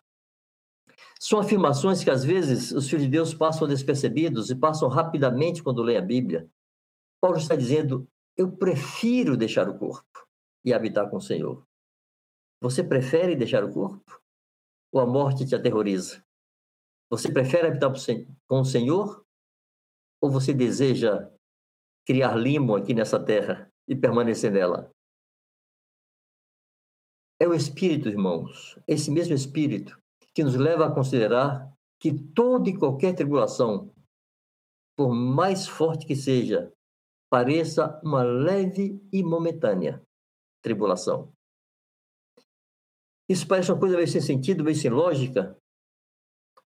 São 1.19 1.39
afirmações 1.39 2.03
que 2.03 2.11
às 2.11 2.23
vezes 2.23 2.71
os 2.71 2.87
filhos 2.87 3.05
de 3.05 3.11
Deus 3.11 3.33
passam 3.33 3.67
despercebidos 3.67 4.51
e 4.51 4.55
passam 4.55 4.87
rapidamente 4.87 5.63
quando 5.63 5.81
lêem 5.81 5.97
a 5.97 6.01
Bíblia. 6.01 6.47
Paulo 7.19 7.37
está 7.37 7.55
dizendo: 7.55 8.07
Eu 8.35 8.51
prefiro 8.51 9.35
deixar 9.35 9.67
o 9.67 9.77
corpo 9.77 10.27
e 10.63 10.71
habitar 10.71 11.09
com 11.09 11.17
o 11.17 11.21
Senhor. 11.21 11.65
Você 12.61 12.83
prefere 12.83 13.35
deixar 13.35 13.63
o 13.63 13.71
corpo? 13.71 14.21
Ou 14.91 15.01
a 15.01 15.05
morte 15.05 15.45
te 15.45 15.55
aterroriza? 15.55 16.26
Você 17.09 17.31
prefere 17.31 17.67
habitar 17.67 17.91
com 18.47 18.61
o 18.61 18.65
Senhor? 18.65 19.25
Ou 20.21 20.29
você 20.29 20.53
deseja 20.53 21.31
criar 22.05 22.35
limo 22.35 22.75
aqui 22.75 22.93
nessa 22.93 23.23
terra 23.23 23.71
e 23.87 23.95
permanecer 23.95 24.51
nela? 24.51 24.91
É 27.39 27.47
o 27.47 27.53
Espírito, 27.53 28.09
irmãos, 28.09 28.79
esse 28.87 29.11
mesmo 29.11 29.35
Espírito 29.35 30.01
que 30.33 30.43
nos 30.43 30.55
leva 30.55 30.87
a 30.87 30.93
considerar 30.93 31.71
que 31.99 32.11
toda 32.13 32.69
e 32.69 32.77
qualquer 32.77 33.15
tribulação, 33.15 33.91
por 34.95 35.13
mais 35.13 35.67
forte 35.67 36.05
que 36.05 36.15
seja, 36.15 36.71
pareça 37.29 37.99
uma 38.03 38.23
leve 38.23 38.99
e 39.11 39.23
momentânea 39.23 40.01
tribulação. 40.63 41.31
Isso 43.29 43.47
parece 43.47 43.71
uma 43.71 43.79
coisa 43.79 43.95
meio 43.95 44.07
sem 44.07 44.21
sentido, 44.21 44.63
meio 44.63 44.75
sem 44.75 44.89
lógica, 44.89 45.57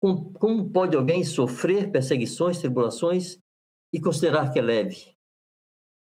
como 0.00 0.70
pode 0.70 0.96
alguém 0.96 1.22
sofrer 1.22 1.90
perseguições, 1.90 2.58
tribulações 2.58 3.38
e 3.92 4.00
considerar 4.00 4.50
que 4.50 4.58
é 4.58 4.62
leve? 4.62 5.14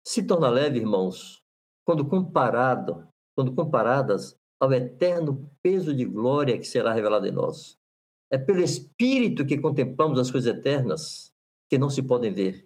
Se 0.06 0.22
torna 0.24 0.48
leve, 0.48 0.78
irmãos, 0.78 1.42
quando 1.84 2.08
comparado, 2.08 3.08
quando 3.36 3.54
comparadas 3.54 4.36
ao 4.60 4.72
eterno 4.72 5.50
peso 5.60 5.92
de 5.92 6.04
glória 6.04 6.56
que 6.56 6.64
será 6.64 6.92
revelado 6.92 7.26
em 7.26 7.32
nós. 7.32 7.76
É 8.30 8.38
pelo 8.38 8.62
Espírito 8.62 9.44
que 9.44 9.58
contemplamos 9.58 10.18
as 10.18 10.30
coisas 10.30 10.56
eternas 10.56 11.32
que 11.68 11.76
não 11.76 11.90
se 11.90 12.02
podem 12.02 12.32
ver. 12.32 12.64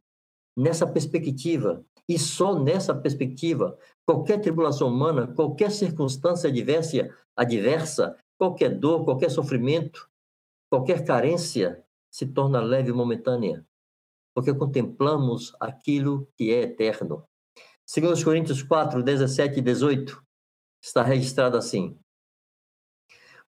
Nessa 0.56 0.86
perspectiva, 0.86 1.84
e 2.08 2.18
só 2.18 2.58
nessa 2.62 2.94
perspectiva, 2.94 3.76
qualquer 4.06 4.40
tribulação 4.40 4.88
humana, 4.88 5.26
qualquer 5.26 5.70
circunstância 5.70 6.50
adversa, 6.50 7.08
adversa, 7.34 8.16
qualquer 8.38 8.78
dor, 8.78 9.04
qualquer 9.04 9.30
sofrimento, 9.30 10.08
Qualquer 10.70 11.04
carência 11.04 11.84
se 12.10 12.26
torna 12.26 12.60
leve 12.60 12.90
e 12.90 12.92
momentânea, 12.92 13.66
porque 14.34 14.52
contemplamos 14.54 15.54
aquilo 15.60 16.28
que 16.36 16.52
é 16.52 16.62
eterno. 16.62 17.24
Segundo 17.86 18.14
os 18.14 18.24
Coríntios 18.24 18.62
4, 18.62 19.02
17 19.02 19.58
e 19.58 19.62
18, 19.62 20.22
está 20.82 21.02
registrado 21.02 21.56
assim: 21.56 21.98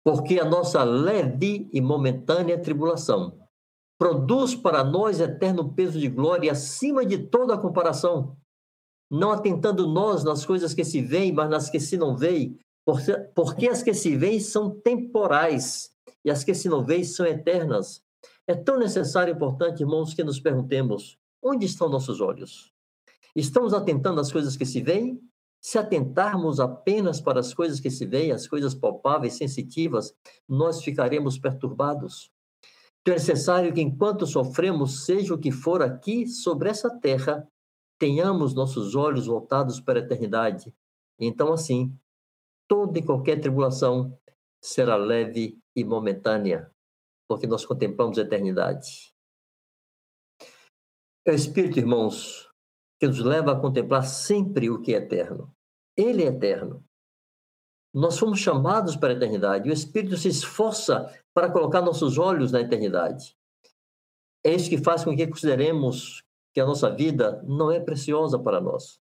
porque 0.06 0.38
a 0.38 0.44
nossa 0.44 0.84
leve 0.84 1.68
e 1.72 1.80
momentânea 1.80 2.62
tribulação 2.62 3.40
produz 3.98 4.54
para 4.54 4.84
nós 4.84 5.18
eterno 5.18 5.72
peso 5.72 5.98
de 5.98 6.08
glória 6.08 6.52
acima 6.52 7.04
de 7.04 7.18
toda 7.18 7.58
comparação, 7.58 8.36
não 9.10 9.32
atentando 9.32 9.84
nós 9.88 10.22
nas 10.22 10.46
coisas 10.46 10.72
que 10.72 10.84
se 10.84 11.02
veem, 11.02 11.32
mas 11.32 11.50
nas 11.50 11.68
que 11.68 11.80
se 11.80 11.96
não 11.96 12.16
veem, 12.16 12.56
porque 13.34 13.68
as 13.68 13.82
que 13.82 13.92
se 13.92 14.16
veem 14.16 14.38
são 14.38 14.70
temporais 14.70 15.90
e 16.26 16.30
as 16.30 16.42
que 16.42 16.52
se 16.52 16.68
não 16.68 16.84
veem 16.84 17.04
são 17.04 17.24
eternas. 17.24 18.04
É 18.48 18.54
tão 18.54 18.78
necessário 18.78 19.32
e 19.32 19.36
importante, 19.36 19.82
irmãos, 19.82 20.12
que 20.12 20.24
nos 20.24 20.40
perguntemos: 20.40 21.16
onde 21.40 21.64
estão 21.64 21.88
nossos 21.88 22.20
olhos? 22.20 22.74
Estamos 23.34 23.72
atentando 23.72 24.20
às 24.20 24.32
coisas 24.32 24.56
que 24.56 24.66
se 24.66 24.82
veem? 24.82 25.20
Se 25.60 25.78
atentarmos 25.78 26.58
apenas 26.58 27.20
para 27.20 27.38
as 27.38 27.54
coisas 27.54 27.78
que 27.78 27.90
se 27.90 28.04
veem, 28.04 28.32
as 28.32 28.46
coisas 28.46 28.74
palpáveis, 28.74 29.34
sensitivas, 29.34 30.14
nós 30.48 30.82
ficaremos 30.82 31.38
perturbados. 31.38 32.30
Então 33.00 33.14
é 33.14 33.18
necessário 33.18 33.72
que, 33.72 33.80
enquanto 33.80 34.26
sofremos, 34.26 35.04
seja 35.04 35.32
o 35.32 35.38
que 35.38 35.52
for 35.52 35.80
aqui 35.80 36.26
sobre 36.26 36.68
essa 36.68 36.90
terra, 36.90 37.46
tenhamos 37.98 38.52
nossos 38.52 38.96
olhos 38.96 39.26
voltados 39.26 39.80
para 39.80 40.00
a 40.00 40.02
eternidade. 40.02 40.74
Então, 41.18 41.52
assim, 41.52 41.96
toda 42.68 42.98
e 42.98 43.02
qualquer 43.02 43.40
tribulação 43.40 44.16
será 44.62 44.96
leve 44.96 45.58
e 45.74 45.84
momentânea, 45.84 46.70
porque 47.28 47.46
nós 47.46 47.64
contemplamos 47.64 48.18
a 48.18 48.22
eternidade. 48.22 49.14
É 51.26 51.32
o 51.32 51.34
Espírito, 51.34 51.78
irmãos, 51.78 52.48
que 53.00 53.06
nos 53.06 53.18
leva 53.18 53.52
a 53.52 53.60
contemplar 53.60 54.04
sempre 54.04 54.70
o 54.70 54.80
que 54.80 54.94
é 54.94 54.98
eterno. 54.98 55.54
Ele 55.96 56.22
é 56.22 56.26
eterno. 56.26 56.84
Nós 57.92 58.18
fomos 58.18 58.38
chamados 58.38 58.94
para 58.94 59.12
a 59.12 59.16
eternidade. 59.16 59.68
O 59.68 59.72
Espírito 59.72 60.16
se 60.16 60.28
esforça 60.28 61.10
para 61.34 61.50
colocar 61.50 61.80
nossos 61.80 62.18
olhos 62.18 62.52
na 62.52 62.60
eternidade. 62.60 63.36
É 64.44 64.54
isso 64.54 64.68
que 64.68 64.78
faz 64.78 65.02
com 65.02 65.16
que 65.16 65.26
consideremos 65.26 66.22
que 66.54 66.60
a 66.60 66.66
nossa 66.66 66.88
vida 66.94 67.42
não 67.42 67.70
é 67.70 67.80
preciosa 67.80 68.38
para 68.38 68.60
nós. 68.60 69.00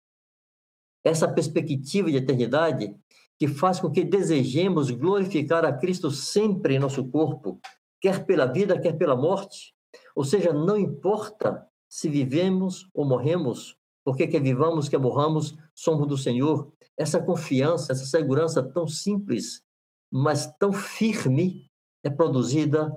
Essa 1.04 1.32
perspectiva 1.32 2.12
de 2.12 2.18
eternidade 2.18 2.94
que 3.40 3.48
faz 3.48 3.80
com 3.80 3.90
que 3.90 4.04
desejemos 4.04 4.92
glorificar 4.92 5.64
a 5.64 5.72
Cristo 5.72 6.12
sempre 6.12 6.76
em 6.76 6.80
nosso 6.80 7.08
corpo, 7.10 7.60
quer 8.02 8.26
pela 8.26 8.46
vida, 8.46 8.80
quer 8.80 8.98
pela 8.98 9.16
morte. 9.16 9.74
Ou 10.14 10.26
seja, 10.26 10.52
não 10.52 10.78
importa 10.78 11.66
se 11.88 12.10
vivemos 12.10 12.90
ou 12.94 13.06
morremos, 13.06 13.78
porque 14.04 14.28
quer 14.28 14.42
vivamos, 14.42 14.90
quer 14.90 15.00
morramos, 15.00 15.56
somos 15.74 16.06
do 16.06 16.18
Senhor. 16.18 16.72
Essa 16.98 17.22
confiança, 17.22 17.94
essa 17.94 18.06
segurança 18.06 18.62
tão 18.62 18.86
simples, 18.86 19.64
mas 20.12 20.46
tão 20.58 20.74
firme, 20.74 21.70
é 22.04 22.10
produzida 22.10 22.92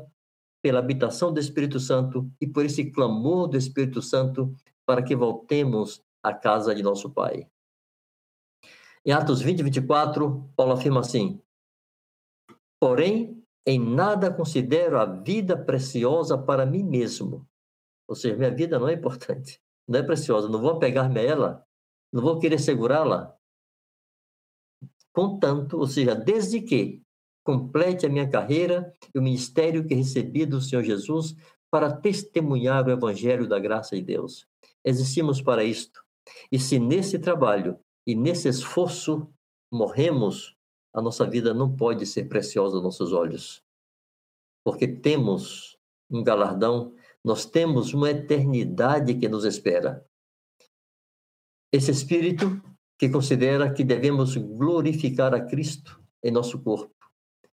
pela 0.61 0.81
habitação 0.81 1.33
do 1.33 1.41
Espírito 1.41 1.79
Santo 1.79 2.29
e 2.41 2.47
por 2.47 2.65
esse 2.65 2.91
clamor 2.91 3.49
do 3.49 3.57
Espírito 3.57 4.03
Santo 4.03 4.55
para 4.85 5.03
que 5.03 5.15
voltemos 5.15 6.03
à 6.23 6.33
casa 6.35 6.75
de 6.75 6.83
nosso 6.83 7.11
Pai. 7.11 7.47
Em 9.05 9.13
Atos 9.13 9.41
20, 9.41 9.63
24, 9.63 10.51
Paulo 10.57 10.73
afirma 10.73 11.01
assim: 11.01 11.41
Porém, 12.81 13.43
em 13.67 13.79
nada 13.79 14.33
considero 14.33 14.99
a 14.99 15.05
vida 15.05 15.57
preciosa 15.57 16.39
para 16.39 16.67
mim 16.67 16.83
mesmo. 16.83 17.47
Ou 18.09 18.15
seja, 18.15 18.37
minha 18.37 18.55
vida 18.55 18.79
não 18.79 18.89
é 18.89 18.95
importante, 18.95 19.61
não 19.89 19.99
é 19.99 20.03
preciosa, 20.03 20.49
não 20.49 20.61
vou 20.61 20.79
pegar-me 20.79 21.21
a 21.21 21.23
ela, 21.23 21.67
não 22.13 22.23
vou 22.23 22.39
querer 22.39 22.59
segurá-la. 22.59 23.35
Contanto, 25.13 25.79
ou 25.79 25.87
seja, 25.87 26.15
desde 26.15 26.61
que 26.61 27.03
complete 27.45 28.07
a 28.07 28.09
minha 28.09 28.29
carreira 28.29 28.93
e 29.15 29.19
o 29.19 29.23
ministério 29.23 29.85
que 29.87 29.95
recebi 29.95 30.47
do 30.47 30.61
Senhor 30.61 30.83
Jesus 30.83 31.35
para 31.71 31.93
testemunhar 31.93 32.87
o 32.87 32.91
evangelho 32.91 33.49
da 33.49 33.59
graça 33.59 33.97
de 33.97 34.03
Deus. 34.03 34.47
Existimos 34.85 35.41
para 35.43 35.65
isto. 35.65 36.03
E 36.51 36.59
se 36.59 36.79
nesse 36.79 37.19
trabalho 37.19 37.79
e 38.07 38.15
nesse 38.15 38.49
esforço 38.49 39.33
morremos, 39.71 40.57
a 40.93 41.01
nossa 41.01 41.27
vida 41.27 41.55
não 41.55 41.75
pode 41.75 42.05
ser 42.07 42.25
preciosa 42.29 42.77
aos 42.77 42.85
nossos 42.85 43.13
olhos. 43.13 43.65
Porque 44.65 44.87
temos 44.87 45.79
um 46.11 46.23
galardão, 46.23 46.95
nós 47.25 47.47
temos 47.47 47.95
uma 47.95 48.11
eternidade 48.11 49.15
que 49.15 49.29
nos 49.29 49.45
espera. 49.45 50.07
Esse 51.73 51.91
espírito 51.91 52.61
que 52.99 53.09
considera 53.09 53.73
que 53.73 53.83
devemos 53.83 54.37
glorificar 54.37 55.35
a 55.35 55.41
Cristo 55.41 56.01
em 56.23 56.31
nosso 56.31 56.63
corpo, 56.63 56.95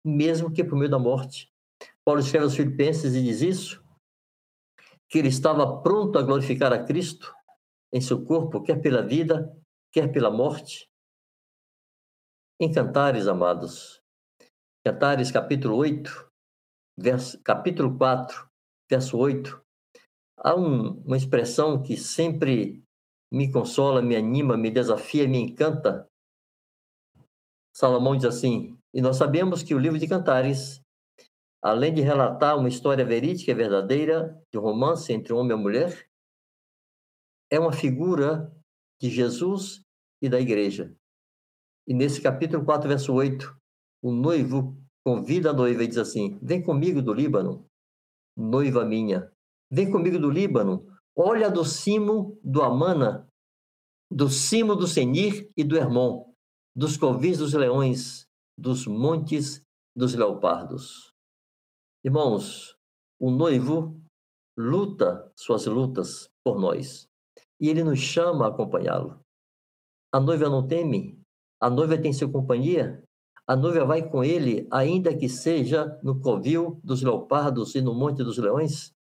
mesmo 0.03 0.51
que 0.51 0.63
por 0.63 0.77
meio 0.77 0.89
da 0.89 0.97
morte. 0.97 1.51
Paulo 2.03 2.21
escreve 2.21 2.45
aos 2.45 2.55
Filipenses 2.55 3.13
e 3.13 3.21
diz 3.21 3.41
isso, 3.41 3.83
que 5.09 5.19
ele 5.19 5.27
estava 5.27 5.81
pronto 5.81 6.17
a 6.17 6.23
glorificar 6.23 6.71
a 6.71 6.83
Cristo 6.83 7.33
em 7.91 8.01
seu 8.01 8.23
corpo, 8.23 8.61
quer 8.61 8.81
pela 8.81 9.01
vida, 9.01 9.55
quer 9.95 10.11
pela 10.11 10.29
morte. 10.29 10.91
Em 12.59 12.69
Cantares, 12.69 13.29
amados, 13.29 14.03
Cantares 14.85 15.31
capítulo 15.31 15.77
8, 15.77 16.29
verso, 16.99 17.41
capítulo 17.41 17.97
4, 17.97 18.45
verso 18.91 19.17
8, 19.17 19.63
há 20.37 20.53
um, 20.53 21.01
uma 21.05 21.15
expressão 21.15 21.81
que 21.81 21.95
sempre 21.95 22.83
me 23.31 23.49
consola, 23.49 24.01
me 24.01 24.17
anima, 24.17 24.57
me 24.57 24.69
desafia, 24.69 25.25
me 25.29 25.37
encanta. 25.37 26.09
Salomão 27.73 28.17
diz 28.17 28.25
assim: 28.25 28.77
E 28.93 29.01
nós 29.01 29.15
sabemos 29.15 29.63
que 29.63 29.73
o 29.73 29.79
livro 29.79 29.97
de 29.97 30.09
Cantares, 30.09 30.81
além 31.63 31.93
de 31.93 32.01
relatar 32.01 32.57
uma 32.57 32.67
história 32.67 33.05
verídica 33.05 33.49
e 33.49 33.55
verdadeira 33.55 34.37
de 34.51 34.59
um 34.59 34.61
romance 34.61 35.13
entre 35.13 35.31
homem 35.31 35.57
e 35.57 35.61
mulher, 35.61 36.05
é 37.49 37.57
uma 37.57 37.71
figura 37.71 38.53
de 39.01 39.09
Jesus 39.09 39.84
e 40.25 40.29
da 40.29 40.39
igreja. 40.39 40.95
E 41.87 41.93
nesse 41.93 42.21
capítulo 42.21 42.65
4, 42.65 42.89
verso 42.89 43.13
8, 43.13 43.55
o 44.03 44.11
noivo 44.11 44.75
convida 45.05 45.51
a 45.51 45.53
noiva 45.53 45.83
e 45.83 45.87
diz 45.87 45.97
assim: 45.97 46.39
Vem 46.41 46.63
comigo 46.63 47.01
do 47.01 47.13
Líbano, 47.13 47.65
noiva 48.35 48.83
minha. 48.83 49.31
Vem 49.71 49.91
comigo 49.91 50.17
do 50.17 50.29
Líbano. 50.29 50.85
Olha 51.17 51.49
do 51.49 51.63
cimo 51.63 52.37
do 52.43 52.61
Amana, 52.61 53.29
do 54.11 54.29
cimo 54.29 54.75
do 54.75 54.87
Senir 54.87 55.49
e 55.55 55.63
do 55.63 55.77
Hermon, 55.77 56.33
dos 56.75 56.97
covis 56.97 57.37
dos 57.37 57.53
leões, 57.53 58.27
dos 58.57 58.85
montes 58.85 59.63
dos 59.95 60.13
leopardos. 60.13 61.13
Irmãos, 62.03 62.75
o 63.19 63.31
noivo 63.31 63.97
luta 64.57 65.31
suas 65.37 65.65
lutas 65.65 66.29
por 66.43 66.59
nós 66.59 67.07
e 67.59 67.69
ele 67.69 67.83
nos 67.83 67.99
chama 67.99 68.45
a 68.45 68.49
acompanhá-lo. 68.49 69.24
A 70.15 70.19
noiva 70.21 70.47
não 70.47 70.65
teme, 70.65 71.21
a 71.59 71.69
noiva 71.69 71.97
tem 71.97 72.13
sua 72.13 72.31
companhia, 72.31 73.03
a 73.45 73.53
noiva 73.53 73.83
vai 73.83 74.09
com 74.09 74.23
ele, 74.23 74.65
ainda 74.71 75.13
que 75.13 75.27
seja 75.27 75.99
no 76.01 76.21
covil 76.21 76.79
dos 76.81 77.01
leopardos 77.01 77.75
e 77.75 77.81
no 77.81 77.93
monte 77.93 78.23
dos 78.23 78.37
leões. 78.37 78.95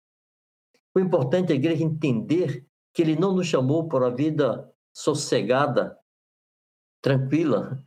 O 0.96 1.00
importante 1.00 1.52
é 1.52 1.54
a 1.54 1.56
igreja 1.56 1.84
entender 1.84 2.66
que 2.92 3.04
ele 3.04 3.16
não 3.16 3.32
nos 3.32 3.46
chamou 3.46 3.88
para 3.88 4.06
uma 4.06 4.16
vida 4.16 4.68
sossegada, 4.92 5.96
tranquila. 7.00 7.78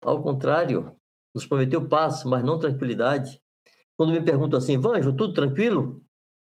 Ao 0.00 0.22
contrário, 0.22 0.96
nos 1.34 1.44
prometeu 1.44 1.88
paz, 1.88 2.22
mas 2.22 2.44
não 2.44 2.60
tranquilidade. 2.60 3.42
Quando 3.96 4.12
me 4.12 4.24
perguntam 4.24 4.60
assim, 4.60 4.78
Vanjo, 4.78 5.16
tudo 5.16 5.34
tranquilo? 5.34 6.00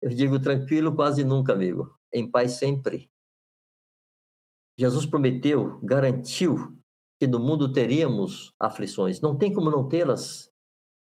Eu 0.03 0.11
digo 0.11 0.41
tranquilo 0.41 0.97
quase 0.97 1.23
nunca, 1.23 1.53
amigo. 1.53 1.97
Em 2.13 2.29
paz 2.29 2.55
sempre. 2.55 3.09
Jesus 4.79 5.07
prometeu, 5.07 5.81
garantiu 5.83 6.77
que 7.19 7.27
no 7.27 7.39
mundo 7.39 7.73
teríamos 7.73 8.53
aflições. 8.61 9.21
Não 9.21 9.37
tem 9.37 9.53
como 9.53 9.71
não 9.71 9.89
tê-las. 9.89 10.51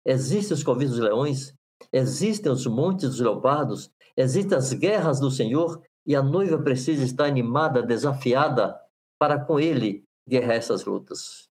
Existem 0.05 0.55
os 0.55 0.63
covis 0.63 0.89
dos 0.89 0.99
leões, 0.99 1.53
existem 1.93 2.51
os 2.51 2.65
montes 2.65 3.09
dos 3.09 3.19
leopardos, 3.19 3.91
existem 4.17 4.57
as 4.57 4.73
guerras 4.73 5.19
do 5.19 5.29
Senhor 5.29 5.81
e 6.05 6.15
a 6.15 6.23
noiva 6.23 6.57
precisa 6.57 7.03
estar 7.03 7.25
animada, 7.25 7.83
desafiada 7.83 8.79
para 9.19 9.43
com 9.45 9.59
ele 9.59 10.03
guerrear 10.27 10.55
essas 10.55 10.85
lutas. 10.85 11.47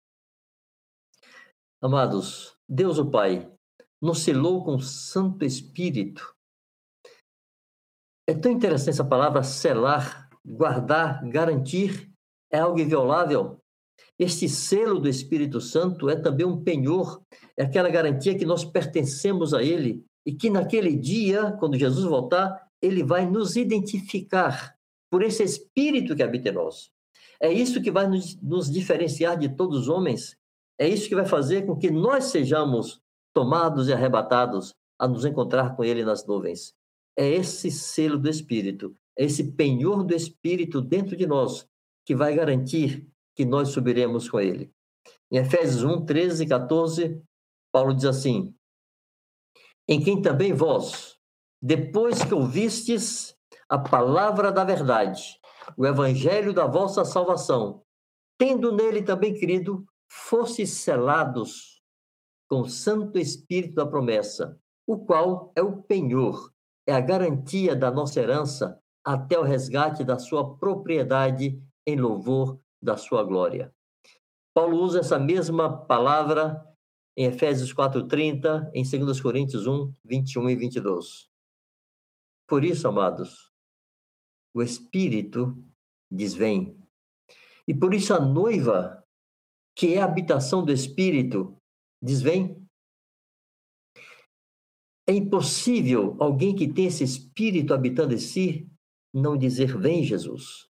Amados, 1.83 2.57
Deus 2.67 2.99
o 2.99 3.11
Pai 3.11 3.53
nos 4.01 4.21
selou 4.21 4.65
com 4.65 4.77
o 4.77 4.81
Santo 4.81 5.45
Espírito. 5.45 6.35
É 8.27 8.35
tão 8.35 8.51
interessante 8.51 8.91
essa 8.91 9.05
palavra 9.05 9.43
selar 9.43 10.26
guardar, 10.47 11.27
garantir, 11.29 12.09
é 12.51 12.59
algo 12.59 12.79
inviolável. 12.79 13.59
Este 14.19 14.49
selo 14.49 15.01
do 15.01 15.09
Espírito 15.09 15.61
Santo 15.61 16.09
é 16.09 16.17
também 16.17 16.47
um 16.47 16.63
penhor, 16.63 17.21
é 17.57 17.65
aquela 17.65 17.89
garantia 17.89 18.39
que 18.39 18.47
nós 18.47 18.65
pertencemos 18.65 19.53
a 19.53 19.63
Ele 19.63 20.05
e 20.25 20.33
que 20.33 20.49
naquele 20.49 20.95
dia, 20.97 21.53
quando 21.59 21.79
Jesus 21.79 22.05
voltar, 22.05 22.69
Ele 22.81 23.03
vai 23.03 23.29
nos 23.29 23.57
identificar 23.57 24.75
por 25.11 25.23
esse 25.23 25.43
Espírito 25.43 26.15
que 26.15 26.23
habita 26.23 26.51
em 26.51 26.53
nós. 26.53 26.91
É 27.41 27.53
isso 27.53 27.83
que 27.83 27.91
vai 27.91 28.07
nos, 28.07 28.41
nos 28.41 28.71
diferenciar 28.71 29.39
de 29.39 29.49
todos 29.49 29.81
os 29.81 29.89
homens, 29.89 30.37
é 30.79 30.89
isso 30.89 31.09
que 31.09 31.15
vai 31.15 31.27
fazer 31.27 31.67
com 31.67 31.77
que 31.77 31.91
nós 31.91 32.27
sejamos 32.27 33.01
tomados 33.35 33.89
e 33.89 33.93
arrebatados 33.93 34.75
a 34.99 35.07
nos 35.07 35.25
encontrar 35.25 35.77
com 35.77 35.85
Ele 35.85 36.05
nas 36.05 36.27
nuvens. 36.27 36.75
É 37.19 37.29
esse 37.29 37.71
selo 37.71 38.19
do 38.19 38.29
Espírito, 38.29 38.95
esse 39.17 39.53
penhor 39.53 40.05
do 40.05 40.15
Espírito 40.15 40.81
dentro 40.81 41.17
de 41.17 41.27
nós 41.27 41.67
que 42.05 42.15
vai 42.15 42.35
garantir 42.35 43.09
que 43.35 43.45
nós 43.45 43.71
subiremos 43.71 44.29
com 44.29 44.41
Ele. 44.41 44.73
Em 45.31 45.39
Efésios 45.39 45.83
1, 45.83 46.05
13 46.05 46.45
e 46.45 46.49
14, 46.49 47.23
Paulo 47.73 47.95
diz 47.95 48.05
assim: 48.05 48.55
Em 49.89 50.03
quem 50.03 50.21
também 50.21 50.53
vós, 50.53 51.17
depois 51.61 52.23
que 52.23 52.35
ouvistes 52.35 53.37
a 53.69 53.79
palavra 53.79 54.53
da 54.53 54.65
verdade, 54.65 55.41
o 55.77 55.87
evangelho 55.87 56.53
da 56.53 56.67
vossa 56.67 57.05
salvação, 57.05 57.83
tendo 58.39 58.71
nele 58.71 59.03
também 59.03 59.35
crido, 59.35 59.85
fostes 60.09 60.71
selados 60.71 61.83
com 62.49 62.61
o 62.61 62.69
Santo 62.69 63.19
Espírito 63.19 63.75
da 63.75 63.87
promessa, 63.87 64.59
o 64.87 65.05
qual 65.05 65.53
é 65.57 65.63
o 65.63 65.83
penhor, 65.83 66.53
é 66.87 66.93
a 66.93 67.01
garantia 67.01 67.75
da 67.75 67.91
nossa 67.91 68.21
herança 68.21 68.81
até 69.07 69.39
o 69.39 69.45
resgate 69.45 70.03
da 70.03 70.19
sua 70.19 70.59
propriedade 70.59 71.63
em 71.87 71.97
louvor 71.97 72.61
da 72.83 72.97
sua 72.97 73.23
glória. 73.23 73.73
Paulo 74.53 74.79
usa 74.79 74.99
essa 74.99 75.17
mesma 75.17 75.87
palavra 75.87 76.61
em 77.17 77.27
Efésios 77.27 77.73
4:30, 77.73 78.69
em 78.75 78.83
2 78.83 79.21
Coríntios 79.21 79.65
1, 79.65 79.95
21 80.05 80.51
e 80.51 80.57
22. 80.57 81.31
Por 82.49 82.65
isso, 82.65 82.89
amados, 82.89 83.53
o 84.53 84.61
Espírito 84.61 85.57
desvém. 86.11 86.77
E 87.69 87.75
por 87.75 87.95
isso 87.95 88.13
a 88.13 88.21
noiva, 88.21 89.05
que 89.77 89.95
é 89.95 90.01
a 90.01 90.05
habitação 90.05 90.65
do 90.65 90.73
Espírito, 90.73 91.57
desvém. 92.03 92.61
É 95.09 95.13
impossível 95.13 96.17
alguém 96.19 96.57
que 96.57 96.67
tem 96.67 96.87
esse 96.87 97.05
Espírito 97.05 97.73
habitando 97.73 98.13
em 98.13 98.19
si 98.19 98.69
não 99.17 99.37
dizer: 99.37 99.77
Vem, 99.79 100.05
Jesus. 100.05 100.69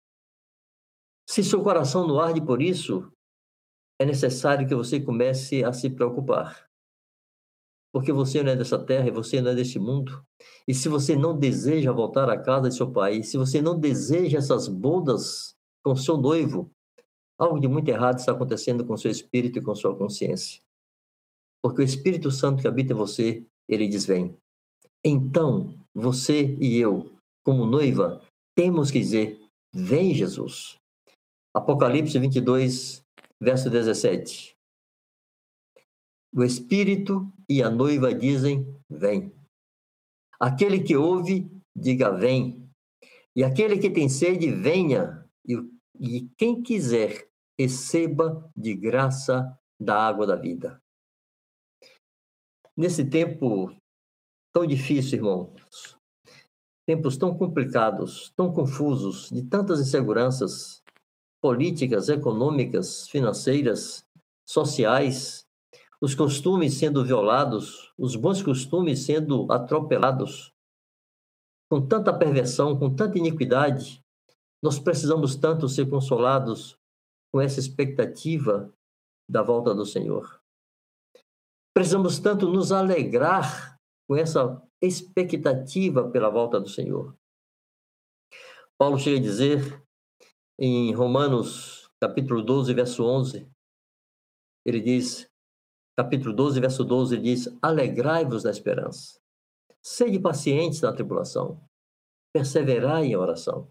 Se 1.28 1.44
seu 1.44 1.62
coração 1.62 2.06
não 2.06 2.18
arde 2.18 2.40
por 2.40 2.62
isso, 2.62 3.12
é 4.00 4.06
necessário 4.06 4.66
que 4.66 4.74
você 4.74 5.00
comece 5.00 5.64
a 5.64 5.72
se 5.72 5.90
preocupar. 5.90 6.66
Porque 7.92 8.12
você 8.12 8.42
não 8.42 8.52
é 8.52 8.56
dessa 8.56 8.82
terra 8.82 9.08
e 9.08 9.10
você 9.10 9.40
não 9.40 9.50
é 9.50 9.54
deste 9.54 9.78
mundo. 9.78 10.24
E 10.66 10.74
se 10.74 10.88
você 10.88 11.16
não 11.16 11.36
deseja 11.36 11.90
voltar 11.90 12.30
à 12.30 12.38
casa 12.40 12.68
de 12.68 12.76
seu 12.76 12.90
pai, 12.90 13.22
se 13.22 13.36
você 13.36 13.60
não 13.60 13.78
deseja 13.78 14.38
essas 14.38 14.68
bodas 14.68 15.56
com 15.82 15.96
seu 15.96 16.16
noivo, 16.16 16.70
algo 17.38 17.58
de 17.58 17.66
muito 17.66 17.88
errado 17.88 18.18
está 18.18 18.32
acontecendo 18.32 18.84
com 18.84 18.96
seu 18.96 19.10
espírito 19.10 19.58
e 19.58 19.62
com 19.62 19.74
sua 19.74 19.96
consciência. 19.96 20.62
Porque 21.62 21.82
o 21.82 21.84
Espírito 21.84 22.30
Santo 22.30 22.62
que 22.62 22.68
habita 22.68 22.92
em 22.92 22.96
você, 22.96 23.44
ele 23.68 23.88
desvém. 23.88 24.36
Então, 25.04 25.74
você 25.94 26.56
e 26.60 26.76
eu, 26.78 27.18
como 27.44 27.66
noiva, 27.66 28.20
temos 28.58 28.90
que 28.90 28.98
dizer: 28.98 29.40
Vem, 29.72 30.12
Jesus. 30.12 30.76
Apocalipse 31.54 32.18
22, 32.18 33.04
verso 33.40 33.70
17. 33.70 34.56
O 36.34 36.42
Espírito 36.42 37.32
e 37.48 37.62
a 37.62 37.70
noiva 37.70 38.12
dizem: 38.12 38.66
Vem. 38.90 39.32
Aquele 40.40 40.82
que 40.82 40.96
ouve, 40.96 41.48
diga: 41.76 42.10
Vem. 42.10 42.68
E 43.36 43.44
aquele 43.44 43.78
que 43.78 43.88
tem 43.88 44.08
sede, 44.08 44.50
venha. 44.50 45.24
E, 45.46 45.54
e 46.00 46.28
quem 46.36 46.60
quiser, 46.60 47.28
receba 47.56 48.50
de 48.56 48.74
graça 48.74 49.56
da 49.80 50.04
água 50.04 50.26
da 50.26 50.34
vida. 50.34 50.82
Nesse 52.76 53.08
tempo 53.08 53.72
tão 54.52 54.66
difícil, 54.66 55.18
irmãos, 55.18 55.97
tempos 56.88 57.18
tão 57.18 57.36
complicados, 57.36 58.32
tão 58.34 58.50
confusos, 58.50 59.28
de 59.28 59.42
tantas 59.42 59.78
inseguranças, 59.78 60.82
políticas, 61.38 62.08
econômicas, 62.08 63.06
financeiras, 63.10 64.06
sociais, 64.48 65.46
os 66.00 66.14
costumes 66.14 66.78
sendo 66.78 67.04
violados, 67.04 67.92
os 67.98 68.16
bons 68.16 68.40
costumes 68.42 69.04
sendo 69.04 69.46
atropelados, 69.52 70.50
com 71.70 71.86
tanta 71.86 72.10
perversão, 72.10 72.78
com 72.78 72.88
tanta 72.94 73.18
iniquidade, 73.18 74.02
nós 74.62 74.78
precisamos 74.78 75.36
tanto 75.36 75.68
ser 75.68 75.90
consolados 75.90 76.74
com 77.30 77.38
essa 77.38 77.60
expectativa 77.60 78.72
da 79.28 79.42
volta 79.42 79.74
do 79.74 79.84
Senhor. 79.84 80.40
Precisamos 81.74 82.18
tanto 82.18 82.48
nos 82.48 82.72
alegrar 82.72 83.77
com 84.08 84.16
essa 84.16 84.60
expectativa 84.80 86.10
pela 86.10 86.30
volta 86.30 86.58
do 86.58 86.68
Senhor. 86.68 87.14
Paulo 88.78 88.98
chega 88.98 89.18
a 89.18 89.22
dizer 89.22 89.84
em 90.58 90.94
Romanos, 90.94 91.90
capítulo 92.00 92.42
12, 92.42 92.72
verso 92.72 93.04
11, 93.04 93.48
ele 94.64 94.80
diz, 94.80 95.28
capítulo 95.96 96.34
12, 96.34 96.60
verso 96.60 96.84
12, 96.84 97.14
ele 97.16 97.22
diz: 97.22 97.48
Alegrai-vos 97.60 98.44
na 98.44 98.50
esperança, 98.50 99.20
sede 99.82 100.18
pacientes 100.18 100.80
na 100.80 100.92
tribulação, 100.92 101.62
perseverai 102.32 103.06
em 103.06 103.16
oração. 103.16 103.70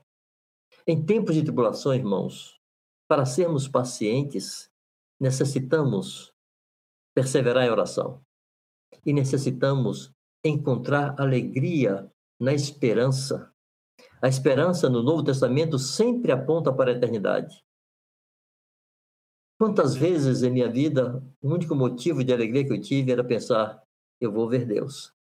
Em 0.86 1.04
tempos 1.04 1.36
de 1.36 1.44
tribulação, 1.44 1.94
irmãos, 1.94 2.60
para 3.08 3.26
sermos 3.26 3.68
pacientes, 3.68 4.70
necessitamos 5.20 6.34
perseverar 7.16 7.66
em 7.66 7.72
oração 7.72 8.22
e 9.06 9.12
necessitamos 9.12 10.14
encontrar 10.44 11.20
alegria 11.20 12.10
na 12.40 12.54
esperança 12.54 13.52
a 14.22 14.28
esperança 14.28 14.90
no 14.90 15.04
Novo 15.04 15.24
Testamento 15.24 15.78
sempre 15.78 16.32
aponta 16.32 16.74
para 16.74 16.92
a 16.92 16.96
eternidade. 16.96 17.64
Quantas 19.60 19.96
vezes 19.96 20.42
em 20.42 20.52
minha 20.52 20.70
vida, 20.70 21.24
o 21.42 21.50
único 21.50 21.76
motivo 21.76 22.24
de 22.24 22.34
alegria 22.34 22.66
que 22.66 22.74
eu 22.74 22.82
tive 22.82 23.12
era 23.12 23.24
pensar: 23.24 23.82
eu 24.20 24.32
vou 24.32 24.50
ver 24.50 24.66
Deus. 24.66 25.14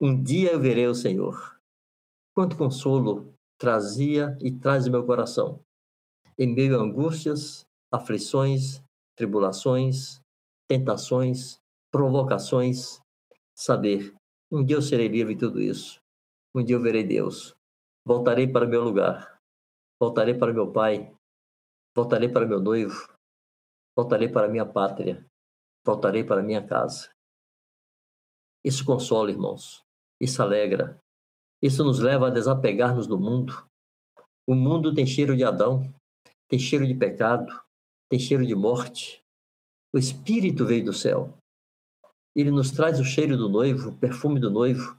Um 0.00 0.20
dia 0.20 0.52
eu 0.52 0.60
verei 0.60 0.86
o 0.86 0.94
Senhor. 0.94 1.60
Quanto 2.34 2.56
consolo 2.56 3.34
trazia 3.58 4.36
e 4.40 4.50
traz 4.50 4.88
meu 4.88 5.04
coração, 5.04 5.62
em 6.38 6.52
meio 6.52 6.78
a 6.78 6.82
angústias, 6.82 7.66
aflições, 7.92 8.82
tribulações, 9.14 10.20
tentações, 10.66 11.60
provocações, 11.92 13.00
saber: 13.54 14.14
um 14.50 14.64
dia 14.64 14.76
eu 14.76 14.82
serei 14.82 15.08
livre 15.08 15.34
de 15.34 15.40
tudo 15.40 15.60
isso. 15.60 16.00
Um 16.54 16.62
dia 16.62 16.76
eu 16.76 16.82
verei 16.82 17.02
Deus. 17.02 17.54
Voltarei 18.04 18.46
para 18.46 18.66
meu 18.66 18.84
lugar. 18.84 19.40
Voltarei 19.98 20.34
para 20.34 20.52
meu 20.52 20.70
pai. 20.70 21.14
Voltarei 21.96 22.28
para 22.28 22.46
meu 22.46 22.60
noivo. 22.60 23.08
Voltarei 23.96 24.28
para 24.28 24.48
minha 24.48 24.66
pátria. 24.66 25.26
Voltarei 25.86 26.22
para 26.22 26.42
minha 26.42 26.66
casa. 26.66 27.10
Isso 28.64 28.84
consola, 28.84 29.30
irmãos. 29.30 29.82
Isso 30.20 30.42
alegra. 30.42 31.00
Isso 31.62 31.82
nos 31.82 31.98
leva 31.98 32.26
a 32.26 32.30
desapegar-nos 32.30 33.06
do 33.06 33.18
mundo. 33.18 33.68
O 34.46 34.54
mundo 34.54 34.92
tem 34.94 35.06
cheiro 35.06 35.36
de 35.36 35.44
Adão, 35.44 35.82
tem 36.48 36.58
cheiro 36.58 36.86
de 36.86 36.94
pecado, 36.94 37.62
tem 38.10 38.18
cheiro 38.18 38.44
de 38.44 38.54
morte. 38.54 39.24
O 39.94 39.98
Espírito 39.98 40.66
veio 40.66 40.84
do 40.84 40.92
céu. 40.92 41.38
Ele 42.34 42.50
nos 42.50 42.70
traz 42.70 42.98
o 42.98 43.04
cheiro 43.04 43.36
do 43.36 43.48
noivo, 43.48 43.90
o 43.90 43.96
perfume 43.96 44.40
do 44.40 44.50
noivo 44.50 44.96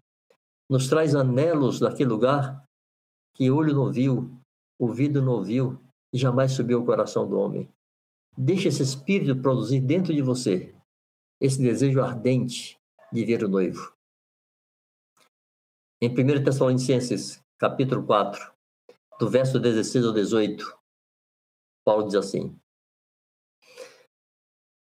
nos 0.69 0.88
traz 0.88 1.15
anelos 1.15 1.80
daquele 1.80 2.10
lugar 2.10 2.63
que 3.36 3.50
olho 3.52 3.74
não 3.74 3.91
viu, 3.91 4.32
ouvido 4.80 5.22
não 5.22 5.34
ouviu 5.34 5.80
e 6.13 6.17
jamais 6.17 6.52
subiu 6.52 6.80
ao 6.80 6.86
coração 6.86 7.28
do 7.28 7.38
homem. 7.38 7.69
Deixe 8.38 8.67
esse 8.67 8.82
espírito 8.82 9.41
produzir 9.41 9.82
dentro 9.82 10.13
de 10.13 10.22
você 10.22 10.74
esse 11.39 11.62
desejo 11.62 12.02
ardente 12.02 12.80
de 13.12 13.26
ver 13.26 13.44
o 13.44 13.50
noivo. 13.50 13.94
Em 16.02 16.10
1 16.10 16.44
Tessalonicenses, 16.44 17.42
capítulo 17.58 18.06
4, 18.06 18.52
do 19.19 19.29
verso 19.29 19.60
16 19.60 20.06
ao 20.06 20.13
18, 20.13 20.77
Paulo 21.86 22.06
diz 22.06 22.15
assim: 22.15 22.58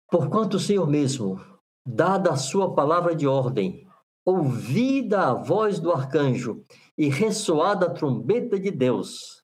Porquanto 0.10 0.58
o 0.58 0.60
Senhor 0.60 0.88
mesmo, 0.88 1.40
dada 1.86 2.32
a 2.32 2.38
sua 2.38 2.74
palavra 2.74 3.16
de 3.16 3.28
ordem, 3.28 3.88
ouvida 4.26 5.28
a 5.28 5.34
voz 5.34 5.80
do 5.80 5.92
arcanjo 5.92 6.64
e 6.98 7.10
ressoada 7.10 7.88
a 7.88 7.94
trombeta 7.94 8.60
de 8.60 8.72
Deus. 8.72 9.44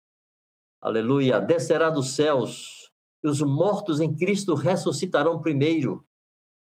Aleluia! 0.81 1.39
Descerá 1.41 1.89
dos 1.89 2.15
céus, 2.15 2.91
e 3.23 3.27
os 3.27 3.41
mortos 3.41 3.99
em 3.99 4.15
Cristo 4.15 4.55
ressuscitarão 4.55 5.41
primeiro. 5.41 6.05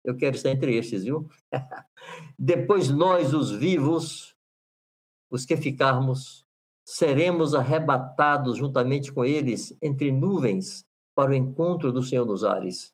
Eu 0.03 0.15
quero 0.15 0.35
estar 0.35 0.51
entre 0.51 0.75
estes, 0.75 1.03
viu? 1.03 1.27
Depois 2.37 2.89
nós, 2.89 3.33
os 3.33 3.49
vivos, 3.51 4.35
os 5.31 5.43
que 5.43 5.57
ficarmos, 5.57 6.45
seremos 6.85 7.55
arrebatados 7.55 8.57
juntamente 8.57 9.11
com 9.11 9.25
eles 9.25 9.75
entre 9.81 10.11
nuvens 10.11 10.85
para 11.15 11.31
o 11.31 11.33
encontro 11.33 11.91
do 11.91 12.03
Senhor 12.03 12.25
nos 12.25 12.43
ares. 12.43 12.93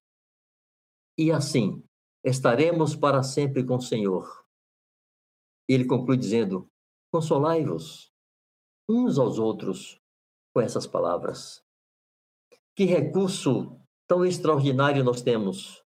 E 1.17 1.29
assim, 1.29 1.83
estaremos 2.23 2.95
para 2.95 3.23
sempre 3.23 3.63
com 3.63 3.75
o 3.75 3.81
Senhor. 3.81 4.45
Ele 5.67 5.85
conclui 5.85 6.17
dizendo: 6.17 6.69
Consolai-vos 7.11 8.11
uns 8.87 9.17
aos 9.17 9.39
outros 9.39 9.99
com 10.53 10.61
essas 10.61 10.85
palavras. 10.85 11.63
Que 12.75 12.85
recurso 12.85 13.79
tão 14.07 14.25
extraordinário 14.25 15.03
nós 15.03 15.21
temos 15.21 15.83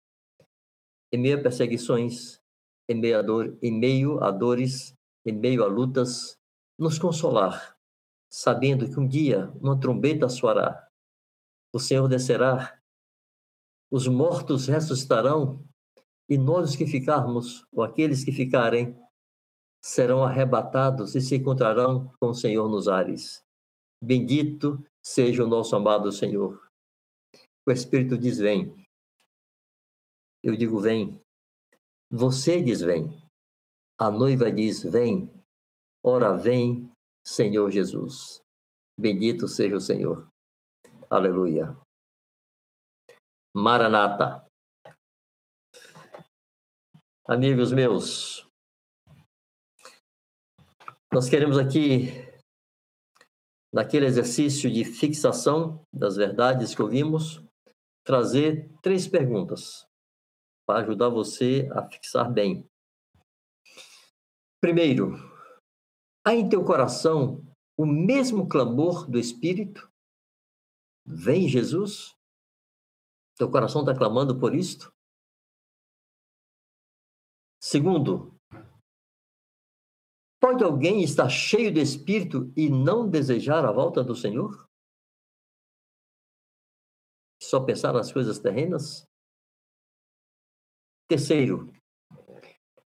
em 1.13 1.19
meio 1.19 1.39
a 1.39 1.43
perseguições, 1.43 2.41
em 2.89 3.01
meio 3.01 3.19
a, 3.19 3.23
dor, 3.23 3.59
em 3.63 3.73
meio 3.73 4.23
a 4.23 4.31
dores, 4.31 4.97
em 5.25 5.33
meio 5.33 5.63
a 5.63 5.67
lutas, 5.67 6.39
nos 6.79 6.99
consolar, 6.99 7.79
sabendo 8.29 8.91
que 8.91 8.99
um 8.99 9.07
dia 9.07 9.49
uma 9.61 9.79
trombeta 9.79 10.29
soará, 10.29 10.89
o 11.73 11.79
Senhor 11.79 12.09
descerá, 12.09 12.81
os 13.91 14.09
mortos 14.09 14.67
ressuscitarão 14.67 15.65
e 16.29 16.39
nós 16.39 16.71
os 16.71 16.77
que 16.77 16.87
ficarmos, 16.87 17.65
ou 17.73 17.83
aqueles 17.83 18.25
que 18.25 18.33
ficarem, 18.33 18.99
serão 19.83 20.25
arrebatados 20.25 21.15
e 21.15 21.21
se 21.21 21.37
encontrarão 21.37 22.11
com 22.19 22.29
o 22.29 22.35
Senhor 22.35 22.69
nos 22.69 22.89
ares. 22.89 23.45
Bendito 24.03 24.83
seja 25.05 25.45
o 25.45 25.47
nosso 25.47 25.77
amado 25.77 26.11
Senhor. 26.11 26.71
O 27.67 27.71
Espírito 27.71 28.17
diz: 28.17 28.39
Vem. 28.39 28.75
Eu 30.43 30.57
digo: 30.57 30.79
Vem. 30.79 31.21
Você 32.11 32.63
diz: 32.63 32.81
Vem. 32.81 33.11
A 33.99 34.11
noiva 34.11 34.51
diz: 34.51 34.83
Vem. 34.83 35.31
Ora, 36.03 36.37
vem, 36.37 36.91
Senhor 37.27 37.71
Jesus. 37.71 38.43
Bendito 38.99 39.49
seja 39.49 39.77
o 39.77 39.81
Senhor. 39.81 40.29
Aleluia. 41.11 41.77
Maranata. 43.55 44.47
Amigos 47.27 47.73
meus, 47.73 48.47
nós 51.11 51.27
queremos 51.27 51.57
aqui, 51.57 52.09
naquele 53.73 54.05
exercício 54.05 54.71
de 54.71 54.85
fixação 54.85 55.83
das 55.91 56.17
verdades 56.17 56.75
que 56.75 56.83
ouvimos, 56.83 57.43
trazer 58.05 58.71
três 58.83 59.09
perguntas 59.09 59.87
para 60.69 60.81
ajudar 60.81 61.09
você 61.09 61.67
a 61.73 61.89
fixar 61.89 62.31
bem. 62.31 62.69
Primeiro, 64.61 65.15
há 66.27 66.35
em 66.35 66.47
teu 66.47 66.63
coração 66.63 67.43
o 67.75 67.87
mesmo 67.87 68.47
clamor 68.47 69.11
do 69.11 69.19
Espírito? 69.19 69.91
Vem 71.07 71.49
Jesus? 71.49 72.15
Teu 73.39 73.51
coração 73.51 73.81
está 73.81 73.97
clamando 73.97 74.39
por 74.39 74.55
isto? 74.55 74.93
Segundo, 77.67 78.39
pode 80.39 80.63
alguém 80.63 81.03
estar 81.03 81.31
cheio 81.31 81.73
de 81.73 81.81
espírito 81.81 82.53
e 82.55 82.69
não 82.69 83.09
desejar 83.09 83.65
a 83.65 83.73
volta 83.73 84.05
do 84.05 84.15
Senhor? 84.15 84.69
Só 87.43 87.65
pensar 87.65 87.95
nas 87.95 88.13
coisas 88.13 88.39
terrenas? 88.39 89.09
Terceiro, 91.09 91.73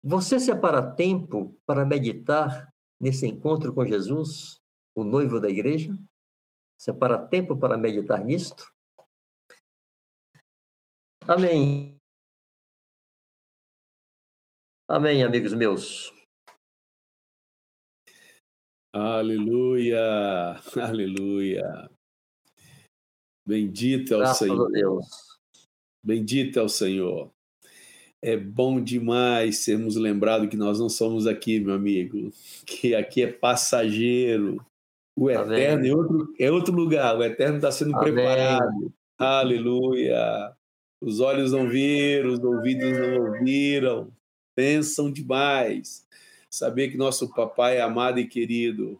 você 0.03 0.37
separa 0.37 0.93
tempo 0.93 1.57
para 1.65 1.85
meditar 1.85 2.69
nesse 2.99 3.25
encontro 3.25 3.73
com 3.73 3.85
Jesus, 3.85 4.61
o 4.93 5.05
noivo 5.05 5.39
da 5.39 5.49
igreja? 5.49 5.97
Separa 6.77 7.25
tempo 7.25 7.57
para 7.57 7.77
meditar 7.77 8.21
nisto? 8.21 8.69
Amém. 11.21 11.96
Amém, 14.89 15.21
amigos 15.21 15.53
meus. 15.53 16.13
Aleluia, 18.95 19.99
aleluia. 20.81 21.89
Bendito 23.45 24.13
é 24.13 24.17
o 24.17 24.33
Senhor. 24.33 24.71
Deus. 24.71 25.05
Bendito 26.01 26.57
é 26.57 26.61
o 26.61 26.69
Senhor. 26.69 27.29
É 28.23 28.37
bom 28.37 28.81
demais 28.81 29.57
sermos 29.57 29.97
lembrados 29.97 30.49
que 30.49 30.55
nós 30.55 30.79
não 30.79 30.87
somos 30.87 31.27
aqui, 31.27 31.59
meu 31.59 31.75
amigo, 31.75 32.31
que 32.65 32.95
aqui 32.95 33.23
é 33.23 33.31
passageiro. 33.31 34.65
O 35.17 35.27
Amém. 35.29 35.59
eterno 35.59 35.85
é 35.85 35.93
outro, 35.93 36.35
é 36.39 36.51
outro 36.51 36.73
lugar, 36.73 37.17
o 37.17 37.23
eterno 37.23 37.57
está 37.57 37.73
sendo 37.73 37.93
Amém. 37.93 38.13
preparado. 38.13 38.93
Aleluia. 39.19 40.55
Os 41.01 41.19
olhos 41.19 41.51
não 41.51 41.67
viram, 41.67 42.31
os 42.31 42.39
ouvidos 42.39 42.89
não 42.97 43.25
ouviram, 43.25 44.16
pensam 44.57 45.11
demais. 45.11 46.03
Saber 46.49 46.89
que 46.89 46.97
nosso 46.97 47.31
papai 47.31 47.79
amado 47.79 48.19
e 48.19 48.27
querido 48.27 48.99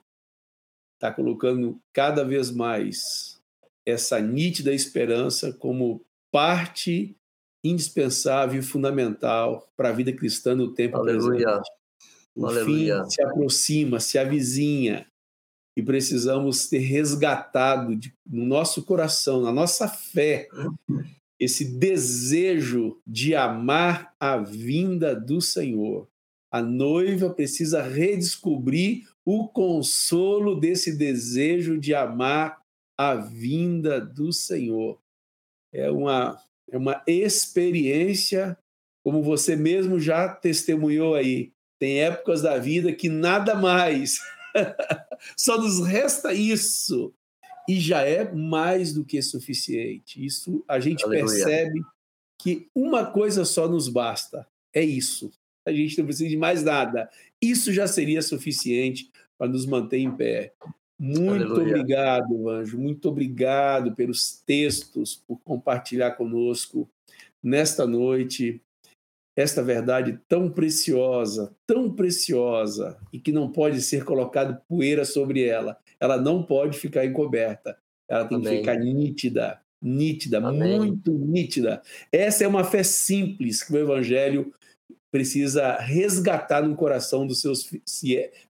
está 0.93 1.12
colocando 1.12 1.82
cada 1.91 2.24
vez 2.24 2.51
mais 2.51 3.41
essa 3.84 4.20
nítida 4.20 4.72
esperança 4.72 5.51
como 5.51 6.05
parte 6.32 7.18
indispensável 7.64 8.60
e 8.60 8.64
fundamental 8.64 9.68
para 9.76 9.89
a 9.89 9.93
vida 9.93 10.14
cristã 10.14 10.53
no 10.53 10.74
tempo 10.74 10.97
Aleluia. 10.97 11.45
presente. 11.45 11.70
O 12.36 12.45
Aleluia. 12.45 13.03
fim 13.03 13.10
se 13.10 13.24
aproxima, 13.24 13.99
se 13.99 14.20
avizinha 14.20 15.08
e 15.76 15.82
precisamos 15.82 16.68
ter 16.68 16.80
resgatado 16.80 17.95
de, 17.95 18.14
no 18.26 18.45
nosso 18.45 18.84
coração, 18.84 19.41
na 19.41 19.51
nossa 19.51 19.88
fé, 19.88 20.47
esse 21.40 21.78
desejo 21.78 23.00
de 23.06 23.36
amar 23.36 24.14
a 24.20 24.38
vinda 24.38 25.16
do 25.16 25.40
Senhor. 25.40 26.08
A 26.52 26.62
noiva 26.62 27.30
precisa 27.30 27.82
redescobrir 27.82 29.08
o 29.26 29.48
consolo 29.48 30.60
desse 30.60 30.98
desejo 30.98 31.78
de 31.78 31.94
amar 31.94 32.62
a 32.98 33.16
vinda 33.16 34.02
do 34.02 34.32
Senhor. 34.34 35.00
É 35.72 35.92
uma, 35.92 36.42
é 36.72 36.78
uma 36.78 37.04
experiência, 37.06 38.58
como 39.04 39.22
você 39.22 39.56
mesmo 39.56 40.00
já 40.00 40.30
testemunhou 40.30 41.14
aí. 41.14 41.52
Tem 41.80 42.00
épocas 42.02 42.42
da 42.42 42.58
vida 42.58 42.92
que 42.92 43.10
nada 43.10 43.54
mais, 43.54 44.20
só 45.38 45.62
nos 45.62 45.86
resta 45.86 46.34
isso 46.34 47.14
e 47.68 47.80
já 47.80 48.01
é 48.01 48.32
mais 48.32 48.93
do 48.93 49.03
que 49.03 49.22
suficiente. 49.22 50.24
Isso 50.24 50.63
a 50.68 50.80
gente 50.80 51.03
Aleluia. 51.03 51.26
percebe 51.26 51.82
que 52.39 52.70
uma 52.74 53.05
coisa 53.05 53.43
só 53.43 53.68
nos 53.68 53.88
basta, 53.88 54.47
é 54.74 54.84
isso. 54.84 55.32
A 55.65 55.72
gente 55.72 55.97
não 55.97 56.05
precisa 56.05 56.30
de 56.30 56.38
mais 56.38 56.63
nada. 56.63 57.09
Isso 57.41 57.74
já 57.74 57.88
seria 57.88 58.22
suficiente 58.22 59.11
para 59.38 59.49
nos 59.49 59.65
manter 59.65 59.97
em 59.97 60.15
pé. 60.15 60.53
Muito 60.99 61.30
Aleluia. 61.30 61.76
obrigado, 61.76 62.49
Anjo. 62.49 62.78
Muito 62.78 63.09
obrigado 63.09 63.93
pelos 63.93 64.41
textos, 64.45 65.22
por 65.28 65.38
compartilhar 65.43 66.11
conosco 66.11 66.89
nesta 67.43 67.86
noite 67.86 68.61
esta 69.38 69.61
verdade 69.61 70.20
tão 70.28 70.49
preciosa, 70.49 71.55
tão 71.68 71.93
preciosa 71.93 72.97
e 73.13 73.20
que 73.20 73.32
não 73.32 73.51
pode 73.51 73.84
ser 73.84 74.03
colocado 74.03 74.59
poeira 74.68 75.05
sobre 75.05 75.43
ela. 75.43 75.78
Ela 76.00 76.18
não 76.18 76.43
pode 76.43 76.78
ficar 76.78 77.06
encoberta. 77.06 77.78
Ela 78.10 78.26
tem 78.26 78.38
Amém. 78.38 78.50
que 78.52 78.58
ficar 78.60 78.76
nítida, 78.80 79.62
nítida, 79.82 80.38
Amém. 80.38 80.78
muito 80.78 81.12
nítida. 81.12 81.82
Essa 82.12 82.43
é 82.43 82.48
uma 82.48 82.64
fé 82.64 82.84
simples 82.84 83.64
que 83.64 83.74
o 83.74 83.78
evangelho 83.78 84.54
precisa 85.12 85.78
resgatar 85.78 86.62
no 86.62 86.76
coração 86.76 87.26
dos 87.26 87.41
seus 87.41 87.64
fi- 87.66 87.82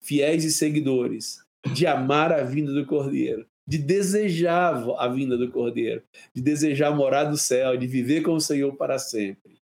fiéis 0.01 0.43
e 0.43 0.51
seguidores, 0.51 1.43
de 1.73 1.85
amar 1.87 2.31
a 2.31 2.43
vinda 2.43 2.73
do 2.73 2.85
Cordeiro, 2.85 3.45
de 3.65 3.77
desejar 3.77 4.83
a 4.97 5.07
vinda 5.07 5.37
do 5.37 5.49
Cordeiro, 5.49 6.01
de 6.33 6.41
desejar 6.41 6.91
morar 6.95 7.25
do 7.25 7.37
céu, 7.37 7.75
de 7.77 7.87
viver 7.87 8.21
com 8.21 8.33
o 8.33 8.41
Senhor 8.41 8.75
para 8.75 8.97
sempre. 8.99 9.57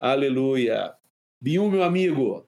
Aleluia. 0.00 0.94
Bium, 1.42 1.70
meu 1.70 1.82
amigo. 1.82 2.46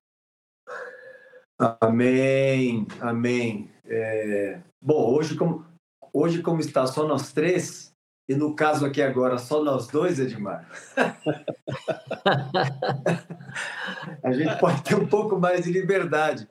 Amém, 1.59 2.87
amém. 3.01 3.69
É, 3.95 4.59
Bom, 4.83 5.13
hoje 5.15 5.37
como, 5.37 5.67
hoje 6.15 6.41
como 6.41 6.61
está 6.61 6.87
só 6.87 7.07
nós 7.07 7.31
três, 7.31 7.93
e 8.27 8.35
no 8.35 8.57
caso 8.57 8.87
aqui 8.87 9.03
agora 9.03 9.37
só 9.37 9.63
nós 9.63 9.87
dois, 9.87 10.19
Edmar, 10.19 10.67
a 14.25 14.33
gente 14.33 14.59
pode 14.59 14.83
ter 14.83 14.95
um 14.95 15.07
pouco 15.07 15.39
mais 15.39 15.65
de 15.65 15.73
liberdade. 15.73 16.49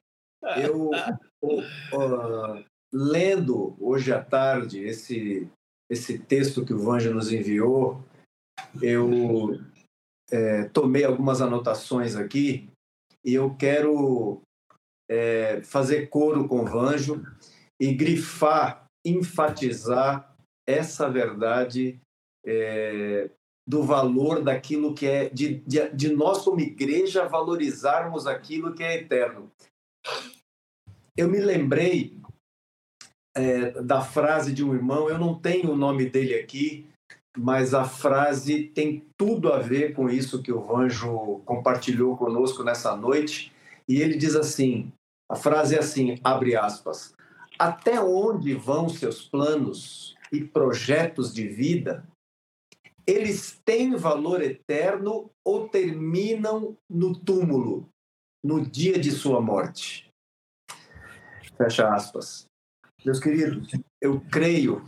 Eu, 0.58 0.92
o- 1.42 2.64
lendo 2.94 3.76
hoje 3.80 4.14
à 4.14 4.24
tarde 4.24 4.84
esse, 4.84 5.50
esse 5.90 6.20
texto 6.20 6.64
que 6.64 6.74
o 6.74 6.80
Vanja 6.80 7.12
nos 7.12 7.32
enviou, 7.32 8.04
eu 8.82 9.60
é, 10.30 10.66
tomei 10.66 11.06
algumas 11.06 11.42
anotações 11.42 12.16
aqui 12.16 12.70
e 13.26 13.34
eu 13.34 13.56
quero 13.56 14.42
é, 15.12 15.62
fazer 15.62 16.08
coro 16.08 16.48
com 16.48 16.62
o 16.62 16.66
Vanjo 16.66 17.22
e 17.80 17.94
grifar, 17.94 18.86
enfatizar 19.06 20.34
essa 20.66 21.10
verdade 21.10 22.00
é, 22.46 23.30
do 23.68 23.84
valor 23.84 24.42
daquilo 24.42 24.96
que 24.96 25.06
é, 25.06 25.30
de, 25.30 25.56
de, 25.68 25.90
de 25.90 26.16
nós 26.16 26.44
como 26.44 26.62
igreja 26.62 27.28
valorizarmos 27.28 28.26
aquilo 28.26 28.74
que 28.74 28.84
é 28.84 28.96
eterno. 28.96 29.52
Eu 31.18 31.28
me 31.28 31.42
lembrei 31.42 32.18
é, 33.36 33.82
da 33.82 34.02
frase 34.02 34.54
de 34.54 34.64
um 34.64 34.74
irmão, 34.74 35.10
eu 35.10 35.18
não 35.18 35.38
tenho 35.38 35.72
o 35.72 35.78
nome 35.78 36.10
dele 36.10 36.36
aqui, 36.36 36.88
mas 37.38 37.74
a 37.74 37.84
frase 37.84 38.64
tem 38.68 39.06
tudo 39.18 39.52
a 39.52 39.60
ver 39.60 39.94
com 39.94 40.10
isso 40.10 40.42
que 40.42 40.54
o 40.54 40.62
Vanjo 40.62 41.42
compartilhou 41.46 42.16
conosco 42.16 42.64
nessa 42.64 42.96
noite. 42.96 43.54
E 43.88 44.02
ele 44.02 44.18
diz 44.18 44.36
assim: 44.36 44.92
a 45.32 45.36
frase 45.38 45.76
é 45.76 45.80
assim, 45.80 46.20
abre 46.22 46.58
aspas, 46.58 47.14
até 47.58 48.02
onde 48.02 48.54
vão 48.54 48.90
seus 48.90 49.24
planos 49.30 50.14
e 50.30 50.44
projetos 50.44 51.34
de 51.34 51.48
vida? 51.48 52.06
Eles 53.08 53.58
têm 53.64 53.96
valor 53.96 54.42
eterno 54.42 55.32
ou 55.46 55.70
terminam 55.70 56.76
no 56.90 57.18
túmulo, 57.18 57.88
no 58.44 58.60
dia 58.60 59.00
de 59.00 59.10
sua 59.10 59.40
morte? 59.40 60.10
Fecha 61.58 61.88
aspas. 61.94 62.46
Meus 63.06 63.22
queridos, 63.22 63.72
eu 64.02 64.20
creio 64.30 64.84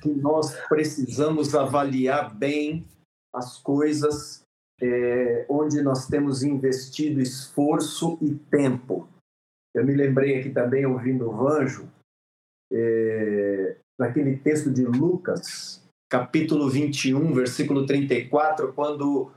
que 0.00 0.08
nós 0.08 0.54
precisamos 0.66 1.54
avaliar 1.54 2.34
bem 2.34 2.88
as 3.34 3.58
coisas 3.58 4.39
é, 4.80 5.44
onde 5.48 5.82
nós 5.82 6.06
temos 6.06 6.42
investido 6.42 7.20
esforço 7.20 8.18
e 8.22 8.34
tempo. 8.34 9.08
Eu 9.74 9.84
me 9.84 9.94
lembrei 9.94 10.38
aqui 10.38 10.50
também, 10.50 10.86
ouvindo 10.86 11.28
o 11.28 11.36
Vanjo, 11.36 11.88
é, 12.72 13.76
naquele 13.98 14.36
texto 14.36 14.70
de 14.70 14.84
Lucas, 14.84 15.82
capítulo 16.10 16.68
21, 16.68 17.32
versículo 17.32 17.86
34, 17.86 18.72
quando, 18.72 19.30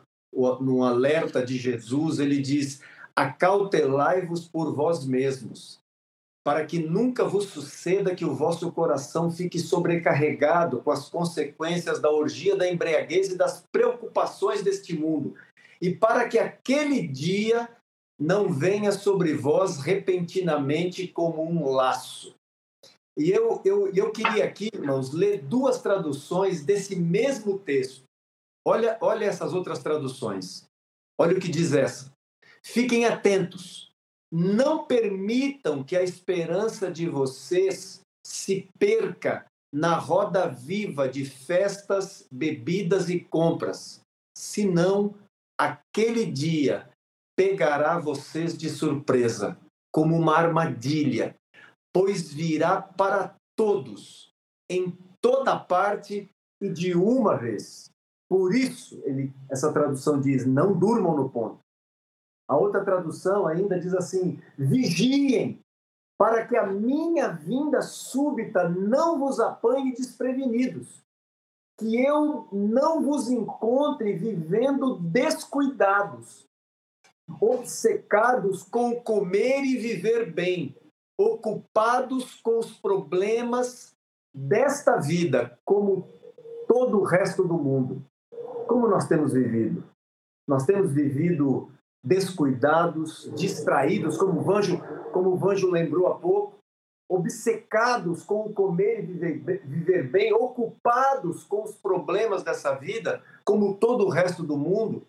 no 0.62 0.84
alerta 0.84 1.46
de 1.46 1.58
Jesus, 1.58 2.20
ele 2.20 2.42
diz: 2.42 2.82
Acautelai-vos 3.16 4.48
por 4.48 4.74
vós 4.74 5.06
mesmos, 5.06 5.83
para 6.44 6.66
que 6.66 6.78
nunca 6.78 7.24
vos 7.24 7.46
suceda 7.46 8.14
que 8.14 8.26
o 8.26 8.36
vosso 8.36 8.72
coração 8.72 9.32
fique 9.32 9.58
sobrecarregado 9.58 10.82
com 10.82 10.92
as 10.92 11.08
consequências 11.10 12.00
da 12.00 12.12
orgia 12.12 12.56
da 12.56 12.70
embriaguez 12.70 13.30
e 13.30 13.38
das 13.38 13.64
preocupações 13.72 14.62
deste 14.62 14.94
mundo, 14.94 15.36
e 15.82 15.94
para 15.94 16.28
que 16.28 16.38
aquele 16.38 17.08
dia 17.08 17.70
não 18.20 18.52
venha 18.52 18.92
sobre 18.92 19.34
vós 19.34 19.78
repentinamente 19.78 21.08
como 21.08 21.44
um 21.44 21.70
laço. 21.70 22.36
E 23.18 23.30
eu, 23.30 23.62
eu, 23.64 23.92
eu 23.94 24.12
queria 24.12 24.44
aqui, 24.44 24.70
irmãos, 24.74 25.14
ler 25.14 25.42
duas 25.42 25.82
traduções 25.82 26.64
desse 26.64 26.96
mesmo 26.96 27.60
texto. 27.60 28.04
Olha, 28.66 28.98
olha 29.02 29.26
essas 29.26 29.54
outras 29.54 29.80
traduções. 29.80 30.66
Olha 31.20 31.38
o 31.38 31.40
que 31.40 31.50
diz 31.50 31.74
essa. 31.74 32.12
Fiquem 32.64 33.06
atentos 33.06 33.93
não 34.36 34.84
permitam 34.86 35.84
que 35.84 35.96
a 35.96 36.02
esperança 36.02 36.92
de 36.92 37.08
vocês 37.08 38.02
se 38.26 38.68
perca 38.80 39.46
na 39.72 39.96
roda 39.96 40.48
viva 40.48 41.08
de 41.08 41.24
festas, 41.24 42.26
bebidas 42.32 43.10
e 43.10 43.20
compras, 43.20 44.02
senão 44.36 45.14
aquele 45.56 46.26
dia 46.26 46.90
pegará 47.38 48.00
vocês 48.00 48.58
de 48.58 48.72
surpresa, 48.72 49.56
como 49.94 50.16
uma 50.16 50.36
armadilha, 50.36 51.36
pois 51.94 52.34
virá 52.34 52.82
para 52.82 53.36
todos, 53.56 54.32
em 54.68 54.98
toda 55.22 55.60
parte 55.60 56.28
e 56.60 56.70
de 56.70 56.96
uma 56.96 57.38
vez. 57.38 57.88
Por 58.28 58.56
isso, 58.56 59.00
ele, 59.06 59.32
essa 59.48 59.72
tradução 59.72 60.20
diz: 60.20 60.44
não 60.44 60.78
durmam 60.78 61.16
no 61.16 61.30
ponto. 61.30 61.63
A 62.54 62.56
outra 62.56 62.86
tradução 62.86 63.48
ainda 63.48 63.80
diz 63.80 63.96
assim: 63.96 64.40
vigiem, 64.56 65.60
para 66.20 66.46
que 66.46 66.56
a 66.56 66.68
minha 66.68 67.30
vinda 67.30 67.82
súbita 67.82 68.70
não 68.70 69.18
vos 69.18 69.40
apanhe 69.40 69.92
desprevenidos, 69.96 71.02
que 71.80 72.00
eu 72.00 72.48
não 72.52 73.02
vos 73.02 73.28
encontre 73.28 74.14
vivendo 74.14 75.00
descuidados, 75.00 76.46
obcecados 77.42 78.62
com 78.62 79.02
comer 79.02 79.64
e 79.64 79.76
viver 79.76 80.32
bem, 80.32 80.76
ocupados 81.20 82.40
com 82.40 82.60
os 82.60 82.72
problemas 82.78 83.96
desta 84.32 84.98
vida, 84.98 85.58
como 85.66 86.08
todo 86.68 87.00
o 87.00 87.04
resto 87.04 87.44
do 87.44 87.56
mundo. 87.56 88.06
Como 88.68 88.88
nós 88.88 89.08
temos 89.08 89.34
vivido? 89.34 89.84
Nós 90.48 90.68
temos 90.68 90.92
vivido 90.92 91.73
descuidados, 92.04 93.32
distraídos, 93.36 94.18
como 94.18 94.40
o 94.40 94.44
Vanjo, 94.44 94.82
como 95.12 95.32
o 95.32 95.38
Vanjo 95.38 95.72
lembrou 95.72 96.08
há 96.08 96.16
pouco, 96.16 96.58
obcecados 97.10 98.24
com 98.24 98.42
o 98.42 98.54
comer 98.54 99.00
e 99.00 99.06
viver, 99.06 99.66
viver 99.66 100.10
bem, 100.10 100.34
ocupados 100.34 101.44
com 101.44 101.64
os 101.64 101.76
problemas 101.76 102.44
dessa 102.44 102.74
vida, 102.74 103.24
como 103.46 103.78
todo 103.78 104.06
o 104.06 104.10
resto 104.10 104.44
do 104.44 104.58
mundo. 104.58 105.06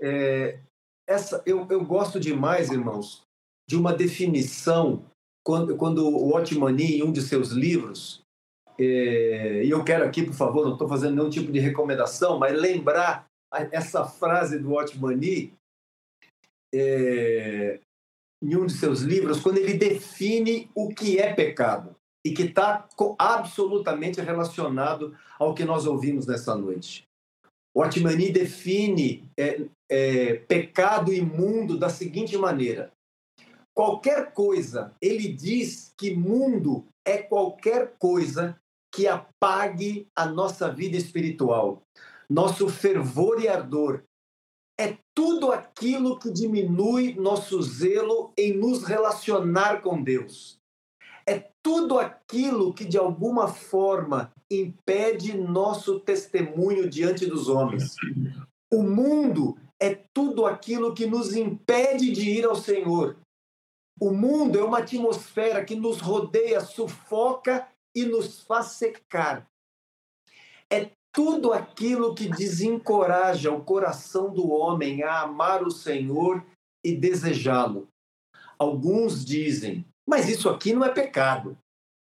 É, 0.00 0.60
essa 1.08 1.42
eu, 1.46 1.66
eu 1.70 1.84
gosto 1.84 2.20
demais, 2.20 2.70
irmãos, 2.70 3.24
de 3.68 3.76
uma 3.76 3.92
definição 3.92 5.04
quando, 5.44 5.76
quando 5.76 6.06
o 6.06 6.34
Otmani, 6.34 6.98
em 6.98 7.02
um 7.02 7.12
de 7.12 7.22
seus 7.22 7.50
livros, 7.50 8.22
é, 8.78 9.64
e 9.64 9.70
eu 9.70 9.84
quero 9.84 10.04
aqui, 10.04 10.24
por 10.24 10.34
favor, 10.34 10.64
não 10.64 10.72
estou 10.72 10.88
fazendo 10.88 11.16
nenhum 11.16 11.30
tipo 11.30 11.52
de 11.52 11.60
recomendação, 11.60 12.38
mas 12.38 12.58
lembrar 12.58 13.26
essa 13.70 14.04
frase 14.04 14.58
do 14.58 14.72
Otmani, 14.72 15.54
é, 16.74 17.80
em 18.42 18.56
um 18.56 18.66
de 18.66 18.72
seus 18.74 19.00
livros, 19.00 19.40
quando 19.40 19.58
ele 19.58 19.74
define 19.74 20.70
o 20.74 20.88
que 20.88 21.18
é 21.18 21.32
pecado 21.32 21.94
e 22.26 22.32
que 22.32 22.42
está 22.42 22.88
absolutamente 23.18 24.20
relacionado 24.20 25.16
ao 25.38 25.54
que 25.54 25.64
nós 25.64 25.86
ouvimos 25.86 26.26
nessa 26.26 26.56
noite. 26.56 27.04
O 27.74 27.82
Atmani 27.82 28.30
define 28.30 29.28
é, 29.36 29.62
é, 29.90 30.34
pecado 30.34 31.12
imundo 31.12 31.78
da 31.78 31.88
seguinte 31.88 32.36
maneira: 32.36 32.92
qualquer 33.74 34.32
coisa, 34.32 34.94
ele 35.00 35.28
diz 35.28 35.92
que 35.96 36.14
mundo 36.14 36.86
é 37.04 37.18
qualquer 37.18 37.94
coisa 37.98 38.56
que 38.94 39.08
apague 39.08 40.06
a 40.16 40.24
nossa 40.24 40.70
vida 40.70 40.96
espiritual, 40.96 41.82
nosso 42.30 42.68
fervor 42.68 43.42
e 43.42 43.48
ardor, 43.48 44.02
é 44.78 44.98
tudo 45.14 45.52
aquilo 45.52 46.18
que 46.18 46.30
diminui 46.30 47.14
nosso 47.14 47.62
zelo 47.62 48.32
em 48.36 48.56
nos 48.56 48.84
relacionar 48.84 49.80
com 49.80 50.02
Deus. 50.02 50.58
É 51.26 51.48
tudo 51.62 51.98
aquilo 51.98 52.74
que 52.74 52.84
de 52.84 52.98
alguma 52.98 53.48
forma 53.48 54.32
impede 54.50 55.36
nosso 55.36 56.00
testemunho 56.00 56.88
diante 56.88 57.24
dos 57.26 57.48
homens. 57.48 57.94
O 58.72 58.82
mundo 58.82 59.56
é 59.80 59.94
tudo 60.12 60.44
aquilo 60.44 60.94
que 60.94 61.06
nos 61.06 61.34
impede 61.34 62.10
de 62.10 62.30
ir 62.30 62.44
ao 62.44 62.56
Senhor. 62.56 63.16
O 64.00 64.10
mundo 64.10 64.58
é 64.58 64.64
uma 64.64 64.78
atmosfera 64.78 65.64
que 65.64 65.76
nos 65.76 66.00
rodeia, 66.00 66.60
sufoca 66.60 67.66
e 67.94 68.04
nos 68.04 68.40
faz 68.40 68.72
secar. 68.72 69.48
É 70.70 70.90
tudo 71.14 71.52
aquilo 71.52 72.12
que 72.12 72.28
desencoraja 72.28 73.52
o 73.52 73.64
coração 73.64 74.34
do 74.34 74.50
homem 74.50 75.04
a 75.04 75.20
amar 75.20 75.62
o 75.62 75.70
Senhor 75.70 76.44
e 76.84 76.94
desejá-lo. 76.94 77.86
Alguns 78.58 79.24
dizem, 79.24 79.86
mas 80.06 80.28
isso 80.28 80.48
aqui 80.48 80.74
não 80.74 80.84
é 80.84 80.92
pecado. 80.92 81.56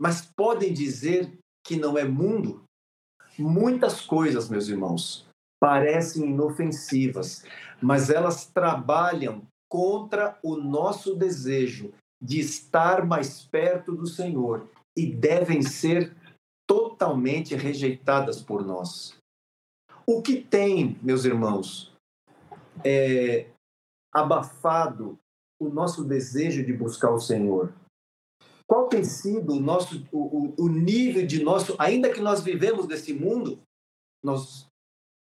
Mas 0.01 0.25
podem 0.25 0.73
dizer 0.73 1.37
que 1.67 1.77
não 1.77 1.99
é 1.99 2.05
mundo? 2.05 2.63
Muitas 3.37 4.01
coisas, 4.01 4.49
meus 4.49 4.69
irmãos, 4.69 5.27
parecem 5.61 6.31
inofensivas, 6.31 7.45
mas 7.81 8.09
elas 8.09 8.47
trabalham 8.47 9.43
contra 9.69 10.39
o 10.43 10.57
nosso 10.57 11.17
desejo 11.17 11.93
de 12.23 12.39
estar 12.39 13.05
mais 13.05 13.43
perto 13.47 13.97
do 13.97 14.07
Senhor 14.07 14.69
e 14.97 15.07
devem 15.07 15.63
ser 15.63 16.15
totalmente 16.73 17.55
rejeitadas 17.55 18.41
por 18.41 18.65
nós. 18.65 19.15
O 20.07 20.23
que 20.23 20.41
tem, 20.41 20.99
meus 21.03 21.27
irmãos, 21.27 21.93
é, 22.83 23.51
abafado 24.11 25.19
o 25.61 25.69
nosso 25.69 26.03
desejo 26.03 26.65
de 26.65 26.73
buscar 26.73 27.11
o 27.11 27.21
Senhor? 27.21 27.75
Qual 28.67 28.89
tem 28.89 29.05
sido 29.05 29.53
o 29.53 29.61
nosso 29.61 30.03
o, 30.11 30.55
o 30.57 30.69
nível 30.69 31.27
de 31.27 31.45
nosso, 31.45 31.77
ainda 31.79 32.11
que 32.11 32.23
nós 32.23 32.43
vivemos 32.43 32.87
desse 32.87 33.13
mundo, 33.13 33.61
nós 34.25 34.67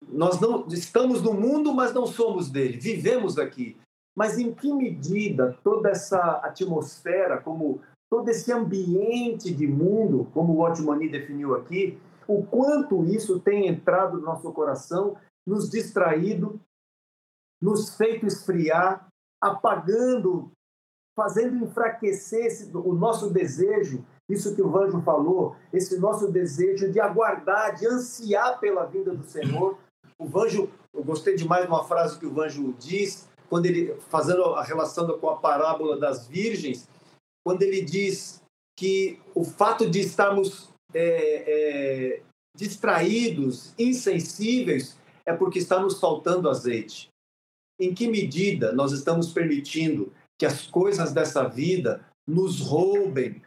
nós 0.08 0.40
não 0.40 0.66
estamos 0.68 1.20
no 1.20 1.34
mundo, 1.34 1.74
mas 1.74 1.92
não 1.92 2.06
somos 2.06 2.50
dele. 2.50 2.78
Vivemos 2.78 3.38
aqui. 3.38 3.76
Mas 4.16 4.38
em 4.38 4.52
que 4.52 4.72
medida 4.72 5.56
toda 5.62 5.90
essa 5.90 6.38
atmosfera, 6.38 7.40
como 7.40 7.82
todo 8.12 8.28
esse 8.28 8.52
ambiente 8.52 9.50
de 9.50 9.66
mundo, 9.66 10.28
como 10.34 10.52
o 10.52 10.60
Otmani 10.60 11.08
definiu 11.08 11.54
aqui, 11.54 11.98
o 12.28 12.42
quanto 12.44 13.06
isso 13.06 13.40
tem 13.40 13.66
entrado 13.66 14.18
no 14.18 14.22
nosso 14.22 14.52
coração, 14.52 15.16
nos 15.46 15.70
distraído, 15.70 16.60
nos 17.58 17.96
feito 17.96 18.26
esfriar, 18.26 19.08
apagando, 19.42 20.52
fazendo 21.16 21.64
enfraquecer 21.64 22.44
esse, 22.44 22.76
o 22.76 22.92
nosso 22.92 23.30
desejo, 23.30 24.04
isso 24.28 24.54
que 24.54 24.60
o 24.60 24.68
Vanjo 24.68 25.00
falou, 25.00 25.56
esse 25.72 25.98
nosso 25.98 26.30
desejo 26.30 26.92
de 26.92 27.00
aguardar, 27.00 27.76
de 27.76 27.86
ansiar 27.86 28.60
pela 28.60 28.84
vinda 28.84 29.14
do 29.14 29.24
Senhor. 29.24 29.78
O 30.18 30.26
Vanjo, 30.26 30.68
eu 30.92 31.02
gostei 31.02 31.34
demais 31.34 31.64
de 31.64 31.68
uma 31.68 31.84
frase 31.84 32.18
que 32.18 32.26
o 32.26 32.34
Vanjo 32.34 32.74
diz, 32.78 33.26
quando 33.48 33.64
ele 33.64 33.96
fazendo 34.10 34.44
a 34.54 34.62
relação 34.62 35.18
com 35.18 35.30
a 35.30 35.36
parábola 35.36 35.98
das 35.98 36.26
virgens, 36.26 36.86
quando 37.44 37.62
ele 37.62 37.82
diz 37.82 38.42
que 38.78 39.20
o 39.34 39.44
fato 39.44 39.88
de 39.88 40.00
estarmos 40.00 40.70
é, 40.94 42.14
é, 42.16 42.22
distraídos, 42.56 43.74
insensíveis, 43.78 44.98
é 45.24 45.32
porque 45.32 45.58
está 45.58 45.80
nos 45.80 46.00
faltando 46.00 46.48
azeite. 46.48 47.08
Em 47.80 47.94
que 47.94 48.08
medida 48.08 48.72
nós 48.72 48.92
estamos 48.92 49.32
permitindo 49.32 50.12
que 50.38 50.46
as 50.46 50.66
coisas 50.66 51.12
dessa 51.12 51.48
vida 51.48 52.04
nos 52.26 52.60
roubem 52.60 53.42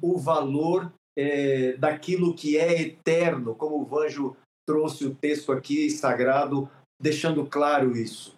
o 0.00 0.18
valor 0.18 0.92
é, 1.16 1.76
daquilo 1.76 2.34
que 2.34 2.56
é 2.56 2.80
eterno, 2.80 3.54
como 3.54 3.80
o 3.80 3.84
Vanjo 3.84 4.36
trouxe 4.66 5.04
o 5.04 5.14
texto 5.14 5.52
aqui 5.52 5.90
sagrado, 5.90 6.70
deixando 7.00 7.46
claro 7.46 7.96
isso. 7.96 8.36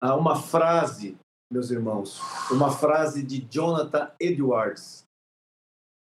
Há 0.00 0.14
uma 0.16 0.36
frase, 0.36 1.16
meus 1.54 1.70
irmãos, 1.70 2.20
uma 2.50 2.68
frase 2.68 3.22
de 3.22 3.40
Jonathan 3.48 4.10
Edwards. 4.18 5.04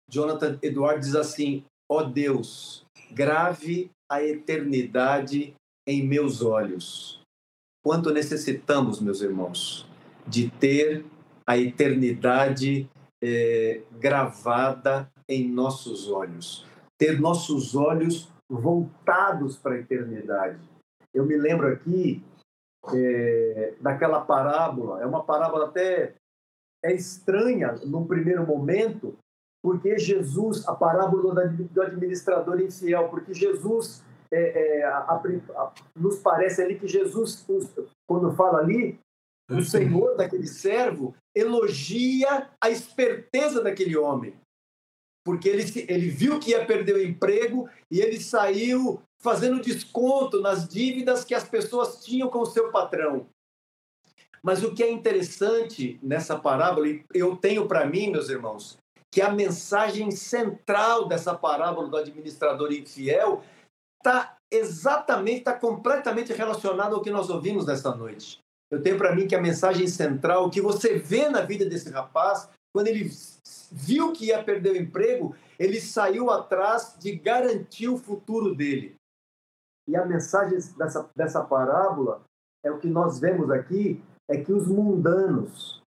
Jonathan 0.09 0.57
Edwards 0.63 1.05
diz 1.05 1.15
assim: 1.15 1.63
Ó 1.87 1.99
oh 1.99 2.03
Deus, 2.05 2.83
grave 3.11 3.91
a 4.11 4.23
eternidade 4.23 5.53
em 5.85 6.05
meus 6.05 6.41
olhos. 6.41 7.21
Quanto 7.85 8.11
necessitamos, 8.11 8.99
meus 8.99 9.21
irmãos, 9.21 9.87
de 10.27 10.49
ter 10.49 11.05
a 11.45 11.55
eternidade 11.55 12.89
é, 13.23 13.83
gravada 13.99 15.07
em 15.29 15.47
nossos 15.47 16.09
olhos, 16.09 16.65
ter 16.97 17.21
nossos 17.21 17.75
olhos 17.75 18.27
voltados 18.49 19.55
para 19.55 19.75
a 19.75 19.79
eternidade. 19.79 20.67
Eu 21.13 21.25
me 21.25 21.37
lembro 21.37 21.67
aqui 21.67 22.23
é, 22.93 23.73
daquela 23.81 24.21
parábola, 24.21 25.01
é 25.01 25.05
uma 25.05 25.23
parábola 25.23 25.65
até 25.65 26.15
é 26.83 26.93
estranha 26.93 27.73
no 27.85 28.05
primeiro 28.05 28.45
momento, 28.45 29.17
porque 29.63 29.97
Jesus, 29.97 30.67
a 30.67 30.75
parábola 30.75 31.49
do 31.49 31.81
administrador 31.81 32.61
infiel, 32.61 33.09
porque 33.09 33.33
Jesus, 33.33 34.03
é, 34.31 34.79
é, 34.79 34.83
a, 34.85 34.99
a, 34.99 35.73
nos 35.95 36.19
parece 36.19 36.61
ali 36.61 36.77
que 36.77 36.87
Jesus, 36.87 37.45
quando 38.07 38.35
fala 38.35 38.59
ali, 38.59 38.99
o 39.49 39.61
senhor 39.61 40.15
daquele 40.15 40.47
servo 40.47 41.15
elogia 41.35 42.49
a 42.61 42.69
esperteza 42.69 43.63
daquele 43.63 43.95
homem. 43.97 44.35
Porque 45.27 45.49
ele, 45.49 45.85
ele 45.89 46.09
viu 46.09 46.39
que 46.39 46.51
ia 46.51 46.65
perder 46.65 46.95
o 46.95 47.03
emprego 47.03 47.69
e 47.91 47.99
ele 47.99 48.17
saiu 48.17 49.01
fazendo 49.21 49.61
desconto 49.61 50.39
nas 50.39 50.65
dívidas 50.65 51.25
que 51.25 51.35
as 51.35 51.43
pessoas 51.43 52.01
tinham 52.01 52.29
com 52.29 52.39
o 52.39 52.45
seu 52.45 52.71
patrão. 52.71 53.27
Mas 54.41 54.63
o 54.63 54.73
que 54.73 54.81
é 54.81 54.89
interessante 54.89 55.99
nessa 56.01 56.39
parábola, 56.39 56.87
e 56.87 57.03
eu 57.13 57.35
tenho 57.35 57.67
para 57.67 57.85
mim, 57.85 58.09
meus 58.09 58.29
irmãos, 58.29 58.77
que 59.11 59.19
a 59.19 59.29
mensagem 59.29 60.11
central 60.11 61.09
dessa 61.09 61.35
parábola 61.35 61.89
do 61.89 61.97
administrador 61.97 62.71
infiel 62.71 63.43
está 63.99 64.37
exatamente, 64.49 65.39
está 65.39 65.59
completamente 65.59 66.31
relacionada 66.31 66.95
ao 66.95 67.01
que 67.01 67.11
nós 67.11 67.29
ouvimos 67.29 67.65
nesta 67.65 67.93
noite. 67.93 68.39
Eu 68.71 68.81
tenho 68.81 68.97
para 68.97 69.13
mim 69.13 69.27
que 69.27 69.35
a 69.35 69.41
mensagem 69.41 69.87
central, 69.87 70.45
o 70.45 70.49
que 70.49 70.61
você 70.61 70.97
vê 70.97 71.27
na 71.27 71.41
vida 71.41 71.65
desse 71.65 71.89
rapaz, 71.89 72.47
quando 72.77 72.89
ele 72.89 73.09
viu 73.71 74.13
que 74.13 74.27
ia 74.27 74.43
perder 74.43 74.73
o 74.73 74.77
emprego, 74.77 75.35
ele 75.57 75.81
saiu 75.81 76.29
atrás 76.29 76.95
de 76.99 77.15
garantir 77.15 77.89
o 77.89 77.97
futuro 77.97 78.53
dele. 78.53 78.93
E 79.89 79.95
a 79.95 80.05
mensagem 80.05 80.59
dessa, 80.77 81.09
dessa 81.15 81.43
parábola 81.43 82.21
é 82.63 82.69
o 82.69 82.77
que 82.77 82.87
nós 82.87 83.17
vemos 83.17 83.49
aqui, 83.49 83.99
é 84.29 84.39
que 84.39 84.53
os 84.53 84.67
mundanos 84.67 85.81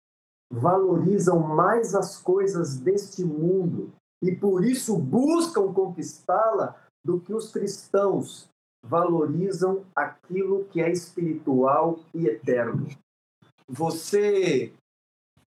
valorizam 0.51 1.39
mais 1.41 1.95
as 1.95 2.17
coisas 2.17 2.79
deste 2.79 3.23
mundo 3.23 3.93
e 4.23 4.35
por 4.35 4.65
isso 4.65 4.97
buscam 4.97 5.71
conquistá-la 5.75 6.75
do 7.05 7.21
que 7.21 7.35
os 7.35 7.53
cristãos 7.53 8.49
valorizam 8.83 9.85
aquilo 9.95 10.65
que 10.65 10.81
é 10.81 10.91
espiritual 10.91 12.01
e 12.15 12.27
eterno. 12.27 12.87
Você 13.69 14.73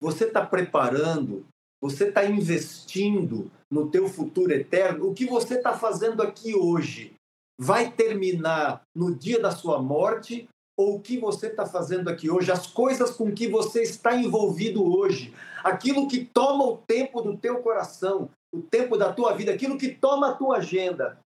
você 0.02 0.26
está 0.26 0.46
preparando, 0.46 1.46
você 1.82 2.10
está 2.10 2.26
investindo 2.26 3.52
no 3.72 3.90
teu 3.90 4.08
futuro 4.08 4.52
eterno. 4.52 5.08
O 5.08 5.14
que 5.14 5.26
você 5.26 5.56
está 5.56 5.78
fazendo 5.78 6.22
aqui 6.22 6.56
hoje 6.56 7.14
vai 7.60 7.92
terminar 7.92 8.82
no 8.96 9.14
dia 9.14 9.42
da 9.42 9.52
sua 9.52 9.82
morte 9.82 10.48
ou 10.78 10.96
o 10.96 11.02
que 11.02 11.18
você 11.18 11.48
está 11.48 11.66
fazendo 11.66 12.08
aqui 12.08 12.30
hoje, 12.30 12.52
as 12.52 12.68
coisas 12.68 13.10
com 13.10 13.34
que 13.34 13.48
você 13.48 13.82
está 13.82 14.16
envolvido 14.16 14.86
hoje, 14.86 15.34
aquilo 15.64 16.08
que 16.08 16.24
toma 16.24 16.66
o 16.66 16.78
tempo 16.78 17.20
do 17.22 17.36
teu 17.36 17.64
coração, 17.64 18.30
o 18.54 18.62
tempo 18.62 18.96
da 18.96 19.12
tua 19.12 19.34
vida, 19.34 19.52
aquilo 19.52 19.78
que 19.78 19.90
toma 19.96 20.30
a 20.30 20.36
tua 20.36 20.58
agenda, 20.58 21.20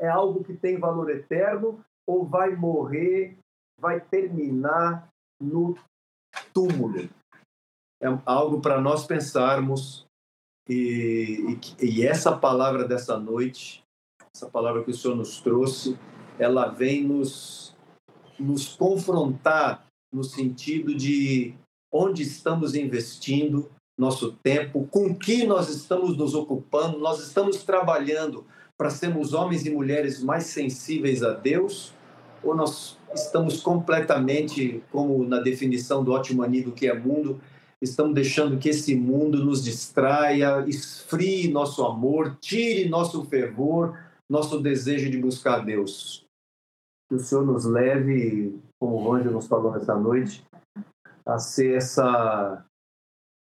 é 0.00 0.08
algo 0.08 0.42
que 0.42 0.54
tem 0.54 0.78
valor 0.78 1.10
eterno 1.10 1.84
ou 2.06 2.24
vai 2.24 2.56
morrer, 2.56 3.36
vai 3.78 4.00
terminar 4.00 5.08
no 5.38 5.76
túmulo? 6.54 7.08
É 8.00 8.06
algo 8.24 8.60
para 8.60 8.80
nós 8.80 9.06
pensarmos 9.06 10.06
e, 10.68 11.58
e, 11.80 11.86
e, 11.86 12.06
essa 12.06 12.36
palavra 12.36 12.86
dessa 12.86 13.18
noite, 13.18 13.82
essa 14.34 14.46
palavra 14.46 14.84
que 14.84 14.90
o 14.90 14.94
Senhor 14.94 15.16
nos 15.16 15.40
trouxe, 15.40 15.98
ela 16.38 16.68
vem 16.68 17.04
nos, 17.04 17.74
nos 18.38 18.76
confrontar 18.76 19.86
no 20.12 20.22
sentido 20.22 20.94
de 20.94 21.54
onde 21.90 22.22
estamos 22.22 22.74
investindo 22.74 23.70
nosso 23.98 24.32
tempo, 24.32 24.86
com 24.90 25.12
que 25.14 25.44
nós 25.44 25.68
estamos 25.68 26.16
nos 26.16 26.34
ocupando, 26.34 26.98
nós 26.98 27.18
estamos 27.20 27.64
trabalhando 27.64 28.46
para 28.76 28.90
sermos 28.90 29.32
homens 29.32 29.66
e 29.66 29.70
mulheres 29.70 30.22
mais 30.22 30.44
sensíveis 30.44 31.22
a 31.22 31.32
Deus? 31.32 31.92
Ou 32.44 32.54
nós 32.54 32.96
estamos 33.12 33.60
completamente, 33.60 34.82
como 34.92 35.24
na 35.24 35.40
definição 35.40 36.04
do 36.04 36.12
ótimo 36.12 36.44
anido 36.44 36.70
que 36.70 36.86
é 36.86 36.96
mundo, 36.96 37.40
estamos 37.80 38.14
deixando 38.14 38.58
que 38.58 38.68
esse 38.68 38.94
mundo 38.94 39.44
nos 39.44 39.62
distraia, 39.62 40.64
esfrie 40.66 41.50
nosso 41.50 41.84
amor, 41.84 42.36
tire 42.40 42.88
nosso 42.88 43.24
fervor, 43.24 43.98
nosso 44.28 44.60
desejo 44.60 45.10
de 45.10 45.18
buscar 45.18 45.64
Deus? 45.64 46.26
Que 47.08 47.14
o 47.14 47.20
Senhor 47.20 47.46
nos 47.46 47.64
leve, 47.64 48.60
como 48.80 48.96
o 48.96 49.12
Anjo 49.12 49.30
nos 49.30 49.46
falou 49.46 49.72
nessa 49.72 49.94
noite, 49.94 50.44
a 51.24 51.38
ser 51.38 51.76
essa, 51.76 52.64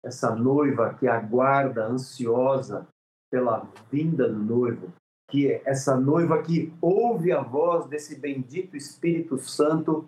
essa 0.06 0.36
noiva 0.36 0.94
que 0.94 1.08
aguarda, 1.08 1.88
ansiosa 1.88 2.88
pela 3.32 3.68
vinda 3.92 4.30
do 4.30 4.40
noivo, 4.40 4.94
que 5.30 5.52
é 5.52 5.62
essa 5.66 6.00
noiva 6.00 6.42
que 6.42 6.74
ouve 6.82 7.32
a 7.32 7.42
voz 7.42 7.86
desse 7.88 8.16
bendito 8.16 8.78
Espírito 8.78 9.38
Santo 9.38 10.08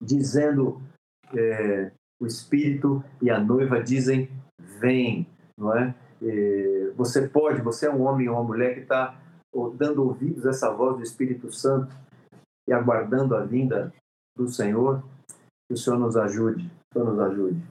dizendo 0.00 0.80
é, 1.34 1.90
o 2.20 2.26
Espírito 2.26 3.04
e 3.20 3.30
a 3.30 3.38
noiva 3.38 3.82
dizem 3.82 4.28
vem, 4.78 5.26
não 5.56 5.76
é? 5.76 5.94
você 6.96 7.28
pode, 7.28 7.60
você 7.60 7.86
é 7.86 7.90
um 7.90 8.02
homem 8.02 8.28
ou 8.28 8.36
uma 8.36 8.44
mulher 8.44 8.74
que 8.74 8.80
está 8.80 9.18
dando 9.74 10.02
ouvidos 10.02 10.46
a 10.46 10.50
essa 10.50 10.70
voz 10.70 10.96
do 10.96 11.02
Espírito 11.02 11.52
Santo 11.52 11.94
e 12.68 12.72
aguardando 12.72 13.36
a 13.36 13.44
vinda 13.44 13.92
do 14.36 14.48
Senhor, 14.48 15.02
que 15.68 15.74
o 15.74 15.76
Senhor 15.76 15.98
nos 15.98 16.16
ajude, 16.16 16.70
o 16.90 16.98
Senhor 16.98 17.12
nos 17.12 17.20
ajude. 17.20 17.62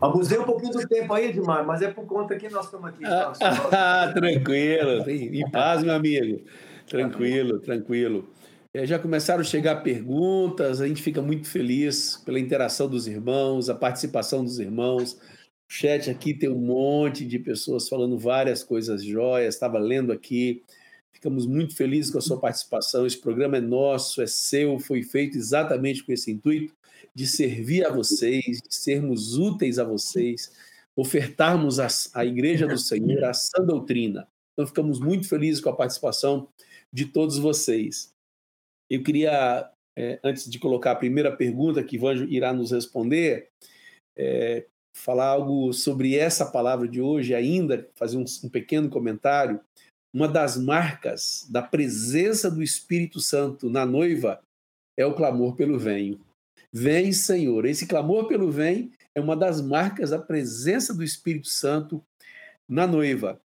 Abusei 0.00 0.38
um 0.38 0.44
pouquinho 0.44 0.72
do 0.72 0.88
tempo 0.88 1.12
aí, 1.12 1.26
Edmar, 1.26 1.66
mas 1.66 1.82
é 1.82 1.90
por 1.90 2.06
conta 2.06 2.36
que 2.36 2.48
nós 2.48 2.66
estamos 2.66 2.88
aqui. 2.88 3.04
Ah, 3.04 3.32
ah, 4.08 4.12
tranquilo, 4.12 5.08
em 5.08 5.50
paz, 5.50 5.82
meu 5.82 5.94
amigo. 5.94 6.42
Tranquilo, 6.86 7.58
tranquilo. 7.60 8.28
É, 8.76 8.84
já 8.84 8.98
começaram 8.98 9.40
a 9.40 9.44
chegar 9.44 9.84
perguntas, 9.84 10.80
a 10.80 10.88
gente 10.88 11.00
fica 11.00 11.22
muito 11.22 11.46
feliz 11.48 12.16
pela 12.24 12.40
interação 12.40 12.88
dos 12.88 13.06
irmãos, 13.06 13.70
a 13.70 13.74
participação 13.74 14.42
dos 14.42 14.58
irmãos. 14.58 15.12
O 15.14 15.18
chat 15.68 16.10
aqui 16.10 16.34
tem 16.34 16.48
um 16.48 16.58
monte 16.58 17.24
de 17.24 17.38
pessoas 17.38 17.88
falando 17.88 18.18
várias 18.18 18.64
coisas 18.64 19.04
jóias, 19.04 19.54
estava 19.54 19.78
lendo 19.78 20.10
aqui. 20.10 20.64
Ficamos 21.12 21.46
muito 21.46 21.76
felizes 21.76 22.10
com 22.10 22.18
a 22.18 22.20
sua 22.20 22.40
participação. 22.40 23.06
Esse 23.06 23.20
programa 23.20 23.58
é 23.58 23.60
nosso, 23.60 24.20
é 24.20 24.26
seu, 24.26 24.80
foi 24.80 25.04
feito 25.04 25.38
exatamente 25.38 26.02
com 26.04 26.10
esse 26.12 26.32
intuito 26.32 26.74
de 27.14 27.28
servir 27.28 27.86
a 27.86 27.90
vocês, 27.90 28.44
de 28.60 28.74
sermos 28.74 29.38
úteis 29.38 29.78
a 29.78 29.84
vocês. 29.84 30.50
ofertarmos 30.96 31.78
à 32.12 32.24
Igreja 32.24 32.66
do 32.66 32.78
Senhor 32.78 33.22
a 33.24 33.32
sã 33.32 33.64
doutrina. 33.64 34.28
Então, 34.52 34.66
ficamos 34.66 35.00
muito 35.00 35.28
felizes 35.28 35.60
com 35.60 35.70
a 35.70 35.76
participação 35.76 36.48
de 36.92 37.06
todos 37.06 37.38
vocês. 37.38 38.13
Eu 38.90 39.02
queria, 39.02 39.70
é, 39.96 40.18
antes 40.22 40.48
de 40.50 40.58
colocar 40.58 40.92
a 40.92 40.96
primeira 40.96 41.34
pergunta 41.34 41.82
que 41.82 41.96
Ivan 41.96 42.26
irá 42.28 42.52
nos 42.52 42.72
responder, 42.72 43.48
é, 44.16 44.66
falar 44.94 45.26
algo 45.26 45.72
sobre 45.72 46.16
essa 46.16 46.46
palavra 46.46 46.86
de 46.86 47.00
hoje, 47.00 47.34
ainda 47.34 47.88
fazer 47.94 48.16
um, 48.16 48.24
um 48.44 48.48
pequeno 48.48 48.88
comentário. 48.88 49.60
Uma 50.12 50.28
das 50.28 50.56
marcas 50.56 51.46
da 51.50 51.60
presença 51.60 52.50
do 52.50 52.62
Espírito 52.62 53.20
Santo 53.20 53.68
na 53.68 53.84
noiva 53.84 54.40
é 54.96 55.04
o 55.04 55.14
clamor 55.14 55.56
pelo 55.56 55.78
venho. 55.78 56.20
Vem, 56.72 57.12
Senhor. 57.12 57.66
Esse 57.66 57.86
clamor 57.86 58.26
pelo 58.26 58.50
vem 58.50 58.92
é 59.14 59.20
uma 59.20 59.36
das 59.36 59.60
marcas 59.60 60.10
da 60.10 60.18
presença 60.18 60.92
do 60.92 61.02
Espírito 61.02 61.48
Santo 61.48 62.04
na 62.68 62.86
noiva. 62.86 63.40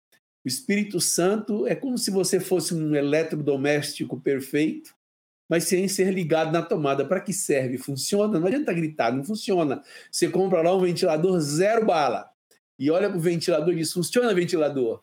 O 0.44 0.48
Espírito 0.48 1.00
Santo 1.00 1.66
é 1.66 1.74
como 1.74 1.96
se 1.96 2.10
você 2.10 2.38
fosse 2.38 2.74
um 2.74 2.94
eletrodoméstico 2.94 4.20
perfeito, 4.20 4.94
mas 5.48 5.64
sem 5.64 5.86
ser 5.88 6.10
ligado 6.12 6.52
na 6.52 6.62
tomada. 6.62 7.04
Para 7.04 7.20
que 7.20 7.32
serve? 7.32 7.78
Funciona? 7.78 8.38
Não 8.38 8.46
adianta 8.46 8.72
gritar, 8.72 9.12
não 9.12 9.24
funciona. 9.24 9.82
Você 10.10 10.28
compra 10.28 10.62
lá 10.62 10.74
um 10.74 10.80
ventilador 10.80 11.38
zero 11.40 11.84
bala 11.84 12.30
e 12.78 12.90
olha 12.90 13.08
para 13.08 13.18
o 13.18 13.20
ventilador 13.20 13.72
e 13.72 13.76
diz: 13.76 13.92
funciona 13.92 14.34
ventilador. 14.34 15.02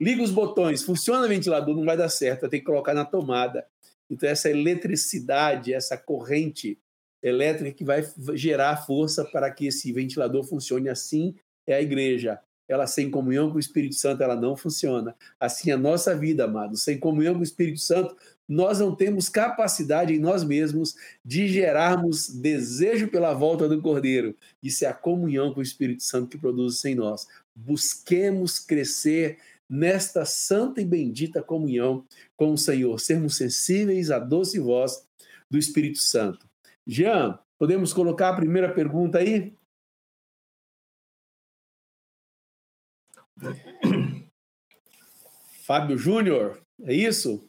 Liga 0.00 0.22
os 0.22 0.30
botões, 0.30 0.82
funciona 0.82 1.28
ventilador, 1.28 1.76
não 1.76 1.84
vai 1.84 1.96
dar 1.96 2.08
certo, 2.08 2.48
tem 2.48 2.58
que 2.58 2.66
colocar 2.66 2.92
na 2.92 3.04
tomada. 3.04 3.64
Então, 4.10 4.28
essa 4.28 4.50
eletricidade, 4.50 5.72
essa 5.72 5.96
corrente 5.96 6.78
elétrica 7.22 7.72
que 7.72 7.84
vai 7.84 8.04
gerar 8.34 8.84
força 8.84 9.24
para 9.24 9.48
que 9.50 9.66
esse 9.68 9.92
ventilador 9.92 10.42
funcione 10.42 10.88
assim 10.88 11.36
é 11.64 11.74
a 11.74 11.80
igreja 11.80 12.40
ela 12.72 12.86
sem 12.86 13.10
comunhão 13.10 13.50
com 13.50 13.56
o 13.56 13.60
Espírito 13.60 13.94
Santo, 13.94 14.22
ela 14.22 14.36
não 14.36 14.56
funciona. 14.56 15.14
Assim 15.38 15.70
a 15.70 15.76
nossa 15.76 16.16
vida, 16.16 16.44
amados, 16.44 16.82
sem 16.82 16.98
comunhão 16.98 17.34
com 17.34 17.40
o 17.40 17.44
Espírito 17.44 17.80
Santo, 17.80 18.16
nós 18.52 18.80
não 18.80 18.94
temos 18.94 19.30
capacidade 19.30 20.12
em 20.12 20.18
nós 20.18 20.44
mesmos 20.44 20.94
de 21.24 21.48
gerarmos 21.48 22.28
desejo 22.28 23.08
pela 23.08 23.32
volta 23.32 23.66
do 23.66 23.80
Cordeiro. 23.80 24.36
Isso 24.62 24.84
é 24.84 24.88
a 24.88 24.94
comunhão 24.94 25.54
com 25.54 25.60
o 25.60 25.62
Espírito 25.62 26.02
Santo 26.02 26.28
que 26.28 26.36
produz 26.36 26.74
isso 26.74 26.86
em 26.86 26.94
nós. 26.94 27.26
Busquemos 27.54 28.58
crescer 28.58 29.38
nesta 29.66 30.26
santa 30.26 30.82
e 30.82 30.84
bendita 30.84 31.42
comunhão 31.42 32.04
com 32.36 32.52
o 32.52 32.58
Senhor, 32.58 33.00
sermos 33.00 33.38
sensíveis 33.38 34.10
à 34.10 34.18
doce 34.18 34.60
voz 34.60 35.02
do 35.50 35.56
Espírito 35.56 36.00
Santo. 36.00 36.46
Jean, 36.86 37.38
podemos 37.58 37.94
colocar 37.94 38.28
a 38.28 38.36
primeira 38.36 38.70
pergunta 38.70 39.16
aí? 39.16 39.56
Fábio 45.64 45.96
Júnior, 45.96 46.62
é 46.82 46.92
isso? 46.92 47.48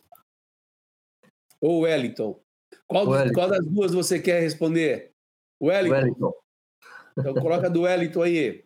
Ou 1.64 1.84
Wellington? 1.84 2.38
Qual, 2.86 3.08
Wellington. 3.08 3.34
qual 3.34 3.50
das 3.50 3.66
duas 3.66 3.94
você 3.94 4.20
quer 4.20 4.42
responder? 4.42 5.14
Wellington. 5.62 5.96
Wellington. 5.96 6.34
Então 7.18 7.34
coloca 7.36 7.70
do 7.70 7.84
Wellington 7.84 8.22
aí. 8.24 8.66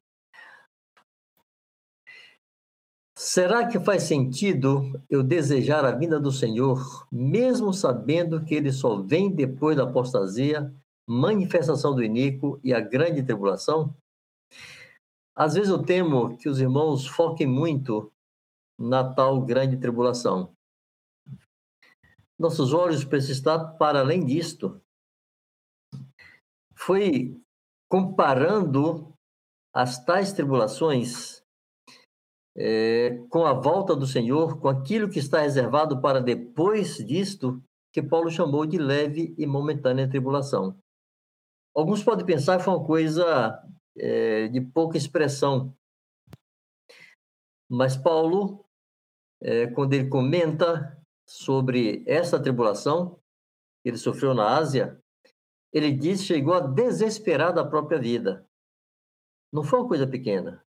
Será 3.16 3.68
que 3.68 3.80
faz 3.80 4.02
sentido 4.02 5.00
eu 5.08 5.22
desejar 5.22 5.86
a 5.86 5.92
vinda 5.92 6.20
do 6.20 6.32
Senhor, 6.32 7.08
mesmo 7.12 7.72
sabendo 7.72 8.44
que 8.44 8.56
ele 8.56 8.72
só 8.72 9.00
vem 9.00 9.30
depois 9.30 9.78
da 9.78 9.84
apostasia, 9.84 10.74
manifestação 11.08 11.94
do 11.94 12.04
iníquo 12.04 12.60
e 12.64 12.74
a 12.74 12.80
grande 12.80 13.22
tribulação? 13.22 13.96
Às 15.36 15.54
vezes 15.54 15.70
eu 15.70 15.84
temo 15.84 16.36
que 16.36 16.50
os 16.50 16.60
irmãos 16.60 17.06
foquem 17.06 17.46
muito 17.46 18.12
na 18.76 19.14
tal 19.14 19.40
grande 19.40 19.78
tribulação. 19.78 20.57
Nossos 22.40 22.74
olhos 22.74 23.04
precisam 23.04 23.36
estar 23.36 23.78
para 23.78 24.00
além 24.00 24.26
disto. 24.26 24.82
Foi 26.76 27.40
comparando 27.90 29.14
as 29.74 30.04
tais 30.04 30.34
tribulações 30.34 31.44
é, 32.56 33.18
com 33.30 33.46
a 33.46 33.54
volta 33.54 33.96
do 33.96 34.08
Senhor, 34.08 34.60
com 34.60 34.68
aquilo 34.68 35.10
que 35.10 35.20
está 35.20 35.42
reservado 35.42 36.02
para 36.02 36.20
depois 36.20 36.98
disto, 36.98 37.62
que 37.94 38.02
Paulo 38.02 38.30
chamou 38.30 38.66
de 38.66 38.78
leve 38.78 39.36
e 39.38 39.46
momentânea 39.46 40.10
tribulação. 40.10 40.78
Alguns 41.76 42.04
podem 42.04 42.26
pensar 42.26 42.58
que 42.58 42.64
foi 42.64 42.74
uma 42.74 42.86
coisa 42.86 43.64
é, 43.96 44.48
de 44.48 44.62
pouca 44.62 44.98
expressão. 44.98 45.74
Mas 47.70 47.96
Paulo, 47.96 48.66
é, 49.42 49.68
quando 49.68 49.94
ele 49.94 50.10
comenta 50.10 51.00
sobre 51.28 52.04
essa 52.08 52.42
tribulação 52.42 53.20
que 53.84 53.90
ele 53.90 53.98
sofreu 53.98 54.34
na 54.34 54.56
Ásia, 54.56 55.02
ele 55.74 55.92
diz 55.92 56.22
que 56.22 56.28
chegou 56.28 56.54
a 56.54 56.62
desesperar 56.62 57.54
da 57.54 57.66
própria 57.66 58.00
vida. 58.00 58.48
Não 59.52 59.64
foi 59.64 59.80
uma 59.80 59.88
coisa 59.88 60.08
pequena, 60.08 60.66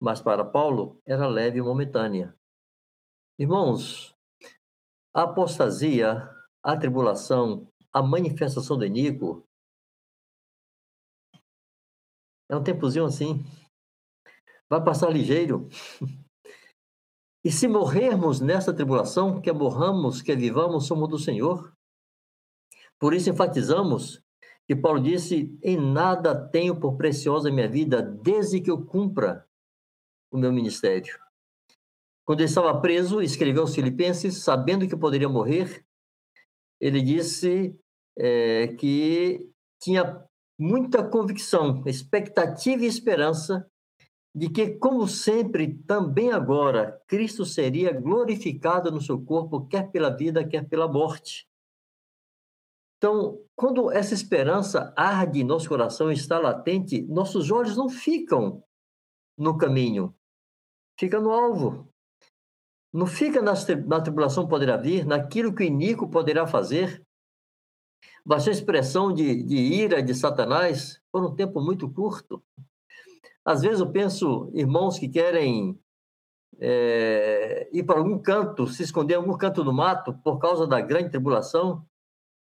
mas 0.00 0.20
para 0.20 0.44
Paulo 0.44 1.00
era 1.04 1.26
leve 1.28 1.58
e 1.58 1.62
momentânea. 1.62 2.34
Irmãos, 3.38 4.16
a 5.14 5.22
apostasia, 5.22 6.28
a 6.62 6.76
tribulação, 6.76 7.70
a 7.92 8.02
manifestação 8.02 8.78
do 8.78 8.86
iníquo 8.86 9.46
é 12.48 12.56
um 12.56 12.64
tempozinho 12.64 13.04
assim. 13.04 13.44
Vai 14.68 14.82
passar 14.82 15.10
ligeiro. 15.10 15.68
E 17.46 17.52
se 17.52 17.68
morrermos 17.68 18.40
nessa 18.40 18.74
tribulação, 18.74 19.40
quer 19.40 19.52
morramos, 19.52 20.20
quer 20.20 20.36
vivamos, 20.36 20.88
somos 20.88 21.08
do 21.08 21.16
Senhor. 21.16 21.72
Por 22.98 23.14
isso 23.14 23.30
enfatizamos 23.30 24.20
que 24.66 24.74
Paulo 24.74 25.00
disse: 25.00 25.56
Em 25.62 25.76
nada 25.76 26.34
tenho 26.34 26.80
por 26.80 26.96
preciosa 26.96 27.48
minha 27.48 27.68
vida, 27.68 28.02
desde 28.02 28.60
que 28.60 28.68
eu 28.68 28.84
cumpra 28.84 29.46
o 30.28 30.36
meu 30.36 30.52
ministério. 30.52 31.16
Quando 32.24 32.40
ele 32.40 32.48
estava 32.48 32.80
preso, 32.80 33.22
escreveu 33.22 33.62
aos 33.62 33.76
Filipenses, 33.76 34.42
sabendo 34.42 34.88
que 34.88 34.96
poderia 34.96 35.28
morrer, 35.28 35.86
ele 36.80 37.00
disse 37.00 37.78
é, 38.18 38.74
que 38.76 39.48
tinha 39.80 40.20
muita 40.58 41.08
convicção, 41.08 41.84
expectativa 41.86 42.82
e 42.82 42.88
esperança 42.88 43.70
de 44.36 44.50
que, 44.50 44.72
como 44.76 45.08
sempre, 45.08 45.74
também 45.86 46.30
agora, 46.30 47.02
Cristo 47.06 47.46
seria 47.46 47.98
glorificado 47.98 48.92
no 48.92 49.00
seu 49.00 49.18
corpo, 49.18 49.66
quer 49.66 49.90
pela 49.90 50.10
vida, 50.10 50.46
quer 50.46 50.68
pela 50.68 50.86
morte. 50.86 51.48
Então, 52.98 53.42
quando 53.54 53.90
essa 53.90 54.12
esperança 54.12 54.92
arde 54.94 55.40
em 55.40 55.44
nosso 55.44 55.68
coração, 55.68 56.12
está 56.12 56.38
latente, 56.38 57.00
nossos 57.08 57.50
olhos 57.50 57.76
não 57.78 57.88
ficam 57.88 58.62
no 59.38 59.56
caminho, 59.56 60.14
fica 61.00 61.18
no 61.18 61.30
alvo. 61.30 61.88
Não 62.92 63.06
fica 63.06 63.40
na 63.40 64.00
tribulação 64.00 64.46
poderá 64.46 64.76
vir, 64.76 65.06
naquilo 65.06 65.54
que 65.54 65.62
o 65.62 65.66
iníquo 65.66 66.10
poderá 66.10 66.46
fazer, 66.46 67.06
Baixou 68.24 68.50
a 68.50 68.54
expressão 68.54 69.12
de, 69.12 69.40
de 69.44 69.56
ira 69.56 70.02
de 70.02 70.12
Satanás 70.12 71.00
por 71.12 71.24
um 71.24 71.34
tempo 71.34 71.60
muito 71.60 71.88
curto. 71.88 72.42
Às 73.46 73.62
vezes 73.62 73.78
eu 73.78 73.92
penso, 73.92 74.50
irmãos 74.52 74.98
que 74.98 75.08
querem 75.08 75.78
é, 76.58 77.70
ir 77.72 77.84
para 77.84 77.98
algum 77.98 78.18
canto, 78.18 78.66
se 78.66 78.82
esconder 78.82 79.14
em 79.14 79.18
algum 79.18 79.38
canto 79.38 79.62
do 79.62 79.72
mato 79.72 80.12
por 80.24 80.38
causa 80.38 80.66
da 80.66 80.80
grande 80.80 81.10
tribulação. 81.10 81.86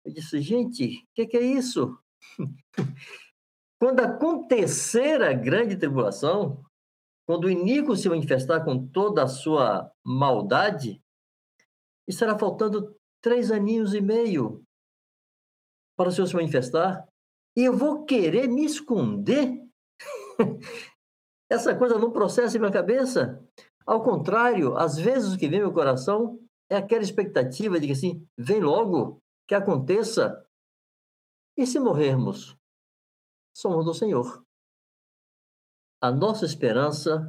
Eu 0.05 0.13
disse, 0.13 0.39
gente, 0.41 0.85
o 0.85 1.13
que, 1.15 1.25
que 1.25 1.37
é 1.37 1.41
isso? 1.41 1.97
quando 3.79 4.01
acontecer 4.01 5.23
a 5.23 5.33
grande 5.33 5.75
tribulação, 5.75 6.63
quando 7.25 7.45
o 7.45 7.49
iníquo 7.49 7.95
se 7.95 8.07
manifestar 8.07 8.63
com 8.63 8.87
toda 8.87 9.23
a 9.23 9.27
sua 9.27 9.91
maldade, 10.05 11.01
estará 12.07 12.37
faltando 12.37 12.95
três 13.23 13.49
aninhos 13.49 13.95
e 13.95 14.01
meio 14.01 14.63
para 15.97 16.09
o 16.09 16.11
Senhor 16.11 16.27
se 16.27 16.35
manifestar? 16.35 17.07
E 17.55 17.63
eu 17.63 17.75
vou 17.75 18.05
querer 18.05 18.47
me 18.47 18.65
esconder? 18.65 19.59
Essa 21.51 21.75
coisa 21.75 21.99
não 21.99 22.13
processa 22.13 22.55
em 22.55 22.61
minha 22.61 22.71
cabeça. 22.71 23.45
Ao 23.85 24.01
contrário, 24.01 24.77
às 24.77 24.95
vezes 24.95 25.33
o 25.33 25.37
que 25.37 25.49
vem 25.49 25.59
no 25.59 25.65
meu 25.65 25.73
coração 25.73 26.39
é 26.69 26.77
aquela 26.77 27.03
expectativa 27.03 27.77
de 27.77 27.87
que 27.87 27.91
assim, 27.91 28.25
vem 28.37 28.61
logo, 28.61 29.21
que 29.45 29.53
aconteça. 29.53 30.47
E 31.57 31.67
se 31.67 31.77
morrermos? 31.77 32.55
Somos 33.53 33.83
do 33.83 33.93
Senhor. 33.93 34.41
A 36.01 36.09
nossa 36.09 36.45
esperança 36.45 37.21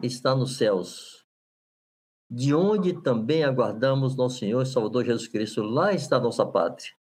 está 0.00 0.36
nos 0.36 0.56
céus, 0.56 1.26
de 2.30 2.54
onde 2.54 3.02
também 3.02 3.42
aguardamos 3.42 4.14
nosso 4.14 4.38
Senhor 4.38 4.62
e 4.62 4.66
Salvador 4.66 5.04
Jesus 5.04 5.26
Cristo. 5.26 5.60
Lá 5.62 5.92
está 5.92 6.18
a 6.18 6.20
nossa 6.20 6.46
pátria. 6.46 6.97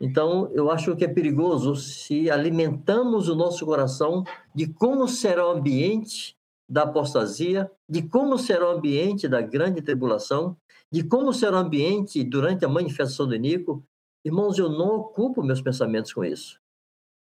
Então, 0.00 0.50
eu 0.52 0.70
acho 0.70 0.94
que 0.96 1.04
é 1.04 1.08
perigoso 1.08 1.76
se 1.76 2.30
alimentamos 2.30 3.28
o 3.28 3.34
nosso 3.34 3.64
coração 3.64 4.24
de 4.54 4.66
como 4.72 5.08
será 5.08 5.46
o 5.46 5.52
ambiente 5.52 6.36
da 6.68 6.82
apostasia, 6.82 7.70
de 7.88 8.02
como 8.02 8.38
será 8.38 8.68
o 8.68 8.76
ambiente 8.76 9.26
da 9.26 9.40
grande 9.40 9.80
tribulação, 9.80 10.56
de 10.90 11.02
como 11.02 11.32
será 11.32 11.56
o 11.56 11.60
ambiente 11.60 12.22
durante 12.24 12.64
a 12.64 12.68
manifestação 12.68 13.26
do 13.26 13.36
Nico. 13.36 13.82
Irmãos, 14.24 14.58
eu 14.58 14.68
não 14.68 14.96
ocupo 14.96 15.42
meus 15.42 15.62
pensamentos 15.62 16.12
com 16.12 16.24
isso. 16.24 16.60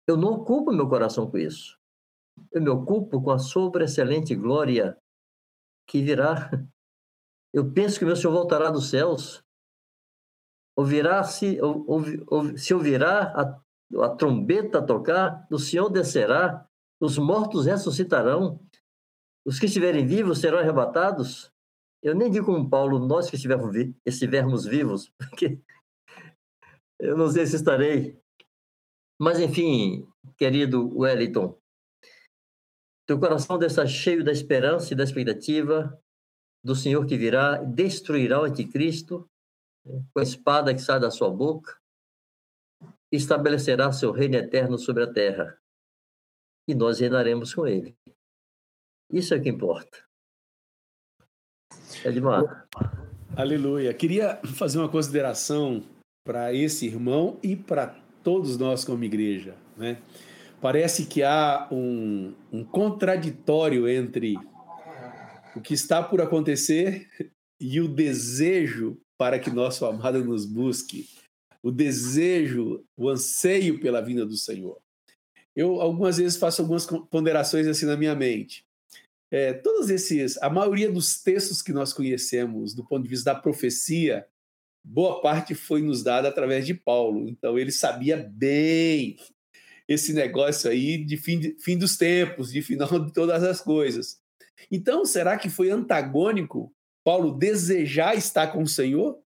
Eu 0.06 0.16
não 0.16 0.32
ocupo 0.32 0.72
meu 0.72 0.88
coração 0.88 1.30
com 1.30 1.38
isso. 1.38 1.78
Eu 2.50 2.62
me 2.62 2.70
ocupo 2.70 3.20
com 3.22 3.30
a 3.30 3.38
sobreexcelente 3.38 4.34
glória 4.34 4.96
que 5.86 6.02
virá. 6.02 6.50
Eu 7.52 7.70
penso 7.70 7.98
que 7.98 8.04
meu 8.04 8.16
Senhor 8.16 8.32
voltará 8.32 8.70
dos 8.70 8.88
céus 8.88 9.42
ouvirá 10.76 11.22
se, 11.24 11.58
se 12.56 12.74
ouvirá 12.74 13.32
a, 13.34 14.04
a 14.04 14.08
trombeta 14.10 14.84
tocar, 14.84 15.46
o 15.50 15.58
Senhor 15.58 15.88
descerá, 15.88 16.66
os 17.00 17.18
mortos 17.18 17.66
ressuscitarão, 17.66 18.60
os 19.44 19.58
que 19.58 19.66
estiverem 19.66 20.06
vivos 20.06 20.38
serão 20.38 20.58
arrebatados. 20.58 21.52
Eu 22.02 22.14
nem 22.14 22.30
digo 22.30 22.46
como 22.46 22.68
Paulo, 22.68 22.98
nós 22.98 23.28
que 23.28 23.36
estivermos, 23.36 23.74
estivermos 24.04 24.64
vivos, 24.64 25.12
porque 25.18 25.60
eu 26.98 27.16
não 27.16 27.28
sei 27.28 27.46
se 27.46 27.56
estarei. 27.56 28.18
Mas, 29.20 29.38
enfim, 29.38 30.06
querido 30.36 30.96
Wellington, 30.96 31.56
teu 33.06 33.18
coração 33.18 33.58
deve 33.58 33.72
estar 33.72 33.86
cheio 33.86 34.24
da 34.24 34.32
esperança 34.32 34.92
e 34.92 34.96
da 34.96 35.04
expectativa 35.04 35.96
do 36.64 36.74
Senhor 36.74 37.04
que 37.04 37.16
virá, 37.16 37.56
destruirá 37.56 38.40
o 38.40 38.44
anticristo 38.44 39.28
com 39.84 40.20
a 40.20 40.22
espada 40.22 40.74
que 40.74 40.80
sai 40.80 41.00
da 41.00 41.10
sua 41.10 41.30
boca, 41.30 41.76
estabelecerá 43.10 43.92
seu 43.92 44.10
reino 44.12 44.36
eterno 44.36 44.78
sobre 44.78 45.02
a 45.02 45.12
terra. 45.12 45.58
E 46.68 46.74
nós 46.74 47.00
reinaremos 47.00 47.54
com 47.54 47.66
ele. 47.66 47.96
Isso 49.10 49.34
é 49.34 49.36
o 49.36 49.42
que 49.42 49.48
importa. 49.48 49.98
Edmar. 52.04 52.68
Aleluia. 53.36 53.92
Queria 53.92 54.36
fazer 54.44 54.78
uma 54.78 54.88
consideração 54.88 55.82
para 56.24 56.54
esse 56.54 56.86
irmão 56.86 57.38
e 57.42 57.56
para 57.56 57.88
todos 58.22 58.56
nós 58.56 58.84
como 58.84 59.04
igreja. 59.04 59.56
Né? 59.76 60.00
Parece 60.60 61.06
que 61.06 61.22
há 61.22 61.68
um, 61.70 62.34
um 62.52 62.64
contraditório 62.64 63.88
entre 63.88 64.36
o 65.56 65.60
que 65.60 65.74
está 65.74 66.02
por 66.02 66.20
acontecer 66.20 67.08
e 67.60 67.80
o 67.80 67.88
desejo 67.88 68.98
para 69.22 69.38
que 69.38 69.50
nosso 69.50 69.86
amado 69.86 70.24
nos 70.24 70.44
busque, 70.44 71.08
o 71.62 71.70
desejo, 71.70 72.84
o 72.96 73.08
anseio 73.08 73.78
pela 73.78 74.00
vinda 74.00 74.26
do 74.26 74.36
Senhor. 74.36 74.82
Eu 75.54 75.80
algumas 75.80 76.16
vezes 76.16 76.36
faço 76.36 76.60
algumas 76.60 76.84
ponderações 77.08 77.68
assim 77.68 77.86
na 77.86 77.96
minha 77.96 78.16
mente. 78.16 78.66
É, 79.30 79.52
todos 79.52 79.90
esses, 79.90 80.36
a 80.42 80.50
maioria 80.50 80.90
dos 80.90 81.22
textos 81.22 81.62
que 81.62 81.72
nós 81.72 81.92
conhecemos 81.92 82.74
do 82.74 82.84
ponto 82.84 83.04
de 83.04 83.08
vista 83.08 83.32
da 83.32 83.38
profecia, 83.38 84.26
boa 84.84 85.20
parte 85.20 85.54
foi 85.54 85.82
nos 85.82 86.02
dada 86.02 86.26
através 86.28 86.66
de 86.66 86.74
Paulo. 86.74 87.28
Então 87.28 87.56
ele 87.56 87.70
sabia 87.70 88.16
bem 88.16 89.16
esse 89.86 90.12
negócio 90.12 90.68
aí 90.68 90.98
de 90.98 91.16
fim, 91.16 91.38
de, 91.38 91.56
fim 91.60 91.78
dos 91.78 91.96
tempos, 91.96 92.50
de 92.50 92.60
final 92.60 92.98
de 92.98 93.12
todas 93.12 93.44
as 93.44 93.60
coisas. 93.60 94.20
Então, 94.68 95.04
será 95.04 95.38
que 95.38 95.48
foi 95.48 95.70
antagônico 95.70 96.74
Paulo 97.04 97.32
desejar 97.32 98.14
estar 98.16 98.48
com 98.48 98.62
o 98.62 98.68
Senhor? 98.68 99.18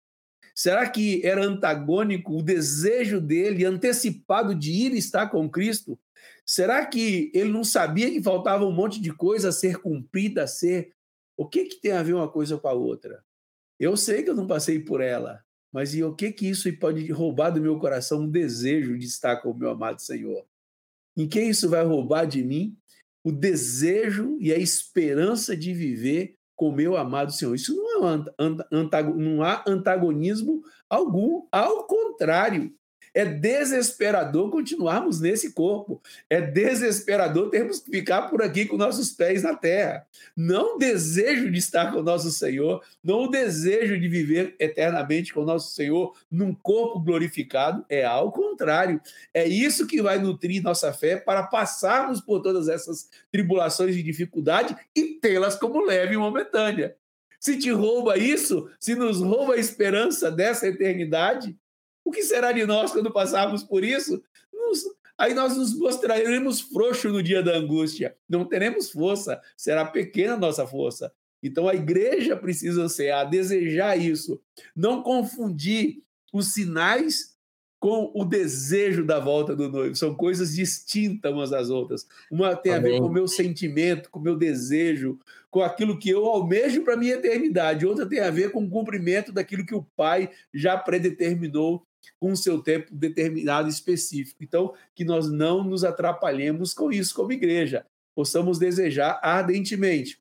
Será 0.53 0.89
que 0.89 1.25
era 1.25 1.43
antagônico 1.43 2.37
o 2.37 2.41
desejo 2.41 3.19
dele, 3.19 3.65
antecipado 3.65 4.55
de 4.55 4.71
ir 4.71 4.93
estar 4.93 5.27
com 5.27 5.49
Cristo? 5.49 5.99
Será 6.45 6.85
que 6.85 7.31
ele 7.33 7.51
não 7.51 7.63
sabia 7.63 8.09
que 8.09 8.23
faltava 8.23 8.65
um 8.65 8.71
monte 8.71 9.01
de 9.01 9.11
coisa 9.11 9.49
a 9.49 9.51
ser 9.51 9.77
cumprida, 9.77 10.43
a 10.43 10.47
ser. 10.47 10.93
O 11.35 11.45
que, 11.45 11.65
que 11.65 11.81
tem 11.81 11.91
a 11.91 12.03
ver 12.03 12.13
uma 12.13 12.29
coisa 12.29 12.57
com 12.57 12.67
a 12.67 12.73
outra? 12.73 13.21
Eu 13.77 13.97
sei 13.97 14.23
que 14.23 14.29
eu 14.29 14.35
não 14.35 14.47
passei 14.47 14.79
por 14.79 15.01
ela, 15.01 15.43
mas 15.73 15.93
e 15.93 16.01
o 16.01 16.15
que 16.15 16.31
que 16.31 16.47
isso 16.47 16.71
pode 16.77 17.11
roubar 17.11 17.49
do 17.49 17.59
meu 17.59 17.77
coração 17.77 18.21
um 18.21 18.29
desejo 18.29 18.97
de 18.97 19.05
estar 19.05 19.37
com 19.37 19.51
o 19.51 19.57
meu 19.57 19.69
amado 19.69 20.01
Senhor? 20.01 20.45
Em 21.17 21.27
que 21.27 21.41
isso 21.41 21.69
vai 21.69 21.83
roubar 21.83 22.25
de 22.25 22.43
mim 22.43 22.77
o 23.23 23.31
desejo 23.31 24.37
e 24.39 24.53
a 24.53 24.57
esperança 24.57 25.57
de 25.57 25.73
viver 25.73 26.37
com 26.55 26.71
meu 26.71 26.95
amado 26.97 27.31
Senhor. 27.31 27.55
Isso 27.55 27.75
não, 27.75 28.07
é 28.07 29.03
não 29.15 29.43
há 29.43 29.63
antagonismo 29.67 30.61
algum, 30.89 31.47
ao 31.51 31.85
contrário. 31.85 32.73
É 33.15 33.23
desesperador 33.23 34.51
continuarmos 34.51 35.21
nesse 35.21 35.53
corpo. 35.53 36.01
É 36.29 36.41
desesperador 36.41 37.49
termos 37.49 37.79
que 37.79 37.89
ficar 37.89 38.23
por 38.23 38.41
aqui 38.41 38.65
com 38.65 38.75
nossos 38.75 39.13
pés 39.13 39.41
na 39.41 39.55
terra. 39.55 40.05
Não 40.35 40.77
desejo 40.77 41.49
de 41.49 41.57
estar 41.57 41.93
com 41.93 42.01
nosso 42.01 42.29
Senhor, 42.29 42.83
não 43.01 43.29
desejo 43.29 43.97
de 43.97 44.09
viver 44.09 44.53
eternamente 44.59 45.33
com 45.33 45.45
nosso 45.45 45.73
Senhor 45.73 46.13
num 46.29 46.53
corpo 46.53 46.99
glorificado. 46.99 47.85
É 47.87 48.03
ao 48.03 48.33
contrário. 48.33 48.99
É 49.33 49.47
isso 49.47 49.87
que 49.87 50.01
vai 50.01 50.19
nutrir 50.19 50.61
nossa 50.61 50.91
fé 50.91 51.15
para 51.15 51.43
passarmos 51.43 52.19
por 52.19 52.41
todas 52.41 52.67
essas 52.67 53.09
tribulações 53.31 53.95
e 53.95 54.03
dificuldade 54.03 54.75
e 54.93 55.03
tê-las 55.21 55.55
como 55.55 55.85
leve 55.85 56.15
e 56.15 56.17
momentânea. 56.17 56.97
Se 57.39 57.57
te 57.57 57.71
rouba 57.71 58.17
isso, 58.17 58.69
se 58.79 58.93
nos 58.93 59.21
rouba 59.21 59.53
a 59.53 59.57
esperança 59.57 60.29
dessa 60.29 60.67
eternidade, 60.67 61.55
o 62.05 62.11
que 62.11 62.23
será 62.23 62.51
de 62.51 62.65
nós 62.65 62.91
quando 62.91 63.11
passarmos 63.11 63.63
por 63.63 63.83
isso? 63.83 64.23
Nos, 64.53 64.83
aí 65.17 65.33
nós 65.33 65.57
nos 65.57 65.77
mostraremos 65.77 66.61
frouxos 66.61 67.11
no 67.11 67.23
dia 67.23 67.41
da 67.41 67.57
angústia. 67.57 68.15
Não 68.29 68.45
teremos 68.45 68.91
força, 68.91 69.41
será 69.57 69.83
pequena 69.83 70.35
a 70.35 70.39
nossa 70.39 70.67
força. 70.67 71.11
Então 71.41 71.67
a 71.67 71.73
igreja 71.73 72.37
precisa 72.37 72.83
ansiar, 72.83 73.29
desejar 73.29 73.97
isso. 73.97 74.39
Não 74.75 75.01
confundir 75.01 76.03
os 76.31 76.53
sinais 76.53 77.35
com 77.79 78.11
o 78.15 78.25
desejo 78.25 79.05
da 79.05 79.19
volta 79.19 79.55
do 79.55 79.69
noivo. 79.69 79.95
São 79.95 80.15
coisas 80.15 80.55
distintas 80.55 81.31
umas 81.31 81.49
das 81.49 81.69
outras. 81.69 82.07
Uma 82.31 82.55
tem 82.55 82.73
Amém. 82.73 82.91
a 82.91 82.93
ver 82.93 82.99
com 82.99 83.07
o 83.07 83.13
meu 83.13 83.27
sentimento, 83.27 84.09
com 84.09 84.19
o 84.19 84.23
meu 84.23 84.35
desejo, 84.35 85.19
com 85.51 85.61
aquilo 85.61 85.99
que 85.99 86.09
eu 86.09 86.25
almejo 86.25 86.83
para 86.83 86.95
a 86.95 86.97
minha 86.97 87.13
eternidade. 87.13 87.85
Outra 87.85 88.07
tem 88.07 88.19
a 88.19 88.31
ver 88.31 88.51
com 88.51 88.63
o 88.63 88.69
cumprimento 88.69 89.31
daquilo 89.31 89.65
que 89.65 89.75
o 89.75 89.85
Pai 89.95 90.31
já 90.53 90.77
predeterminou 90.77 91.85
com 92.19 92.35
seu 92.35 92.61
tempo 92.61 92.93
determinado 92.93 93.67
específico. 93.69 94.43
Então, 94.43 94.73
que 94.93 95.03
nós 95.03 95.29
não 95.29 95.63
nos 95.63 95.83
atrapalhemos 95.83 96.73
com 96.73 96.91
isso 96.91 97.13
como 97.13 97.31
igreja, 97.31 97.85
possamos 98.15 98.57
desejar 98.57 99.19
ardentemente. 99.21 100.19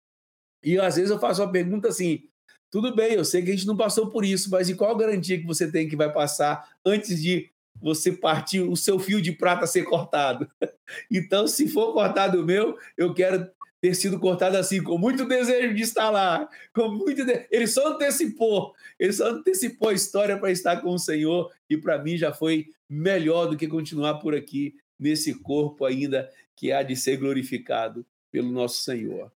E 0.62 0.78
às 0.78 0.97
vezes 0.97 1.11
eu 1.11 1.18
faço 1.18 1.43
uma 1.43 1.53
pergunta 1.53 1.89
assim: 1.89 2.24
tudo 2.70 2.95
bem, 2.95 3.12
eu 3.12 3.24
sei 3.24 3.43
que 3.43 3.51
a 3.51 3.55
gente 3.55 3.66
não 3.66 3.76
passou 3.76 4.09
por 4.09 4.24
isso, 4.24 4.51
mas 4.51 4.68
e 4.68 4.74
qual 4.74 4.97
garantia 4.97 5.39
que 5.39 5.47
você 5.47 5.70
tem 5.70 5.89
que 5.89 5.95
vai 5.95 6.12
passar 6.12 6.68
antes 6.85 7.22
de 7.22 7.51
você 7.80 8.11
partir 8.11 8.61
o 8.61 8.76
seu 8.76 8.99
fio 8.99 9.20
de 9.20 9.32
prata 9.32 9.66
ser 9.66 9.85
cortado? 9.85 10.51
então, 11.11 11.47
se 11.47 11.68
for 11.68 11.93
cortado 11.93 12.41
o 12.41 12.45
meu, 12.45 12.76
eu 12.97 13.14
quero 13.14 13.49
ter 13.85 13.95
sido 13.95 14.18
cortado 14.18 14.57
assim, 14.57 14.82
com 14.82 14.97
muito 14.97 15.28
desejo 15.28 15.74
de 15.74 15.82
estar 15.82 16.09
lá, 16.09 16.49
com 16.72 16.89
muito 16.89 17.22
de... 17.22 17.47
ele 17.51 17.66
só 17.66 17.93
antecipou, 17.93 18.72
ele 18.99 19.12
só 19.12 19.28
antecipou 19.28 19.91
a 19.91 19.93
história 19.93 20.39
para 20.39 20.51
estar 20.51 20.80
com 20.80 20.89
o 20.89 20.99
Senhor 20.99 21.53
e 21.68 21.76
para 21.76 22.03
mim 22.03 22.16
já 22.16 22.32
foi 22.32 22.68
melhor 22.89 23.45
do 23.45 23.59
que 23.59 23.68
continuar 23.68 24.14
por 24.20 24.35
aqui 24.35 24.74
nesse 24.99 25.35
corpo 25.35 25.85
ainda 25.85 26.30
que 26.57 26.72
há 26.72 26.82
de 26.82 26.97
ser 26.97 27.18
glorificado 27.18 28.07
pelo 28.32 28.51
nosso 28.51 28.82
Senhor. 28.82 29.30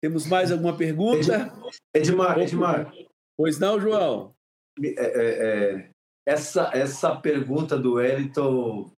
Temos 0.00 0.28
mais 0.28 0.52
alguma 0.52 0.76
pergunta? 0.76 1.52
Edmar, 1.92 2.38
Edmar. 2.38 2.94
Pois 3.36 3.58
não, 3.58 3.80
João? 3.80 4.32
É, 4.80 4.90
é, 4.90 5.74
é, 5.74 5.90
essa, 6.24 6.70
essa 6.72 7.16
pergunta 7.16 7.76
do 7.76 7.94
Wellington 7.94 8.92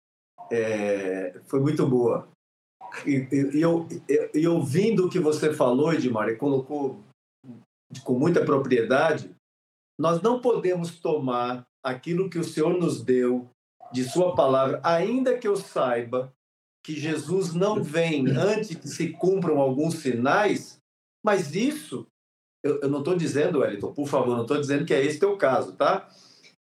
é, 0.52 1.40
foi 1.48 1.62
muito 1.62 1.88
boa. 1.88 2.29
E, 3.06 3.60
eu, 3.60 3.88
ouvindo 4.54 5.06
o 5.06 5.10
que 5.10 5.20
você 5.20 5.54
falou, 5.54 5.94
Edmar, 5.94 6.30
e 6.30 6.36
colocou 6.36 7.04
com 8.04 8.14
muita 8.14 8.44
propriedade, 8.44 9.36
nós 10.00 10.22
não 10.22 10.40
podemos 10.40 11.00
tomar 11.00 11.68
aquilo 11.84 12.30
que 12.30 12.38
o 12.38 12.44
Senhor 12.44 12.78
nos 12.78 13.02
deu 13.02 13.50
de 13.92 14.04
Sua 14.04 14.36
palavra, 14.36 14.80
ainda 14.84 15.38
que 15.38 15.48
eu 15.48 15.56
saiba 15.56 16.32
que 16.86 16.94
Jesus 16.94 17.54
não 17.54 17.84
vem 17.84 18.28
antes 18.30 18.76
que 18.76 18.88
se 18.88 19.12
cumpram 19.14 19.60
alguns 19.60 19.96
sinais, 19.96 20.80
mas 21.26 21.54
isso, 21.54 22.08
eu, 22.64 22.80
eu 22.82 22.90
não 22.90 23.00
estou 23.00 23.16
dizendo, 23.16 23.60
Wellington, 23.60 23.94
por 23.94 24.08
favor, 24.08 24.36
não 24.36 24.44
estou 24.44 24.60
dizendo 24.60 24.86
que 24.86 24.94
é 24.94 25.04
esse 25.04 25.20
teu 25.20 25.36
caso, 25.38 25.76
tá? 25.76 26.10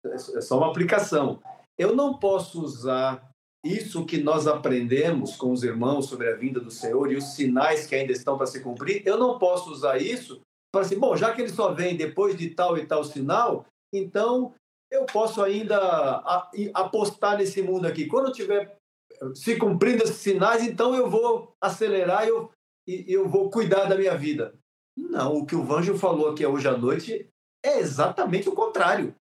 É 0.05 0.41
só 0.41 0.57
uma 0.57 0.69
aplicação. 0.69 1.41
Eu 1.77 1.95
não 1.95 2.17
posso 2.17 2.61
usar 2.61 3.29
isso 3.65 4.05
que 4.05 4.19
nós 4.19 4.45
aprendemos 4.45 5.35
com 5.35 5.51
os 5.51 5.63
irmãos 5.63 6.05
sobre 6.05 6.29
a 6.29 6.35
vinda 6.35 6.59
do 6.59 6.69
Senhor 6.69 7.11
e 7.11 7.15
os 7.15 7.33
sinais 7.33 7.87
que 7.87 7.95
ainda 7.95 8.11
estão 8.11 8.37
para 8.37 8.45
se 8.45 8.61
cumprir, 8.61 9.01
eu 9.05 9.17
não 9.17 9.39
posso 9.39 9.71
usar 9.71 9.97
isso 9.97 10.39
para 10.71 10.81
assim, 10.81 10.99
bom, 10.99 11.15
já 11.15 11.33
que 11.33 11.41
ele 11.41 11.49
só 11.49 11.73
vem 11.73 11.95
depois 11.95 12.35
de 12.37 12.49
tal 12.49 12.77
e 12.77 12.85
tal 12.85 13.03
sinal, 13.03 13.65
então 13.93 14.53
eu 14.91 15.05
posso 15.05 15.41
ainda 15.41 16.21
apostar 16.73 17.37
nesse 17.37 17.61
mundo 17.61 17.87
aqui. 17.87 18.07
Quando 18.07 18.31
tiver 18.31 18.77
se 19.33 19.57
cumprindo 19.57 20.03
esses 20.03 20.17
sinais, 20.17 20.63
então 20.63 20.93
eu 20.93 21.09
vou 21.09 21.53
acelerar 21.61 22.27
eu, 22.27 22.51
e 22.85 23.05
eu 23.07 23.27
vou 23.27 23.49
cuidar 23.49 23.85
da 23.85 23.95
minha 23.95 24.17
vida. 24.17 24.53
Não, 24.97 25.37
o 25.37 25.45
que 25.45 25.55
o 25.55 25.63
Vanjo 25.63 25.97
falou 25.97 26.29
aqui 26.29 26.45
hoje 26.45 26.67
à 26.67 26.77
noite 26.77 27.29
é 27.63 27.79
exatamente 27.79 28.47
o 28.47 28.53
contrário. 28.53 29.15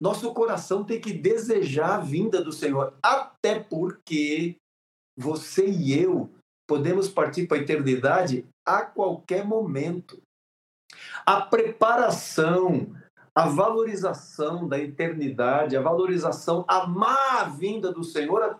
Nosso 0.00 0.32
coração 0.32 0.82
tem 0.82 1.00
que 1.00 1.12
desejar 1.12 1.96
a 1.96 2.00
vinda 2.00 2.42
do 2.42 2.52
Senhor, 2.52 2.94
até 3.02 3.60
porque 3.60 4.56
você 5.18 5.68
e 5.68 5.92
eu 5.92 6.30
podemos 6.66 7.08
partir 7.08 7.46
para 7.46 7.58
a 7.58 7.60
eternidade 7.60 8.46
a 8.64 8.82
qualquer 8.82 9.44
momento. 9.44 10.22
A 11.26 11.40
preparação, 11.40 12.94
a 13.34 13.48
valorização 13.48 14.68
da 14.68 14.78
eternidade, 14.78 15.76
a 15.76 15.82
valorização, 15.82 16.64
amar 16.66 17.42
a 17.42 17.44
vinda 17.44 17.92
do 17.92 18.04
Senhor. 18.04 18.58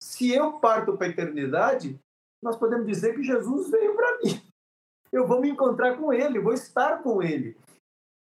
Se 0.00 0.30
eu 0.30 0.60
parto 0.60 0.96
para 0.96 1.06
a 1.06 1.10
eternidade, 1.10 1.98
nós 2.42 2.56
podemos 2.56 2.86
dizer 2.86 3.14
que 3.14 3.24
Jesus 3.24 3.70
veio 3.70 3.96
para 3.96 4.18
mim. 4.18 4.42
Eu 5.10 5.26
vou 5.26 5.40
me 5.40 5.48
encontrar 5.48 5.96
com 5.96 6.12
Ele, 6.12 6.38
vou 6.38 6.52
estar 6.52 7.02
com 7.02 7.22
Ele. 7.22 7.56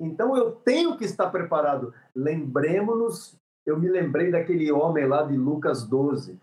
Então 0.05 0.37
eu 0.37 0.53
tenho 0.53 0.97
que 0.97 1.05
estar 1.05 1.31
preparado. 1.31 1.93
Lembremos-nos, 2.15 3.37
eu 3.67 3.79
me 3.79 3.89
lembrei 3.89 4.31
daquele 4.31 4.71
homem 4.71 5.07
lá 5.07 5.23
de 5.23 5.37
Lucas 5.37 5.85
12. 5.85 6.39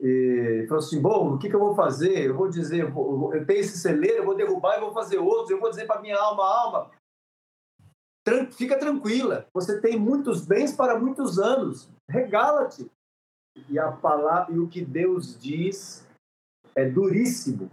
E 0.00 0.64
falou 0.68 0.82
assim: 0.82 1.00
Bom, 1.00 1.34
o 1.34 1.38
que, 1.38 1.48
que 1.48 1.54
eu 1.54 1.60
vou 1.60 1.74
fazer? 1.74 2.26
Eu 2.26 2.36
vou 2.36 2.48
dizer, 2.48 2.84
eu 2.84 3.46
tenho 3.46 3.60
esse 3.60 3.78
celeiro, 3.78 4.18
eu 4.18 4.24
vou 4.24 4.34
derrubar 4.34 4.76
e 4.76 4.80
vou 4.80 4.92
fazer 4.92 5.18
outros. 5.18 5.50
Eu 5.50 5.60
vou 5.60 5.68
dizer 5.68 5.86
para 5.86 6.00
minha 6.00 6.18
alma: 6.18 6.42
alma, 6.42 6.90
fica 8.52 8.78
tranquila, 8.78 9.46
você 9.52 9.80
tem 9.80 9.98
muitos 9.98 10.46
bens 10.46 10.74
para 10.74 10.98
muitos 10.98 11.38
anos, 11.38 11.88
regala-te. 12.08 12.90
E 13.68 13.78
a 13.78 13.90
palavra 13.90 14.54
e 14.54 14.58
o 14.58 14.68
que 14.68 14.84
Deus 14.84 15.38
diz 15.38 16.06
é 16.74 16.88
duríssimo. 16.88 17.70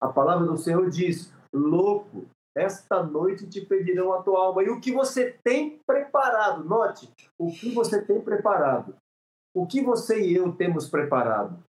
A 0.00 0.08
palavra 0.08 0.46
do 0.46 0.56
Senhor 0.56 0.90
diz: 0.90 1.32
louco, 1.52 2.26
esta 2.56 3.02
noite 3.02 3.48
te 3.48 3.64
pedirão 3.64 4.12
a 4.12 4.22
tua 4.22 4.46
alma. 4.46 4.62
E 4.62 4.70
o 4.70 4.80
que 4.80 4.92
você 4.92 5.38
tem 5.44 5.78
preparado, 5.86 6.64
note, 6.64 7.10
o 7.38 7.50
que 7.50 7.72
você 7.72 8.02
tem 8.02 8.20
preparado. 8.20 8.96
O 9.54 9.66
que 9.66 9.80
você 9.80 10.20
e 10.20 10.34
eu 10.34 10.52
temos 10.52 10.88
preparado? 10.88 11.62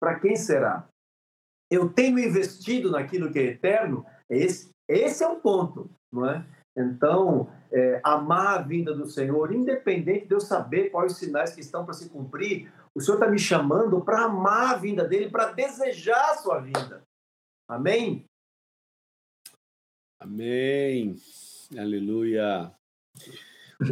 Para 0.00 0.18
quem 0.18 0.36
será? 0.36 0.86
Eu 1.70 1.88
tenho 1.88 2.18
investido 2.18 2.90
naquilo 2.90 3.32
que 3.32 3.38
é 3.38 3.44
eterno? 3.44 4.04
Esse, 4.28 4.70
esse 4.88 5.24
é 5.24 5.28
o 5.28 5.40
ponto, 5.40 5.90
não 6.12 6.28
é? 6.28 6.44
Então, 6.76 7.50
é, 7.70 8.00
amar 8.02 8.58
a 8.58 8.62
vinda 8.62 8.94
do 8.94 9.06
Senhor, 9.06 9.52
independente 9.52 10.26
de 10.26 10.34
eu 10.34 10.40
saber 10.40 10.90
quais 10.90 11.12
os 11.12 11.18
sinais 11.18 11.54
que 11.54 11.60
estão 11.60 11.84
para 11.84 11.94
se 11.94 12.08
cumprir, 12.08 12.72
o 12.94 13.00
Senhor 13.00 13.16
está 13.16 13.28
me 13.28 13.38
chamando 13.38 14.02
para 14.02 14.24
amar 14.24 14.74
a 14.74 14.78
vinda 14.78 15.06
dele, 15.06 15.30
para 15.30 15.52
desejar 15.52 16.32
a 16.32 16.36
sua 16.36 16.60
vinda. 16.60 17.02
Amém? 17.68 18.26
Amém. 20.22 21.16
Aleluia. 21.76 22.72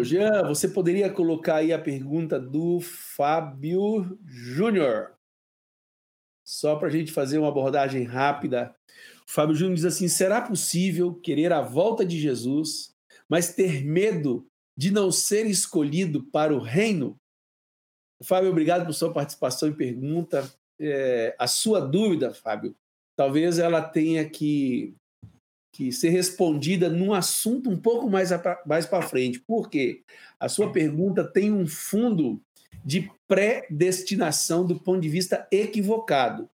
Jean, 0.03 0.47
você 0.47 0.68
poderia 0.68 1.11
colocar 1.11 1.57
aí 1.57 1.72
a 1.72 1.78
pergunta 1.78 2.39
do 2.39 2.81
Fábio 2.81 4.18
Júnior? 4.24 5.14
Só 6.45 6.76
para 6.76 6.89
a 6.89 6.91
gente 6.91 7.12
fazer 7.12 7.39
uma 7.39 7.49
abordagem 7.49 8.05
rápida 8.05 8.74
o 9.31 9.33
Fábio 9.33 9.55
Júnior 9.55 9.76
diz 9.76 9.85
assim: 9.85 10.09
será 10.09 10.43
possível 10.43 11.14
querer 11.14 11.53
a 11.53 11.62
volta 11.62 12.05
de 12.05 12.18
Jesus, 12.18 12.93
mas 13.28 13.55
ter 13.55 13.85
medo 13.85 14.45
de 14.76 14.91
não 14.91 15.12
ser 15.12 15.47
escolhido 15.47 16.24
para 16.33 16.53
o 16.53 16.59
reino? 16.59 17.16
Fábio, 18.24 18.51
obrigado 18.51 18.85
por 18.85 18.93
sua 18.93 19.12
participação 19.12 19.68
e 19.68 19.76
pergunta. 19.76 20.53
É, 20.81 21.37
a 21.39 21.47
sua 21.47 21.81
dúvida, 21.81 22.35
Fábio, 22.35 22.74
talvez 23.14 23.61
ela 23.61 23.81
tenha 23.81 24.28
que, 24.28 24.97
que 25.73 25.93
ser 25.93 26.11
respondida 26.11 26.89
num 26.89 27.12
assunto 27.12 27.71
um 27.71 27.77
pouco 27.77 28.09
mais, 28.09 28.31
mais 28.66 28.87
para 28.87 29.07
frente. 29.07 29.41
Por 29.41 29.71
quê? 29.71 30.03
A 30.39 30.49
sua 30.49 30.73
pergunta 30.73 31.25
tem 31.25 31.53
um 31.53 31.66
fundo 31.66 32.41
de 32.85 33.11
predestinação 33.29 34.66
do 34.66 34.79
ponto 34.81 35.01
de 35.01 35.09
vista 35.09 35.47
equivocado. 35.51 36.49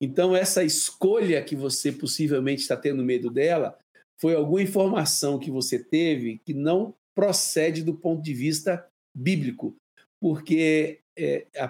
Então, 0.00 0.34
essa 0.34 0.64
escolha 0.64 1.42
que 1.42 1.54
você 1.54 1.92
possivelmente 1.92 2.62
está 2.62 2.76
tendo 2.76 3.04
medo 3.04 3.30
dela 3.30 3.76
foi 4.18 4.34
alguma 4.34 4.62
informação 4.62 5.38
que 5.38 5.50
você 5.50 5.78
teve 5.78 6.40
que 6.44 6.54
não 6.54 6.94
procede 7.14 7.82
do 7.82 7.94
ponto 7.94 8.22
de 8.22 8.32
vista 8.32 8.86
bíblico, 9.14 9.76
porque 10.20 11.00
é, 11.18 11.46
a 11.54 11.68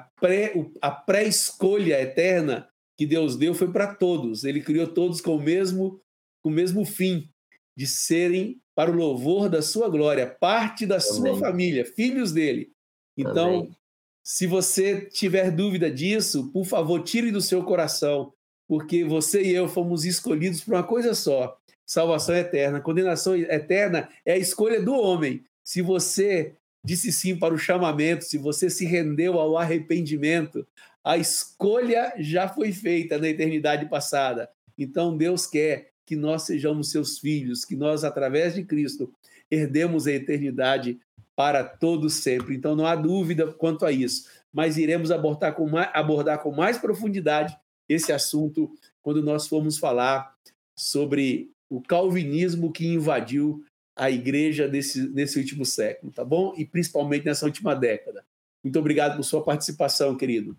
pré-escolha 0.91 1.97
pré 1.97 2.03
eterna 2.03 2.69
que 2.97 3.07
Deus 3.07 3.37
deu 3.37 3.55
foi 3.55 3.73
para 3.73 3.95
todos. 3.95 4.45
Ele 4.45 4.61
criou 4.61 4.87
todos 4.87 5.21
com 5.21 5.37
o 5.37 5.43
mesmo, 5.43 6.01
com 6.43 6.49
o 6.49 6.53
mesmo 6.53 6.85
fim, 6.85 7.29
de 7.77 7.87
serem 7.87 8.61
para 8.75 8.91
o 8.91 8.95
louvor 8.95 9.49
da 9.49 9.63
sua 9.63 9.89
glória, 9.89 10.27
parte 10.27 10.87
da 10.87 10.97
Amém. 10.97 11.07
sua 11.07 11.39
família, 11.39 11.85
filhos 11.85 12.33
dele. 12.33 12.73
Então, 13.17 13.61
Amém. 13.61 13.77
Se 14.23 14.47
você 14.47 15.07
tiver 15.07 15.51
dúvida 15.51 15.91
disso, 15.91 16.51
por 16.53 16.65
favor, 16.65 17.03
tire 17.03 17.31
do 17.33 17.41
seu 17.41 17.65
coração, 17.65 18.33
porque 18.69 19.03
você 19.05 19.43
e 19.43 19.51
eu 19.51 19.69
fomos 19.69 20.05
escolhidos 20.05 20.61
por 20.61 20.75
uma 20.75 20.85
coisa 20.85 21.15
só: 21.15 21.59
salvação 21.87 22.37
eterna. 22.37 22.81
Condenação 22.81 23.35
eterna 23.35 24.09
é 24.25 24.35
a 24.35 24.39
escolha 24.39 24.81
do 24.81 24.95
homem. 24.95 25.43
Se 25.65 25.83
você 25.83 26.55
disse 26.85 27.11
sim 27.11 27.37
para 27.37 27.53
o 27.53 27.59
chamamento, 27.59 28.25
se 28.25 28.39
você 28.39 28.71
se 28.71 28.85
rendeu 28.85 29.39
ao 29.39 29.59
arrependimento, 29.59 30.67
a 31.03 31.17
escolha 31.17 32.15
já 32.19 32.49
foi 32.49 32.73
feita 32.73 33.19
na 33.19 33.29
eternidade 33.29 33.87
passada. 33.89 34.49
Então 34.79 35.17
Deus 35.17 35.47
quer 35.47 35.90
que 36.11 36.17
nós 36.17 36.43
sejamos 36.43 36.91
seus 36.91 37.21
filhos, 37.21 37.65
que 37.65 37.77
nós, 37.77 38.03
através 38.03 38.57
de 38.57 38.65
Cristo, 38.65 39.15
herdemos 39.49 40.09
a 40.09 40.13
eternidade 40.13 40.99
para 41.37 41.63
todos 41.63 42.15
sempre. 42.15 42.57
Então 42.57 42.75
não 42.75 42.85
há 42.85 42.97
dúvida 42.97 43.53
quanto 43.53 43.87
a 43.87 43.93
isso, 43.93 44.29
mas 44.53 44.77
iremos 44.77 45.13
abordar 45.13 45.55
com 45.55 45.69
mais, 45.69 45.89
abordar 45.95 46.43
com 46.43 46.51
mais 46.51 46.79
profundidade 46.79 47.57
esse 47.89 48.11
assunto 48.11 48.77
quando 49.01 49.23
nós 49.23 49.47
formos 49.47 49.79
falar 49.79 50.35
sobre 50.75 51.53
o 51.69 51.81
calvinismo 51.81 52.73
que 52.73 52.89
invadiu 52.89 53.65
a 53.95 54.11
igreja 54.11 54.67
nesse, 54.67 55.39
último 55.39 55.65
século, 55.65 56.11
tá 56.11 56.25
bom? 56.25 56.55
E 56.57 56.67
principalmente 56.67 57.25
nessa 57.25 57.47
última 57.47 57.73
década. 57.73 58.27
Muito 58.65 58.77
obrigado 58.81 59.15
por 59.15 59.23
sua 59.23 59.45
participação, 59.45 60.17
querido. 60.17 60.59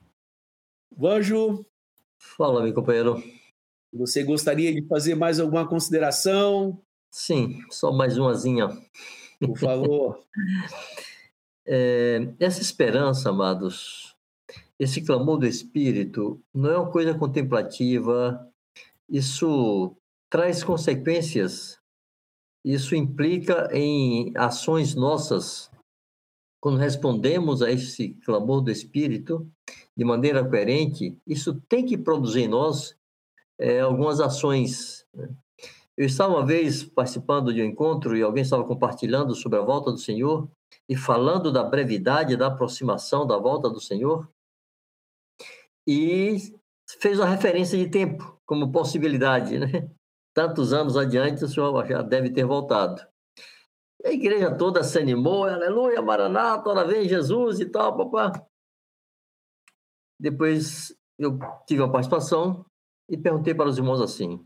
Vanjo. 0.95 1.65
Fala, 2.17 2.63
meu 2.63 2.73
companheiro. 2.73 3.21
Você 3.93 4.23
gostaria 4.23 4.73
de 4.73 4.87
fazer 4.87 5.15
mais 5.15 5.39
alguma 5.39 5.67
consideração? 5.67 6.81
Sim, 7.11 7.61
só 7.69 7.91
mais 7.91 8.17
umazinha. 8.17 8.69
Por 9.39 9.57
favor. 9.57 10.25
é, 11.67 12.33
essa 12.39 12.61
esperança, 12.61 13.29
amados, 13.29 14.15
esse 14.79 15.01
clamor 15.01 15.37
do 15.37 15.45
Espírito, 15.45 16.41
não 16.53 16.71
é 16.71 16.77
uma 16.77 16.89
coisa 16.89 17.13
contemplativa, 17.13 18.49
isso 19.09 19.95
traz 20.29 20.63
consequências, 20.63 21.77
isso 22.63 22.95
implica 22.95 23.69
em 23.73 24.31
ações 24.37 24.95
nossas. 24.95 25.69
Quando 26.61 26.77
respondemos 26.77 27.61
a 27.61 27.71
esse 27.71 28.13
clamor 28.23 28.61
do 28.61 28.71
Espírito 28.71 29.51
de 29.97 30.05
maneira 30.05 30.47
coerente, 30.47 31.17
isso 31.27 31.59
tem 31.67 31.85
que 31.85 31.97
produzir 31.97 32.43
em 32.43 32.47
nós 32.47 32.95
é, 33.59 33.79
algumas 33.79 34.19
ações. 34.19 35.05
Né? 35.13 35.29
Eu 35.97 36.05
estava 36.05 36.33
uma 36.33 36.45
vez 36.45 36.83
participando 36.83 37.53
de 37.53 37.61
um 37.61 37.65
encontro 37.65 38.15
e 38.15 38.21
alguém 38.21 38.43
estava 38.43 38.63
compartilhando 38.63 39.35
sobre 39.35 39.59
a 39.59 39.61
volta 39.61 39.91
do 39.91 39.97
Senhor 39.97 40.49
e 40.87 40.95
falando 40.95 41.51
da 41.51 41.63
brevidade 41.63 42.35
da 42.35 42.47
aproximação 42.47 43.25
da 43.25 43.37
volta 43.37 43.69
do 43.69 43.79
Senhor 43.79 44.27
e 45.87 46.37
fez 46.99 47.19
uma 47.19 47.27
referência 47.27 47.77
de 47.77 47.89
tempo 47.89 48.39
como 48.45 48.71
possibilidade, 48.71 49.59
né? 49.59 49.89
Tantos 50.33 50.71
anos 50.71 50.95
adiante 50.95 51.43
o 51.43 51.47
Senhor 51.47 51.85
já 51.85 52.01
deve 52.01 52.29
ter 52.29 52.45
voltado. 52.45 53.05
A 54.03 54.11
igreja 54.11 54.55
toda 54.55 54.83
se 54.83 54.97
animou, 54.97 55.43
aleluia, 55.45 56.01
Maranata, 56.01 56.69
ora 56.69 56.85
vem 56.85 57.07
Jesus 57.07 57.59
e 57.59 57.65
tal, 57.65 57.95
papá. 57.95 58.45
Depois 60.19 60.95
eu 61.19 61.37
tive 61.67 61.83
a 61.83 61.87
participação 61.87 62.65
e 63.11 63.17
perguntei 63.17 63.53
para 63.53 63.69
os 63.69 63.77
irmãos 63.77 64.01
assim: 64.01 64.43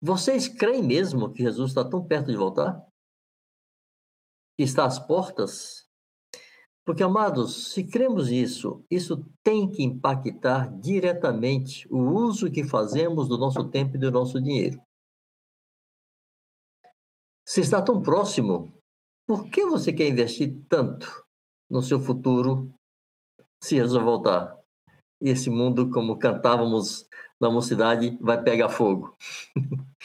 vocês 0.00 0.48
creem 0.48 0.82
mesmo 0.82 1.32
que 1.32 1.42
Jesus 1.42 1.70
está 1.70 1.88
tão 1.88 2.04
perto 2.04 2.30
de 2.30 2.36
voltar? 2.36 2.84
Que 4.56 4.64
está 4.64 4.84
às 4.84 4.98
portas? 4.98 5.86
Porque, 6.84 7.02
amados, 7.02 7.72
se 7.72 7.86
cremos 7.86 8.30
nisso, 8.30 8.82
isso 8.90 9.22
tem 9.44 9.70
que 9.70 9.82
impactar 9.82 10.74
diretamente 10.80 11.86
o 11.92 11.98
uso 11.98 12.50
que 12.50 12.64
fazemos 12.64 13.28
do 13.28 13.36
nosso 13.36 13.68
tempo 13.68 13.96
e 13.96 14.00
do 14.00 14.10
nosso 14.10 14.40
dinheiro. 14.40 14.80
Se 17.46 17.60
está 17.60 17.82
tão 17.82 18.00
próximo, 18.02 18.78
Por 19.28 19.50
que 19.50 19.62
você 19.66 19.92
quer 19.92 20.08
investir 20.08 20.64
tanto 20.70 21.06
no 21.68 21.82
seu 21.82 22.00
futuro 22.00 22.74
se 23.62 23.76
Jesus 23.76 24.02
voltar? 24.02 24.57
Esse 25.20 25.50
mundo, 25.50 25.90
como 25.90 26.18
cantávamos 26.18 27.06
na 27.40 27.50
mocidade, 27.50 28.16
vai 28.20 28.42
pegar 28.42 28.68
fogo. 28.68 29.16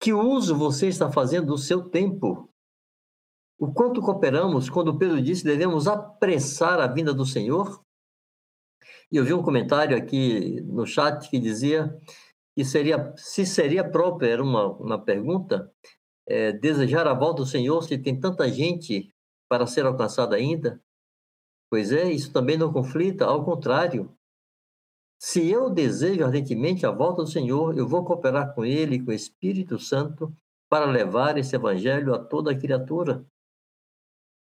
que 0.00 0.12
uso 0.12 0.56
você 0.56 0.88
está 0.88 1.10
fazendo 1.10 1.46
do 1.48 1.58
seu 1.58 1.88
tempo? 1.88 2.48
O 3.58 3.72
quanto 3.72 4.00
cooperamos 4.02 4.68
quando 4.68 4.98
Pedro 4.98 5.22
disse 5.22 5.44
devemos 5.44 5.86
apressar 5.86 6.80
a 6.80 6.86
vinda 6.86 7.14
do 7.14 7.24
Senhor? 7.24 7.82
E 9.10 9.16
eu 9.16 9.24
vi 9.24 9.32
um 9.32 9.42
comentário 9.42 9.96
aqui 9.96 10.60
no 10.62 10.86
chat 10.86 11.30
que 11.30 11.38
dizia 11.38 11.96
que 12.54 12.64
seria, 12.64 13.12
se 13.16 13.44
seria 13.44 13.88
próprio, 13.88 14.30
era 14.30 14.42
uma, 14.42 14.66
uma 14.76 14.98
pergunta, 15.02 15.72
é, 16.26 16.52
desejar 16.52 17.06
a 17.06 17.14
volta 17.14 17.42
do 17.42 17.46
Senhor 17.46 17.82
se 17.82 17.98
tem 17.98 18.18
tanta 18.18 18.48
gente 18.48 19.12
para 19.48 19.66
ser 19.66 19.86
alcançada 19.86 20.36
ainda? 20.36 20.80
Pois 21.74 21.90
é, 21.90 22.08
isso 22.08 22.32
também 22.32 22.56
não 22.56 22.72
conflita, 22.72 23.24
ao 23.24 23.44
contrário. 23.44 24.08
Se 25.18 25.50
eu 25.50 25.68
desejo 25.68 26.24
ardentemente 26.24 26.86
a 26.86 26.92
volta 26.92 27.24
do 27.24 27.28
Senhor, 27.28 27.76
eu 27.76 27.84
vou 27.84 28.04
cooperar 28.04 28.54
com 28.54 28.64
Ele, 28.64 29.02
com 29.02 29.10
o 29.10 29.12
Espírito 29.12 29.76
Santo, 29.80 30.32
para 30.68 30.86
levar 30.86 31.36
esse 31.36 31.56
evangelho 31.56 32.14
a 32.14 32.18
toda 32.24 32.56
criatura. 32.56 33.26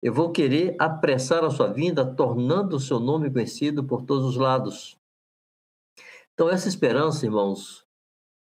Eu 0.00 0.14
vou 0.14 0.30
querer 0.30 0.76
apressar 0.78 1.42
a 1.42 1.50
sua 1.50 1.66
vinda, 1.66 2.06
tornando 2.14 2.76
o 2.76 2.80
seu 2.80 3.00
nome 3.00 3.28
conhecido 3.28 3.82
por 3.82 4.04
todos 4.04 4.24
os 4.24 4.36
lados. 4.36 4.96
Então, 6.32 6.48
essa 6.48 6.68
esperança, 6.68 7.26
irmãos, 7.26 7.84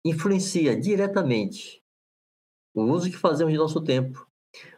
influencia 0.04 0.78
diretamente 0.78 1.82
o 2.74 2.82
uso 2.82 3.10
que 3.10 3.16
fazemos 3.16 3.50
de 3.50 3.58
nosso 3.58 3.80
tempo, 3.80 4.28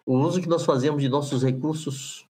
o 0.07 0.17
uso 0.17 0.41
que 0.41 0.49
nós 0.49 0.65
fazemos 0.65 1.03
de 1.03 1.09
nossos 1.09 1.43
recursos 1.43 2.30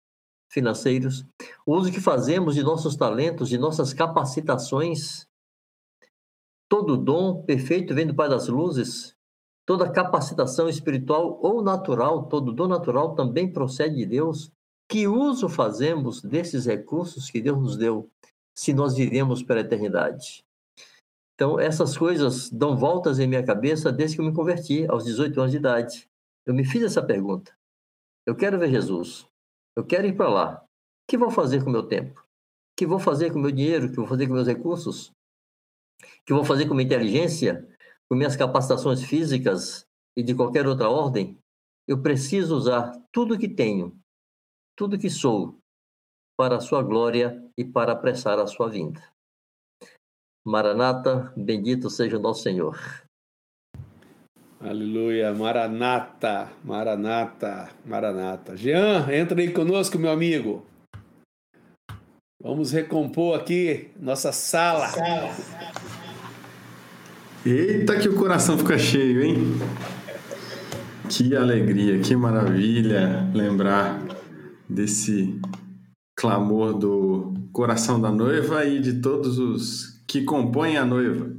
financeiros, 0.53 1.24
o 1.64 1.74
uso 1.74 1.90
que 1.90 2.00
fazemos 2.00 2.55
de 2.55 2.62
nossos 2.62 2.94
talentos, 2.94 3.48
de 3.48 3.57
nossas 3.57 3.94
capacitações. 3.94 5.26
Todo 6.68 6.96
dom 6.96 7.42
perfeito 7.42 7.94
vem 7.94 8.07
do 8.07 8.14
Pai 8.14 8.28
das 8.28 8.48
Luzes, 8.48 9.16
toda 9.66 9.90
capacitação 9.90 10.68
espiritual 10.68 11.38
ou 11.42 11.62
natural, 11.62 12.26
todo 12.26 12.53
dom 12.53 12.68
natural 12.68 13.14
também 13.14 13.50
procede 13.50 13.96
de 13.96 14.07
Deus. 14.07 14.53
Que 14.88 15.09
uso 15.09 15.48
fazemos 15.48 16.20
desses 16.20 16.66
recursos 16.66 17.30
que 17.30 17.40
Deus 17.40 17.59
nos 17.59 17.76
deu, 17.78 18.11
se 18.55 18.74
nós 18.74 18.94
vivemos 18.94 19.42
pela 19.42 19.61
eternidade? 19.61 20.44
Então, 21.34 21.59
essas 21.59 21.96
coisas 21.96 22.50
dão 22.50 22.76
voltas 22.76 23.18
em 23.18 23.26
minha 23.26 23.42
cabeça 23.42 23.90
desde 23.90 24.16
que 24.16 24.22
eu 24.22 24.26
me 24.26 24.34
converti, 24.34 24.86
aos 24.86 25.05
18 25.05 25.40
anos 25.40 25.50
de 25.50 25.57
idade. 25.57 26.09
Eu 26.44 26.53
me 26.53 26.64
fiz 26.64 26.82
essa 26.82 27.03
pergunta. 27.03 27.57
Eu 28.26 28.36
quero 28.36 28.59
ver 28.59 28.70
Jesus. 28.70 29.26
Eu 29.76 29.86
quero 29.86 30.06
ir 30.06 30.16
para 30.16 30.28
lá. 30.28 30.62
O 30.62 30.66
que 31.08 31.16
vou 31.16 31.30
fazer 31.30 31.62
com 31.62 31.70
o 31.70 31.72
meu 31.72 31.86
tempo? 31.86 32.20
O 32.20 32.24
que 32.76 32.86
vou 32.86 32.98
fazer 32.98 33.30
com 33.30 33.38
o 33.38 33.42
meu 33.42 33.50
dinheiro? 33.50 33.86
O 33.86 33.90
que 33.90 33.96
vou 33.96 34.06
fazer 34.06 34.26
com 34.26 34.34
meus 34.34 34.46
recursos? 34.46 35.08
O 35.08 36.24
que 36.26 36.32
vou 36.32 36.44
fazer 36.44 36.66
com 36.66 36.74
minha 36.74 36.86
inteligência? 36.86 37.68
Com 38.08 38.16
minhas 38.16 38.36
capacitações 38.36 39.02
físicas 39.02 39.86
e 40.16 40.22
de 40.22 40.34
qualquer 40.34 40.66
outra 40.66 40.88
ordem? 40.88 41.38
Eu 41.86 42.00
preciso 42.00 42.56
usar 42.56 42.92
tudo 43.10 43.38
que 43.38 43.48
tenho, 43.48 43.98
tudo 44.76 44.98
que 44.98 45.10
sou, 45.10 45.58
para 46.36 46.56
a 46.56 46.60
sua 46.60 46.82
glória 46.82 47.42
e 47.56 47.64
para 47.64 47.92
apressar 47.92 48.38
a 48.38 48.46
sua 48.46 48.68
vinda. 48.68 49.02
Maranata, 50.44 51.32
bendito 51.36 51.88
seja 51.88 52.18
o 52.18 52.20
nosso 52.20 52.42
Senhor. 52.42 52.76
Aleluia, 54.64 55.34
Maranata, 55.34 56.52
Maranata, 56.64 57.68
Maranata. 57.84 58.56
Jean, 58.56 59.12
entra 59.12 59.40
aí 59.40 59.50
conosco, 59.50 59.98
meu 59.98 60.12
amigo. 60.12 60.64
Vamos 62.40 62.70
recompor 62.70 63.36
aqui 63.36 63.90
nossa 64.00 64.30
sala. 64.30 64.86
Eita, 67.44 67.98
que 67.98 68.08
o 68.08 68.14
coração 68.14 68.56
fica 68.56 68.78
cheio, 68.78 69.24
hein? 69.24 69.34
Que 71.10 71.34
alegria, 71.34 71.98
que 71.98 72.14
maravilha 72.14 73.28
lembrar 73.34 74.00
desse 74.68 75.40
clamor 76.16 76.78
do 76.78 77.34
coração 77.52 78.00
da 78.00 78.12
noiva 78.12 78.64
e 78.64 78.78
de 78.78 79.00
todos 79.00 79.38
os 79.40 80.04
que 80.06 80.22
compõem 80.22 80.76
a 80.76 80.84
noiva. 80.84 81.34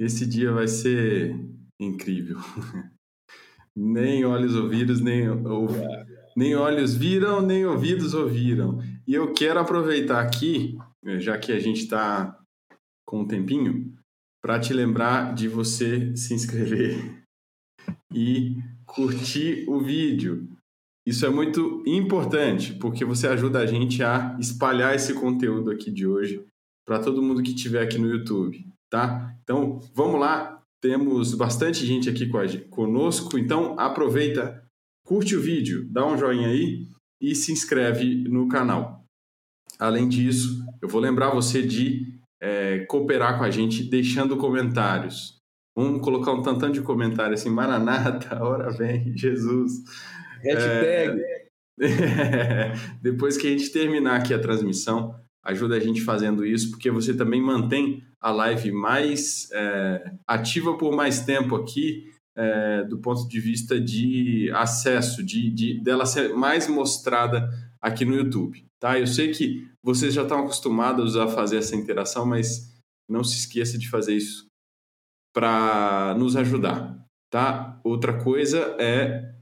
Esse 0.00 0.26
dia 0.26 0.50
vai 0.50 0.66
ser 0.66 1.47
incrível. 1.80 2.38
nem 3.78 4.24
olhos 4.24 4.56
ouvidos, 4.56 5.00
nem, 5.00 5.28
ou, 5.28 5.68
nem 6.36 6.56
olhos 6.56 6.96
viram, 6.96 7.40
nem 7.40 7.64
ouvidos 7.64 8.12
ouviram. 8.12 8.80
E 9.06 9.14
eu 9.14 9.32
quero 9.32 9.60
aproveitar 9.60 10.20
aqui, 10.20 10.76
já 11.18 11.38
que 11.38 11.52
a 11.52 11.60
gente 11.60 11.82
está 11.82 12.36
com 13.06 13.20
um 13.20 13.26
tempinho, 13.26 13.94
para 14.42 14.58
te 14.58 14.72
lembrar 14.72 15.34
de 15.34 15.48
você 15.48 16.14
se 16.16 16.34
inscrever 16.34 17.22
e 18.12 18.56
curtir 18.84 19.64
o 19.68 19.80
vídeo. 19.80 20.48
Isso 21.06 21.24
é 21.24 21.30
muito 21.30 21.82
importante, 21.86 22.74
porque 22.74 23.04
você 23.04 23.28
ajuda 23.28 23.60
a 23.60 23.66
gente 23.66 24.02
a 24.02 24.36
espalhar 24.38 24.94
esse 24.94 25.14
conteúdo 25.14 25.70
aqui 25.70 25.90
de 25.90 26.06
hoje 26.06 26.44
para 26.86 26.98
todo 26.98 27.22
mundo 27.22 27.42
que 27.42 27.50
estiver 27.50 27.82
aqui 27.82 27.98
no 27.98 28.08
YouTube, 28.08 28.66
tá? 28.90 29.34
Então, 29.42 29.78
vamos 29.94 30.20
lá, 30.20 30.57
temos 30.80 31.34
bastante 31.34 31.84
gente 31.84 32.08
aqui 32.08 32.28
conosco, 32.70 33.38
então 33.38 33.78
aproveita, 33.78 34.64
curte 35.04 35.36
o 35.36 35.40
vídeo, 35.40 35.86
dá 35.90 36.06
um 36.06 36.16
joinha 36.16 36.48
aí 36.48 36.86
e 37.20 37.34
se 37.34 37.52
inscreve 37.52 38.28
no 38.28 38.48
canal. 38.48 39.04
Além 39.78 40.08
disso, 40.08 40.64
eu 40.82 40.88
vou 40.88 41.00
lembrar 41.00 41.30
você 41.30 41.62
de 41.62 42.18
é, 42.40 42.80
cooperar 42.86 43.38
com 43.38 43.44
a 43.44 43.50
gente 43.50 43.84
deixando 43.84 44.36
comentários. 44.36 45.38
Vamos 45.76 46.02
colocar 46.02 46.32
um 46.32 46.42
tantão 46.42 46.70
de 46.70 46.80
comentário 46.82 47.34
assim, 47.34 47.50
Maranata, 47.50 48.42
hora 48.42 48.70
vem, 48.70 49.16
Jesus. 49.16 49.84
Hashtag. 50.42 51.20
É, 51.20 51.48
depois 53.00 53.36
que 53.36 53.46
a 53.46 53.50
gente 53.50 53.70
terminar 53.70 54.16
aqui 54.16 54.34
a 54.34 54.40
transmissão, 54.40 55.14
ajuda 55.44 55.76
a 55.76 55.80
gente 55.80 56.00
fazendo 56.00 56.44
isso, 56.44 56.70
porque 56.70 56.90
você 56.90 57.16
também 57.16 57.40
mantém 57.40 58.02
a 58.20 58.30
live 58.30 58.72
mais 58.72 59.50
é, 59.52 60.12
ativa 60.26 60.76
por 60.76 60.94
mais 60.94 61.20
tempo 61.20 61.54
aqui, 61.54 62.12
é, 62.36 62.84
do 62.84 62.98
ponto 62.98 63.26
de 63.28 63.40
vista 63.40 63.80
de 63.80 64.50
acesso, 64.54 65.24
de, 65.24 65.50
de 65.50 65.80
dela 65.80 66.06
ser 66.06 66.34
mais 66.34 66.68
mostrada 66.68 67.48
aqui 67.80 68.04
no 68.04 68.14
YouTube. 68.14 68.64
Tá? 68.80 68.98
Eu 68.98 69.06
sei 69.06 69.32
que 69.32 69.68
vocês 69.82 70.14
já 70.14 70.22
estão 70.22 70.40
acostumados 70.40 71.16
a 71.16 71.28
fazer 71.28 71.58
essa 71.58 71.76
interação, 71.76 72.26
mas 72.26 72.76
não 73.08 73.24
se 73.24 73.38
esqueça 73.38 73.78
de 73.78 73.88
fazer 73.88 74.14
isso 74.14 74.46
para 75.34 76.14
nos 76.18 76.36
ajudar. 76.36 77.04
Tá? 77.30 77.80
Outra 77.84 78.22
coisa 78.22 78.76
é 78.78 79.34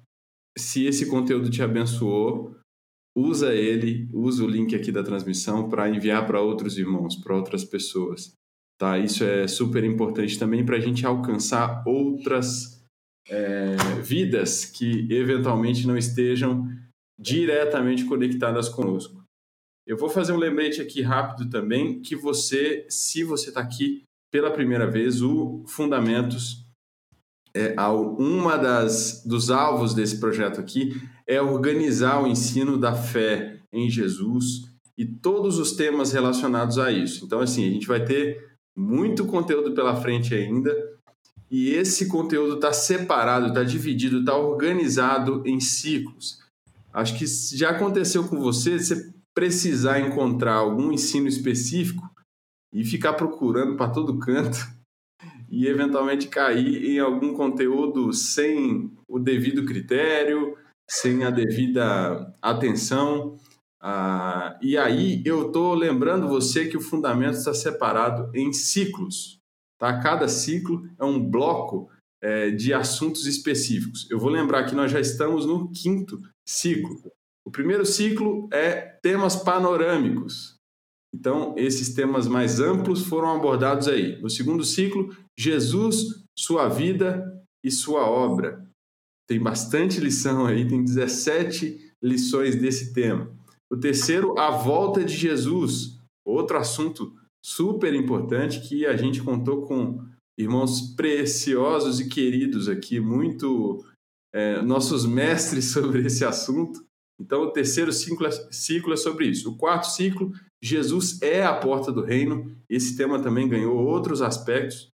se 0.58 0.86
esse 0.86 1.08
conteúdo 1.08 1.50
te 1.50 1.62
abençoou, 1.62 2.56
usa 3.16 3.54
ele, 3.54 4.08
usa 4.12 4.44
o 4.44 4.48
link 4.48 4.74
aqui 4.74 4.90
da 4.90 5.02
transmissão 5.02 5.68
para 5.68 5.88
enviar 5.88 6.26
para 6.26 6.40
outros 6.40 6.78
irmãos, 6.78 7.16
para 7.16 7.36
outras 7.36 7.64
pessoas. 7.64 8.34
Tá? 8.78 8.98
Isso 8.98 9.24
é 9.24 9.48
super 9.48 9.82
importante 9.84 10.38
também 10.38 10.64
para 10.64 10.76
a 10.76 10.80
gente 10.80 11.06
alcançar 11.06 11.82
outras 11.86 12.84
é, 13.28 13.76
vidas 14.02 14.64
que 14.64 15.06
eventualmente 15.10 15.86
não 15.86 15.96
estejam 15.96 16.68
diretamente 17.18 18.04
conectadas 18.04 18.68
conosco. 18.68 19.24
Eu 19.86 19.96
vou 19.96 20.08
fazer 20.08 20.32
um 20.32 20.38
lembrete 20.38 20.80
aqui 20.82 21.00
rápido 21.00 21.48
também 21.48 22.00
que 22.02 22.14
você, 22.14 22.84
se 22.88 23.24
você 23.24 23.48
está 23.48 23.60
aqui 23.60 24.02
pela 24.30 24.50
primeira 24.50 24.90
vez, 24.90 25.22
o 25.22 25.64
Fundamentos 25.66 26.66
é, 27.54 27.74
uma 28.18 28.58
das 28.58 29.24
dos 29.24 29.50
alvos 29.50 29.94
desse 29.94 30.20
projeto 30.20 30.60
aqui 30.60 31.00
é 31.26 31.40
organizar 31.40 32.22
o 32.22 32.26
ensino 32.26 32.76
da 32.76 32.94
fé 32.94 33.60
em 33.72 33.88
Jesus 33.88 34.70
e 34.98 35.06
todos 35.06 35.58
os 35.58 35.72
temas 35.72 36.12
relacionados 36.12 36.78
a 36.78 36.92
isso. 36.92 37.24
Então, 37.24 37.40
assim, 37.40 37.66
a 37.66 37.70
gente 37.70 37.86
vai 37.86 38.04
ter 38.04 38.55
muito 38.76 39.26
conteúdo 39.26 39.72
pela 39.72 39.96
frente 39.96 40.34
ainda 40.34 40.96
e 41.50 41.70
esse 41.70 42.08
conteúdo 42.08 42.56
está 42.56 42.72
separado, 42.72 43.48
está 43.48 43.62
dividido, 43.62 44.20
está 44.20 44.36
organizado 44.36 45.42
em 45.46 45.60
ciclos. 45.60 46.44
Acho 46.92 47.16
que 47.16 47.26
já 47.56 47.70
aconteceu 47.70 48.26
com 48.26 48.40
você, 48.40 48.78
você 48.78 49.12
precisar 49.34 50.00
encontrar 50.00 50.54
algum 50.54 50.90
ensino 50.90 51.28
específico 51.28 52.02
e 52.72 52.84
ficar 52.84 53.12
procurando 53.12 53.76
para 53.76 53.90
todo 53.90 54.18
canto 54.18 54.58
e 55.48 55.66
eventualmente 55.66 56.26
cair 56.26 56.84
em 56.84 56.98
algum 56.98 57.32
conteúdo 57.34 58.12
sem 58.12 58.90
o 59.08 59.18
devido 59.18 59.64
critério, 59.64 60.56
sem 60.88 61.24
a 61.24 61.30
devida 61.30 62.34
atenção. 62.42 63.38
Ah, 63.88 64.58
e 64.60 64.76
aí 64.76 65.22
eu 65.24 65.46
estou 65.46 65.72
lembrando 65.72 66.26
você 66.26 66.66
que 66.66 66.76
o 66.76 66.80
fundamento 66.80 67.34
está 67.34 67.54
separado 67.54 68.36
em 68.36 68.52
ciclos. 68.52 69.38
Tá? 69.78 70.00
Cada 70.00 70.26
ciclo 70.26 70.90
é 70.98 71.04
um 71.04 71.24
bloco 71.24 71.88
é, 72.20 72.50
de 72.50 72.74
assuntos 72.74 73.26
específicos. 73.26 74.10
Eu 74.10 74.18
vou 74.18 74.28
lembrar 74.28 74.64
que 74.64 74.74
nós 74.74 74.90
já 74.90 74.98
estamos 74.98 75.46
no 75.46 75.70
quinto 75.70 76.20
ciclo. 76.44 77.00
O 77.46 77.50
primeiro 77.52 77.86
ciclo 77.86 78.48
é 78.52 78.80
temas 79.00 79.36
panorâmicos. 79.36 80.56
Então, 81.14 81.54
esses 81.56 81.94
temas 81.94 82.26
mais 82.26 82.58
amplos 82.58 83.06
foram 83.06 83.36
abordados 83.36 83.86
aí. 83.86 84.20
No 84.20 84.28
segundo 84.28 84.64
ciclo, 84.64 85.16
Jesus, 85.38 86.24
sua 86.36 86.68
vida 86.68 87.40
e 87.62 87.70
sua 87.70 88.10
obra. 88.10 88.68
Tem 89.28 89.40
bastante 89.40 90.00
lição 90.00 90.44
aí, 90.44 90.66
tem 90.66 90.82
17 90.82 91.94
lições 92.02 92.56
desse 92.56 92.92
tema. 92.92 93.36
O 93.70 93.76
terceiro, 93.76 94.38
a 94.38 94.50
volta 94.50 95.04
de 95.04 95.14
Jesus, 95.14 95.98
outro 96.24 96.56
assunto 96.56 97.12
super 97.44 97.94
importante 97.94 98.60
que 98.68 98.86
a 98.86 98.96
gente 98.96 99.22
contou 99.22 99.62
com 99.62 100.04
irmãos 100.38 100.94
preciosos 100.94 102.00
e 102.00 102.08
queridos 102.08 102.68
aqui, 102.68 103.00
muito 103.00 103.84
é, 104.34 104.60
nossos 104.62 105.06
mestres 105.06 105.66
sobre 105.72 106.06
esse 106.06 106.24
assunto. 106.24 106.84
Então, 107.18 107.42
o 107.42 107.50
terceiro 107.50 107.92
ciclo 107.92 108.26
é, 108.26 108.30
ciclo 108.50 108.92
é 108.92 108.96
sobre 108.96 109.26
isso. 109.26 109.50
O 109.50 109.56
quarto 109.56 109.84
ciclo, 109.84 110.32
Jesus 110.62 111.20
é 111.22 111.42
a 111.42 111.54
porta 111.54 111.90
do 111.90 112.02
reino. 112.02 112.54
Esse 112.68 112.96
tema 112.96 113.22
também 113.22 113.48
ganhou 113.48 113.76
outros 113.76 114.20
aspectos. 114.20 114.90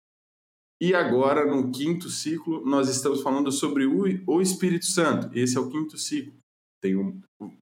E 0.82 0.94
agora, 0.94 1.46
no 1.46 1.72
quinto 1.72 2.10
ciclo, 2.10 2.66
nós 2.66 2.90
estamos 2.90 3.22
falando 3.22 3.52
sobre 3.52 3.86
o, 3.86 4.04
o 4.28 4.42
Espírito 4.42 4.86
Santo. 4.86 5.30
Esse 5.38 5.58
é 5.58 5.60
o 5.60 5.70
quinto 5.70 5.98
ciclo. 5.98 6.34
Tem 6.82 6.96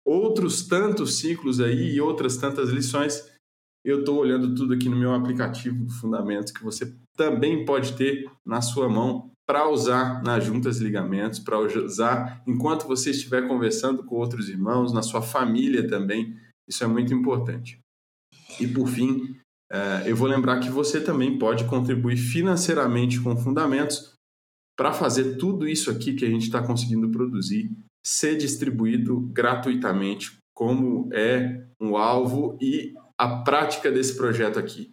outros 0.05 0.67
tantos 0.67 1.19
ciclos 1.19 1.59
aí 1.59 1.95
e 1.95 2.01
outras 2.01 2.37
tantas 2.37 2.69
lições. 2.69 3.29
Eu 3.83 3.99
estou 3.99 4.17
olhando 4.17 4.53
tudo 4.53 4.73
aqui 4.73 4.89
no 4.89 4.97
meu 4.97 5.13
aplicativo 5.13 5.83
do 5.83 5.91
Fundamentos, 5.91 6.51
que 6.51 6.63
você 6.63 6.93
também 7.15 7.65
pode 7.65 7.93
ter 7.93 8.29
na 8.45 8.61
sua 8.61 8.89
mão 8.89 9.31
para 9.47 9.69
usar 9.69 10.21
nas 10.23 10.43
juntas 10.43 10.79
e 10.79 10.83
ligamentos, 10.83 11.39
para 11.39 11.57
usar 11.57 12.43
enquanto 12.45 12.85
você 12.85 13.11
estiver 13.11 13.47
conversando 13.47 14.03
com 14.03 14.15
outros 14.15 14.49
irmãos, 14.49 14.91
na 14.91 15.01
sua 15.01 15.21
família 15.21 15.87
também. 15.87 16.37
Isso 16.67 16.83
é 16.83 16.87
muito 16.87 17.13
importante. 17.13 17.79
E 18.59 18.67
por 18.67 18.89
fim, 18.89 19.37
eh, 19.71 20.03
eu 20.05 20.15
vou 20.15 20.27
lembrar 20.27 20.59
que 20.59 20.69
você 20.69 21.01
também 21.01 21.39
pode 21.39 21.63
contribuir 21.65 22.17
financeiramente 22.17 23.21
com 23.21 23.37
fundamentos 23.37 24.13
para 24.77 24.91
fazer 24.91 25.37
tudo 25.37 25.67
isso 25.67 25.89
aqui 25.89 26.13
que 26.13 26.25
a 26.25 26.29
gente 26.29 26.43
está 26.43 26.61
conseguindo 26.61 27.09
produzir 27.09 27.71
ser 28.07 28.37
distribuído 28.37 29.19
gratuitamente, 29.33 30.37
como 30.55 31.09
é 31.11 31.65
um 31.79 31.97
alvo 31.97 32.57
e 32.61 32.93
a 33.17 33.39
prática 33.43 33.91
desse 33.91 34.15
projeto 34.15 34.57
aqui. 34.57 34.89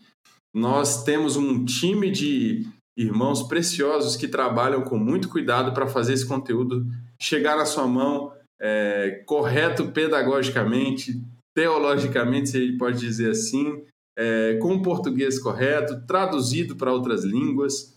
Nós 0.52 1.04
temos 1.04 1.36
um 1.36 1.64
time 1.64 2.10
de 2.10 2.66
irmãos 2.96 3.44
preciosos 3.44 4.16
que 4.16 4.26
trabalham 4.26 4.82
com 4.82 4.98
muito 4.98 5.28
cuidado 5.28 5.72
para 5.72 5.86
fazer 5.86 6.14
esse 6.14 6.26
conteúdo 6.26 6.84
chegar 7.20 7.56
na 7.56 7.64
sua 7.64 7.86
mão 7.86 8.32
é, 8.60 9.22
correto 9.26 9.92
pedagogicamente, 9.92 11.22
teologicamente, 11.54 12.50
se 12.50 12.56
ele 12.56 12.76
pode 12.76 12.98
dizer 12.98 13.30
assim, 13.30 13.84
é, 14.18 14.54
com 14.54 14.74
o 14.74 14.82
português 14.82 15.38
correto, 15.38 16.04
traduzido 16.04 16.74
para 16.74 16.92
outras 16.92 17.22
línguas. 17.22 17.93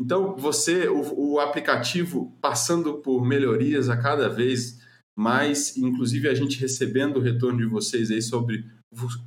Então, 0.00 0.36
você, 0.36 0.88
o, 0.88 1.34
o, 1.34 1.40
aplicativo 1.40 2.36
passando 2.40 2.94
por 2.94 3.24
melhorias 3.24 3.88
a 3.88 3.96
cada 3.96 4.28
vez 4.28 4.80
mais, 5.16 5.76
inclusive 5.76 6.28
a 6.28 6.34
gente 6.34 6.58
recebendo 6.58 7.18
o 7.18 7.20
retorno 7.20 7.58
de 7.58 7.66
vocês 7.66 8.10
aí 8.10 8.20
sobre 8.20 8.64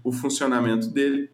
o, 0.04 0.12
funcionamento 0.12 0.90
dele. 0.90 1.30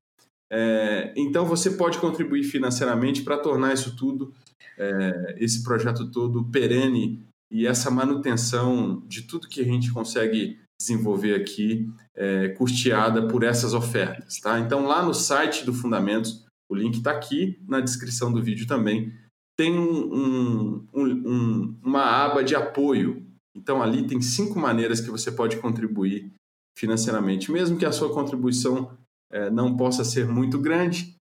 É, 0.51 1.13
então, 1.17 1.45
você 1.45 1.71
pode 1.71 1.97
contribuir 1.97 2.43
financeiramente 2.43 3.23
para 3.23 3.37
tornar 3.37 3.73
isso 3.73 3.95
tudo, 3.95 4.31
é, 4.77 5.35
esse 5.39 5.63
projeto 5.63 6.11
todo 6.11 6.45
perene 6.45 7.23
e 7.51 7.65
essa 7.65 7.89
manutenção 7.89 9.01
de 9.07 9.23
tudo 9.23 9.47
que 9.47 9.61
a 9.61 9.65
gente 9.65 9.91
consegue 9.91 10.59
desenvolver 10.79 11.33
aqui, 11.35 11.89
é, 12.15 12.49
custeada 12.49 13.27
por 13.27 13.43
essas 13.43 13.73
ofertas. 13.73 14.39
Tá? 14.39 14.59
Então, 14.59 14.85
lá 14.85 15.03
no 15.03 15.13
site 15.13 15.65
do 15.65 15.73
Fundamentos, 15.73 16.45
o 16.69 16.75
link 16.75 16.97
está 16.97 17.11
aqui 17.11 17.59
na 17.67 17.79
descrição 17.79 18.31
do 18.31 18.41
vídeo 18.41 18.67
também, 18.67 19.13
tem 19.57 19.77
um, 19.77 20.13
um, 20.13 20.87
um, 20.93 21.79
uma 21.83 22.03
aba 22.03 22.43
de 22.43 22.55
apoio. 22.55 23.25
Então, 23.55 23.81
ali 23.81 24.07
tem 24.07 24.21
cinco 24.21 24.59
maneiras 24.59 24.99
que 24.99 25.11
você 25.11 25.31
pode 25.31 25.57
contribuir 25.57 26.31
financeiramente, 26.77 27.51
mesmo 27.51 27.77
que 27.77 27.85
a 27.85 27.91
sua 27.91 28.11
contribuição 28.11 28.97
é, 29.31 29.49
não 29.49 29.77
possa 29.77 30.03
ser 30.03 30.27
muito 30.27 30.59
grande, 30.59 31.15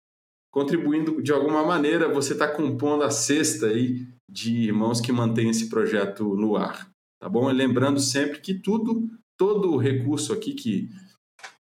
contribuindo 0.51 1.23
de 1.23 1.33
alguma 1.33 1.65
maneira, 1.65 2.13
você 2.13 2.33
está 2.33 2.49
compondo 2.49 3.05
a 3.05 3.11
cesta 3.11 3.67
aí 3.67 4.07
de 4.31 4.55
irmãos 4.55 5.01
que 5.01 5.13
mantêm 5.13 5.51
esse 5.51 5.69
projeto 5.69 6.35
no 6.37 6.57
ar, 6.57 6.91
tá 7.21 7.29
bom? 7.29 7.51
E 7.51 7.55
lembrando 7.55 8.01
sempre 8.01 8.41
que 8.41 8.55
tudo, 8.55 9.11
todo 9.39 9.73
o 9.73 9.77
recurso 9.77 10.33
aqui 10.33 10.55
que, 10.55 10.91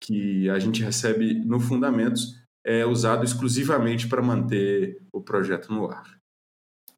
que 0.01 0.49
a 0.51 0.59
gente 0.59 0.83
recebe 0.83 1.35
no 1.35 1.59
Fundamentos 1.59 2.39
é 2.65 2.85
usado 2.85 3.25
exclusivamente 3.25 4.09
para 4.09 4.23
manter 4.23 5.01
o 5.13 5.21
projeto 5.21 5.73
no 5.73 5.91
ar. 5.91 6.20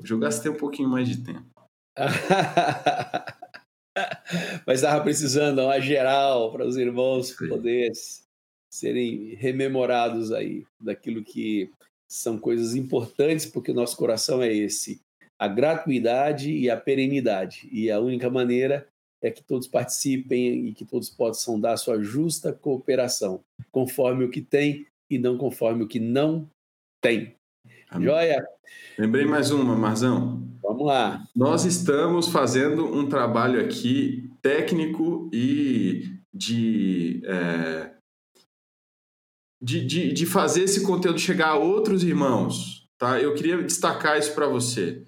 Hoje 0.03 0.13
eu 0.13 0.19
gastei 0.19 0.51
um 0.51 0.57
pouquinho 0.57 0.89
mais 0.89 1.09
de 1.09 1.23
tempo. 1.23 1.47
Mas 4.67 4.81
estava 4.81 5.05
precisando 5.05 5.63
uma 5.63 5.81
geral 5.81 6.51
para 6.51 6.67
os 6.67 6.77
irmãos 6.77 7.31
poderem 7.33 7.93
serem 8.73 9.37
rememorados 9.37 10.33
aí 10.33 10.67
daquilo 10.81 11.23
que 11.23 11.71
são 12.11 12.37
coisas 12.37 12.75
importantes, 12.75 13.47
porque 13.47 13.71
o 13.71 13.75
nosso 13.75 13.97
coração 13.97 14.43
é 14.43 14.53
esse: 14.53 15.01
a 15.39 15.47
gratuidade 15.47 16.51
e 16.51 16.69
a 16.69 16.77
perenidade. 16.77 17.69
E 17.71 17.89
a 17.89 18.01
única 18.01 18.29
maneira 18.29 18.89
é 19.23 19.31
que 19.31 19.45
todos 19.45 19.69
participem 19.69 20.67
e 20.67 20.75
que 20.75 20.85
todos 20.85 21.11
possam 21.11 21.61
dar 21.61 21.77
sua 21.77 22.03
justa 22.03 22.53
cooperação, 22.53 23.45
conforme 23.71 24.25
o 24.25 24.31
que 24.31 24.41
tem 24.41 24.85
e 25.09 25.17
não 25.17 25.39
conforme 25.39 25.85
o 25.85 25.89
que 25.89 26.01
não 26.01 26.51
tem. 27.01 27.37
Amém. 27.93 28.09
Joia? 28.09 28.43
Lembrei 28.99 29.27
mais 29.27 29.51
uma, 29.51 29.77
Marzão. 29.77 30.43
Vamos 30.63 30.87
lá. 30.87 31.23
Nós 31.37 31.67
estamos 31.67 32.29
fazendo 32.29 32.87
um 32.87 33.07
trabalho 33.07 33.61
aqui 33.61 34.31
técnico 34.41 35.29
e 35.31 36.17
de, 36.33 37.21
é, 37.27 37.91
de, 39.61 39.85
de, 39.85 40.13
de, 40.15 40.25
fazer 40.25 40.63
esse 40.63 40.83
conteúdo 40.83 41.19
chegar 41.19 41.49
a 41.49 41.57
outros 41.57 42.03
irmãos. 42.03 42.89
Tá? 42.97 43.21
Eu 43.21 43.35
queria 43.35 43.63
destacar 43.63 44.19
isso 44.19 44.35
para 44.35 44.49
você. 44.49 45.05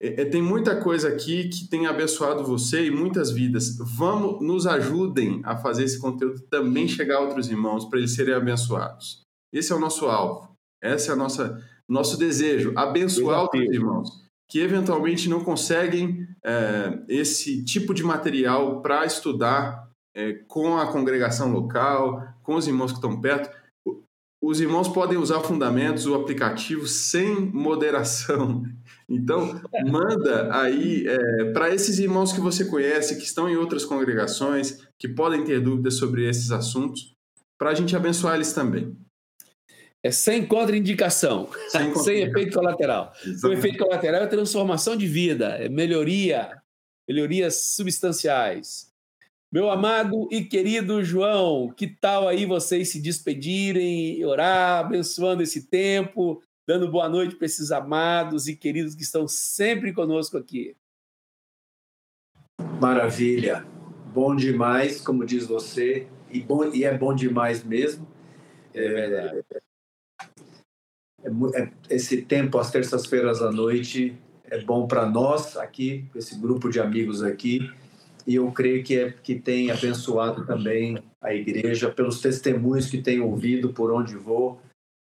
É, 0.00 0.22
é, 0.22 0.24
tem 0.24 0.40
muita 0.40 0.80
coisa 0.80 1.08
aqui 1.08 1.50
que 1.50 1.68
tem 1.68 1.86
abençoado 1.86 2.42
você 2.42 2.86
e 2.86 2.90
muitas 2.90 3.30
vidas. 3.30 3.76
Vamos, 3.76 4.40
nos 4.40 4.66
ajudem 4.66 5.42
a 5.44 5.58
fazer 5.58 5.84
esse 5.84 6.00
conteúdo 6.00 6.40
também 6.48 6.88
chegar 6.88 7.18
a 7.18 7.20
outros 7.20 7.50
irmãos 7.50 7.84
para 7.84 7.98
eles 7.98 8.14
serem 8.14 8.34
abençoados. 8.34 9.20
Esse 9.52 9.72
é 9.72 9.76
o 9.76 9.80
nosso 9.80 10.06
alvo. 10.06 10.56
Essa 10.82 11.10
é 11.10 11.12
a 11.12 11.16
nossa 11.16 11.62
nosso 11.92 12.18
desejo, 12.18 12.72
abençoar 12.76 13.44
os 13.44 13.54
irmãos 13.54 14.22
que 14.52 14.60
eventualmente 14.60 15.30
não 15.30 15.40
conseguem 15.42 16.28
é, 16.44 16.98
esse 17.08 17.64
tipo 17.64 17.94
de 17.94 18.04
material 18.04 18.82
para 18.82 19.06
estudar 19.06 19.88
é, 20.14 20.34
com 20.46 20.76
a 20.76 20.92
congregação 20.92 21.50
local, 21.50 22.22
com 22.42 22.56
os 22.56 22.66
irmãos 22.66 22.92
que 22.92 22.98
estão 22.98 23.18
perto. 23.18 23.48
Os 24.42 24.60
irmãos 24.60 24.88
podem 24.88 25.16
usar 25.16 25.40
fundamentos, 25.40 26.04
o 26.04 26.14
aplicativo 26.14 26.86
sem 26.86 27.40
moderação. 27.50 28.62
Então, 29.08 29.60
manda 29.84 30.48
aí 30.56 31.06
é, 31.06 31.52
para 31.52 31.74
esses 31.74 31.98
irmãos 31.98 32.32
que 32.32 32.40
você 32.40 32.64
conhece, 32.64 33.16
que 33.16 33.24
estão 33.24 33.46
em 33.46 33.56
outras 33.56 33.84
congregações, 33.84 34.78
que 34.98 35.06
podem 35.06 35.44
ter 35.44 35.60
dúvidas 35.60 35.94
sobre 35.94 36.26
esses 36.26 36.50
assuntos, 36.50 37.12
para 37.58 37.70
a 37.70 37.74
gente 37.74 37.94
abençoar 37.94 38.36
eles 38.36 38.54
também. 38.54 38.96
É 40.02 40.10
sem 40.10 40.44
contraindicação, 40.44 41.48
sem, 41.68 41.94
sem 42.02 42.22
efeito 42.22 42.58
colateral. 42.58 43.12
Exatamente. 43.24 43.46
O 43.46 43.52
efeito 43.52 43.78
colateral 43.78 44.22
é 44.22 44.26
transformação 44.26 44.96
de 44.96 45.06
vida, 45.06 45.50
é 45.50 45.68
melhoria, 45.68 46.60
melhorias 47.08 47.72
substanciais. 47.74 48.92
Meu 49.52 49.70
amado 49.70 50.28
e 50.32 50.42
querido 50.42 51.04
João, 51.04 51.70
que 51.70 51.86
tal 51.86 52.26
aí 52.26 52.46
vocês 52.46 52.88
se 52.88 53.00
despedirem, 53.00 54.24
orar, 54.24 54.86
abençoando 54.86 55.42
esse 55.42 55.68
tempo, 55.68 56.42
dando 56.66 56.90
boa 56.90 57.08
noite 57.08 57.36
para 57.36 57.46
esses 57.46 57.70
amados 57.70 58.48
e 58.48 58.56
queridos 58.56 58.94
que 58.94 59.02
estão 59.02 59.28
sempre 59.28 59.92
conosco 59.92 60.38
aqui? 60.38 60.74
Maravilha, 62.80 63.64
bom 64.12 64.34
demais, 64.34 65.00
como 65.00 65.24
diz 65.24 65.46
você, 65.46 66.08
e, 66.30 66.40
bom, 66.40 66.72
e 66.72 66.84
é 66.84 66.96
bom 66.96 67.14
demais 67.14 67.62
mesmo. 67.62 68.08
É 68.72 68.88
verdade. 68.88 69.44
É, 69.50 69.61
é, 71.24 71.62
é, 71.62 71.70
esse 71.90 72.22
tempo 72.22 72.58
às 72.58 72.70
terças-feiras 72.70 73.42
à 73.42 73.50
noite 73.50 74.16
é 74.44 74.60
bom 74.60 74.86
para 74.86 75.08
nós 75.08 75.56
aqui, 75.56 76.04
esse 76.14 76.38
grupo 76.38 76.68
de 76.68 76.80
amigos 76.80 77.22
aqui, 77.22 77.70
e 78.26 78.34
eu 78.34 78.50
creio 78.52 78.84
que, 78.84 78.98
é, 78.98 79.10
que 79.10 79.34
tem 79.34 79.70
abençoado 79.70 80.44
também 80.46 80.98
a 81.20 81.34
igreja 81.34 81.90
pelos 81.90 82.20
testemunhos 82.20 82.88
que 82.88 83.00
tenho 83.00 83.26
ouvido 83.26 83.72
por 83.72 83.90
onde 83.92 84.14
vou. 84.16 84.60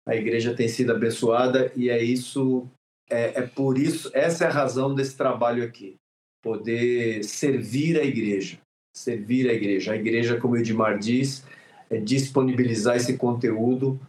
A 0.07 0.15
igreja 0.15 0.53
tem 0.53 0.67
sido 0.67 0.91
abençoada 0.91 1.71
e 1.75 1.89
é 1.89 2.01
isso 2.01 2.67
é, 3.09 3.39
é 3.39 3.41
por 3.41 3.77
isso, 3.77 4.09
essa 4.13 4.45
é 4.45 4.47
a 4.47 4.51
razão 4.51 4.95
desse 4.95 5.15
trabalho 5.15 5.63
aqui. 5.63 5.95
Poder 6.41 7.23
servir 7.23 7.99
a 7.99 8.03
igreja. 8.03 8.57
Servir 8.95 9.49
a 9.49 9.53
igreja. 9.53 9.93
A 9.93 9.95
igreja, 9.95 10.39
como 10.39 10.53
o 10.53 10.57
Edmar 10.57 10.97
diz, 10.97 11.45
é 11.89 11.97
disponibilizar 11.97 12.95
esse 12.95 13.17
conteúdo 13.17 13.99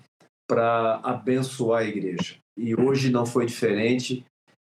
para 0.47 1.01
abençoar 1.03 1.83
a 1.83 1.85
igreja. 1.85 2.37
E 2.57 2.75
hoje 2.75 3.11
não 3.11 3.27
foi 3.27 3.47
diferente. 3.47 4.25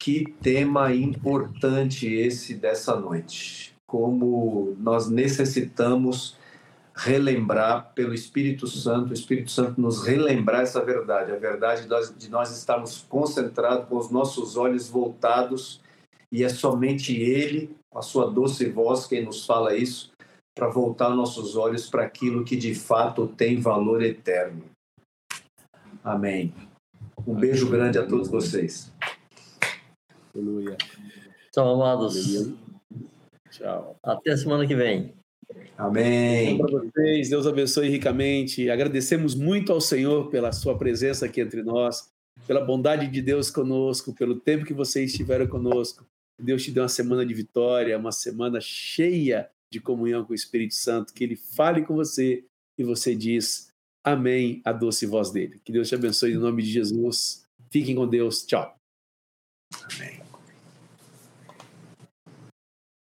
Que 0.01 0.35
tema 0.43 0.93
importante 0.93 2.07
esse 2.07 2.55
dessa 2.55 2.95
noite. 2.97 3.75
Como 3.87 4.77
nós 4.79 5.09
necessitamos 5.09 6.37
relembrar 6.95 7.93
pelo 7.95 8.15
Espírito 8.15 8.67
Santo, 8.67 9.11
o 9.11 9.15
Espírito 9.15 9.51
Santo 9.51 9.81
nos 9.81 10.07
relembrar 10.07 10.61
essa 10.61 10.85
verdade, 10.85 11.33
a 11.33 11.37
verdade 11.37 11.89
de 12.17 12.31
nós, 12.31 12.57
estarmos 12.57 13.05
concentrados 13.09 13.89
com 13.89 13.97
os 13.97 14.11
nossos 14.11 14.57
olhos 14.57 14.89
voltados 14.89 15.81
e 16.31 16.45
é 16.45 16.49
somente 16.49 17.17
Ele, 17.17 17.75
a 17.93 18.01
sua 18.01 18.31
doce 18.31 18.69
voz, 18.69 19.07
quem 19.07 19.25
nos 19.25 19.45
fala 19.45 19.75
isso, 19.75 20.13
para 20.55 20.69
voltar 20.69 21.11
nossos 21.11 21.57
olhos 21.57 21.91
para 21.91 22.05
aquilo 22.05 22.45
que 22.45 22.57
de 22.57 22.75
fato 22.75 23.27
tem 23.27 23.59
valor 23.59 24.03
eterno. 24.03 24.74
Amém. 26.05 26.53
Um 27.27 27.35
beijo 27.35 27.71
grande 27.71 27.99
a 27.99 28.07
todos 28.07 28.29
vocês. 28.29 28.93
Aleluia. 30.35 30.77
Tchau, 31.51 31.75
amados. 31.75 32.53
Tchau. 33.51 33.97
Até 34.03 34.33
a 34.33 34.37
semana 34.37 34.67
que 34.67 34.75
vem. 34.75 35.15
Amém. 35.79 36.59
Para 36.59 36.71
vocês, 36.71 37.31
Deus 37.31 37.47
abençoe 37.47 37.89
ricamente. 37.89 38.69
Agradecemos 38.69 39.35
muito 39.35 39.73
ao 39.73 39.81
Senhor 39.81 40.29
pela 40.29 40.53
sua 40.53 40.77
presença 40.77 41.25
aqui 41.25 41.41
entre 41.41 41.63
nós, 41.63 42.11
pela 42.47 42.63
bondade 42.63 43.09
de 43.09 43.23
Deus 43.23 43.51
conosco, 43.51 44.15
pelo 44.15 44.39
tempo 44.39 44.67
que 44.67 44.75
vocês 44.75 45.11
estiveram 45.11 45.47
conosco. 45.47 46.05
Deus 46.39 46.63
te 46.63 46.71
deu 46.71 46.83
uma 46.83 46.89
semana 46.91 47.25
de 47.25 47.33
vitória, 47.33 47.99
uma 47.99 48.13
semana 48.13 48.59
cheia 48.61 49.49
de 49.73 49.81
comunhão 49.81 50.23
com 50.23 50.33
o 50.33 50.37
Espírito 50.37 50.75
Santo, 50.75 51.15
que 51.15 51.25
ele 51.25 51.37
fale 51.37 51.83
com 51.83 51.95
você 51.95 52.45
e 52.77 52.85
você 52.85 53.15
diz 53.15 53.73
amém 54.05 54.61
a 54.65 54.73
doce 54.73 55.07
voz 55.07 55.31
dele. 55.31 55.61
Que 55.65 55.73
Deus 55.73 55.89
te 55.89 55.95
abençoe 55.95 56.33
em 56.33 56.39
nome 56.39 56.63
de 56.63 56.71
Jesus. 56.71 57.45
Fiquem 57.71 57.97
com 57.97 58.07
Deus. 58.07 58.45
Tchau. 58.45 58.79
Amém. 59.91 60.24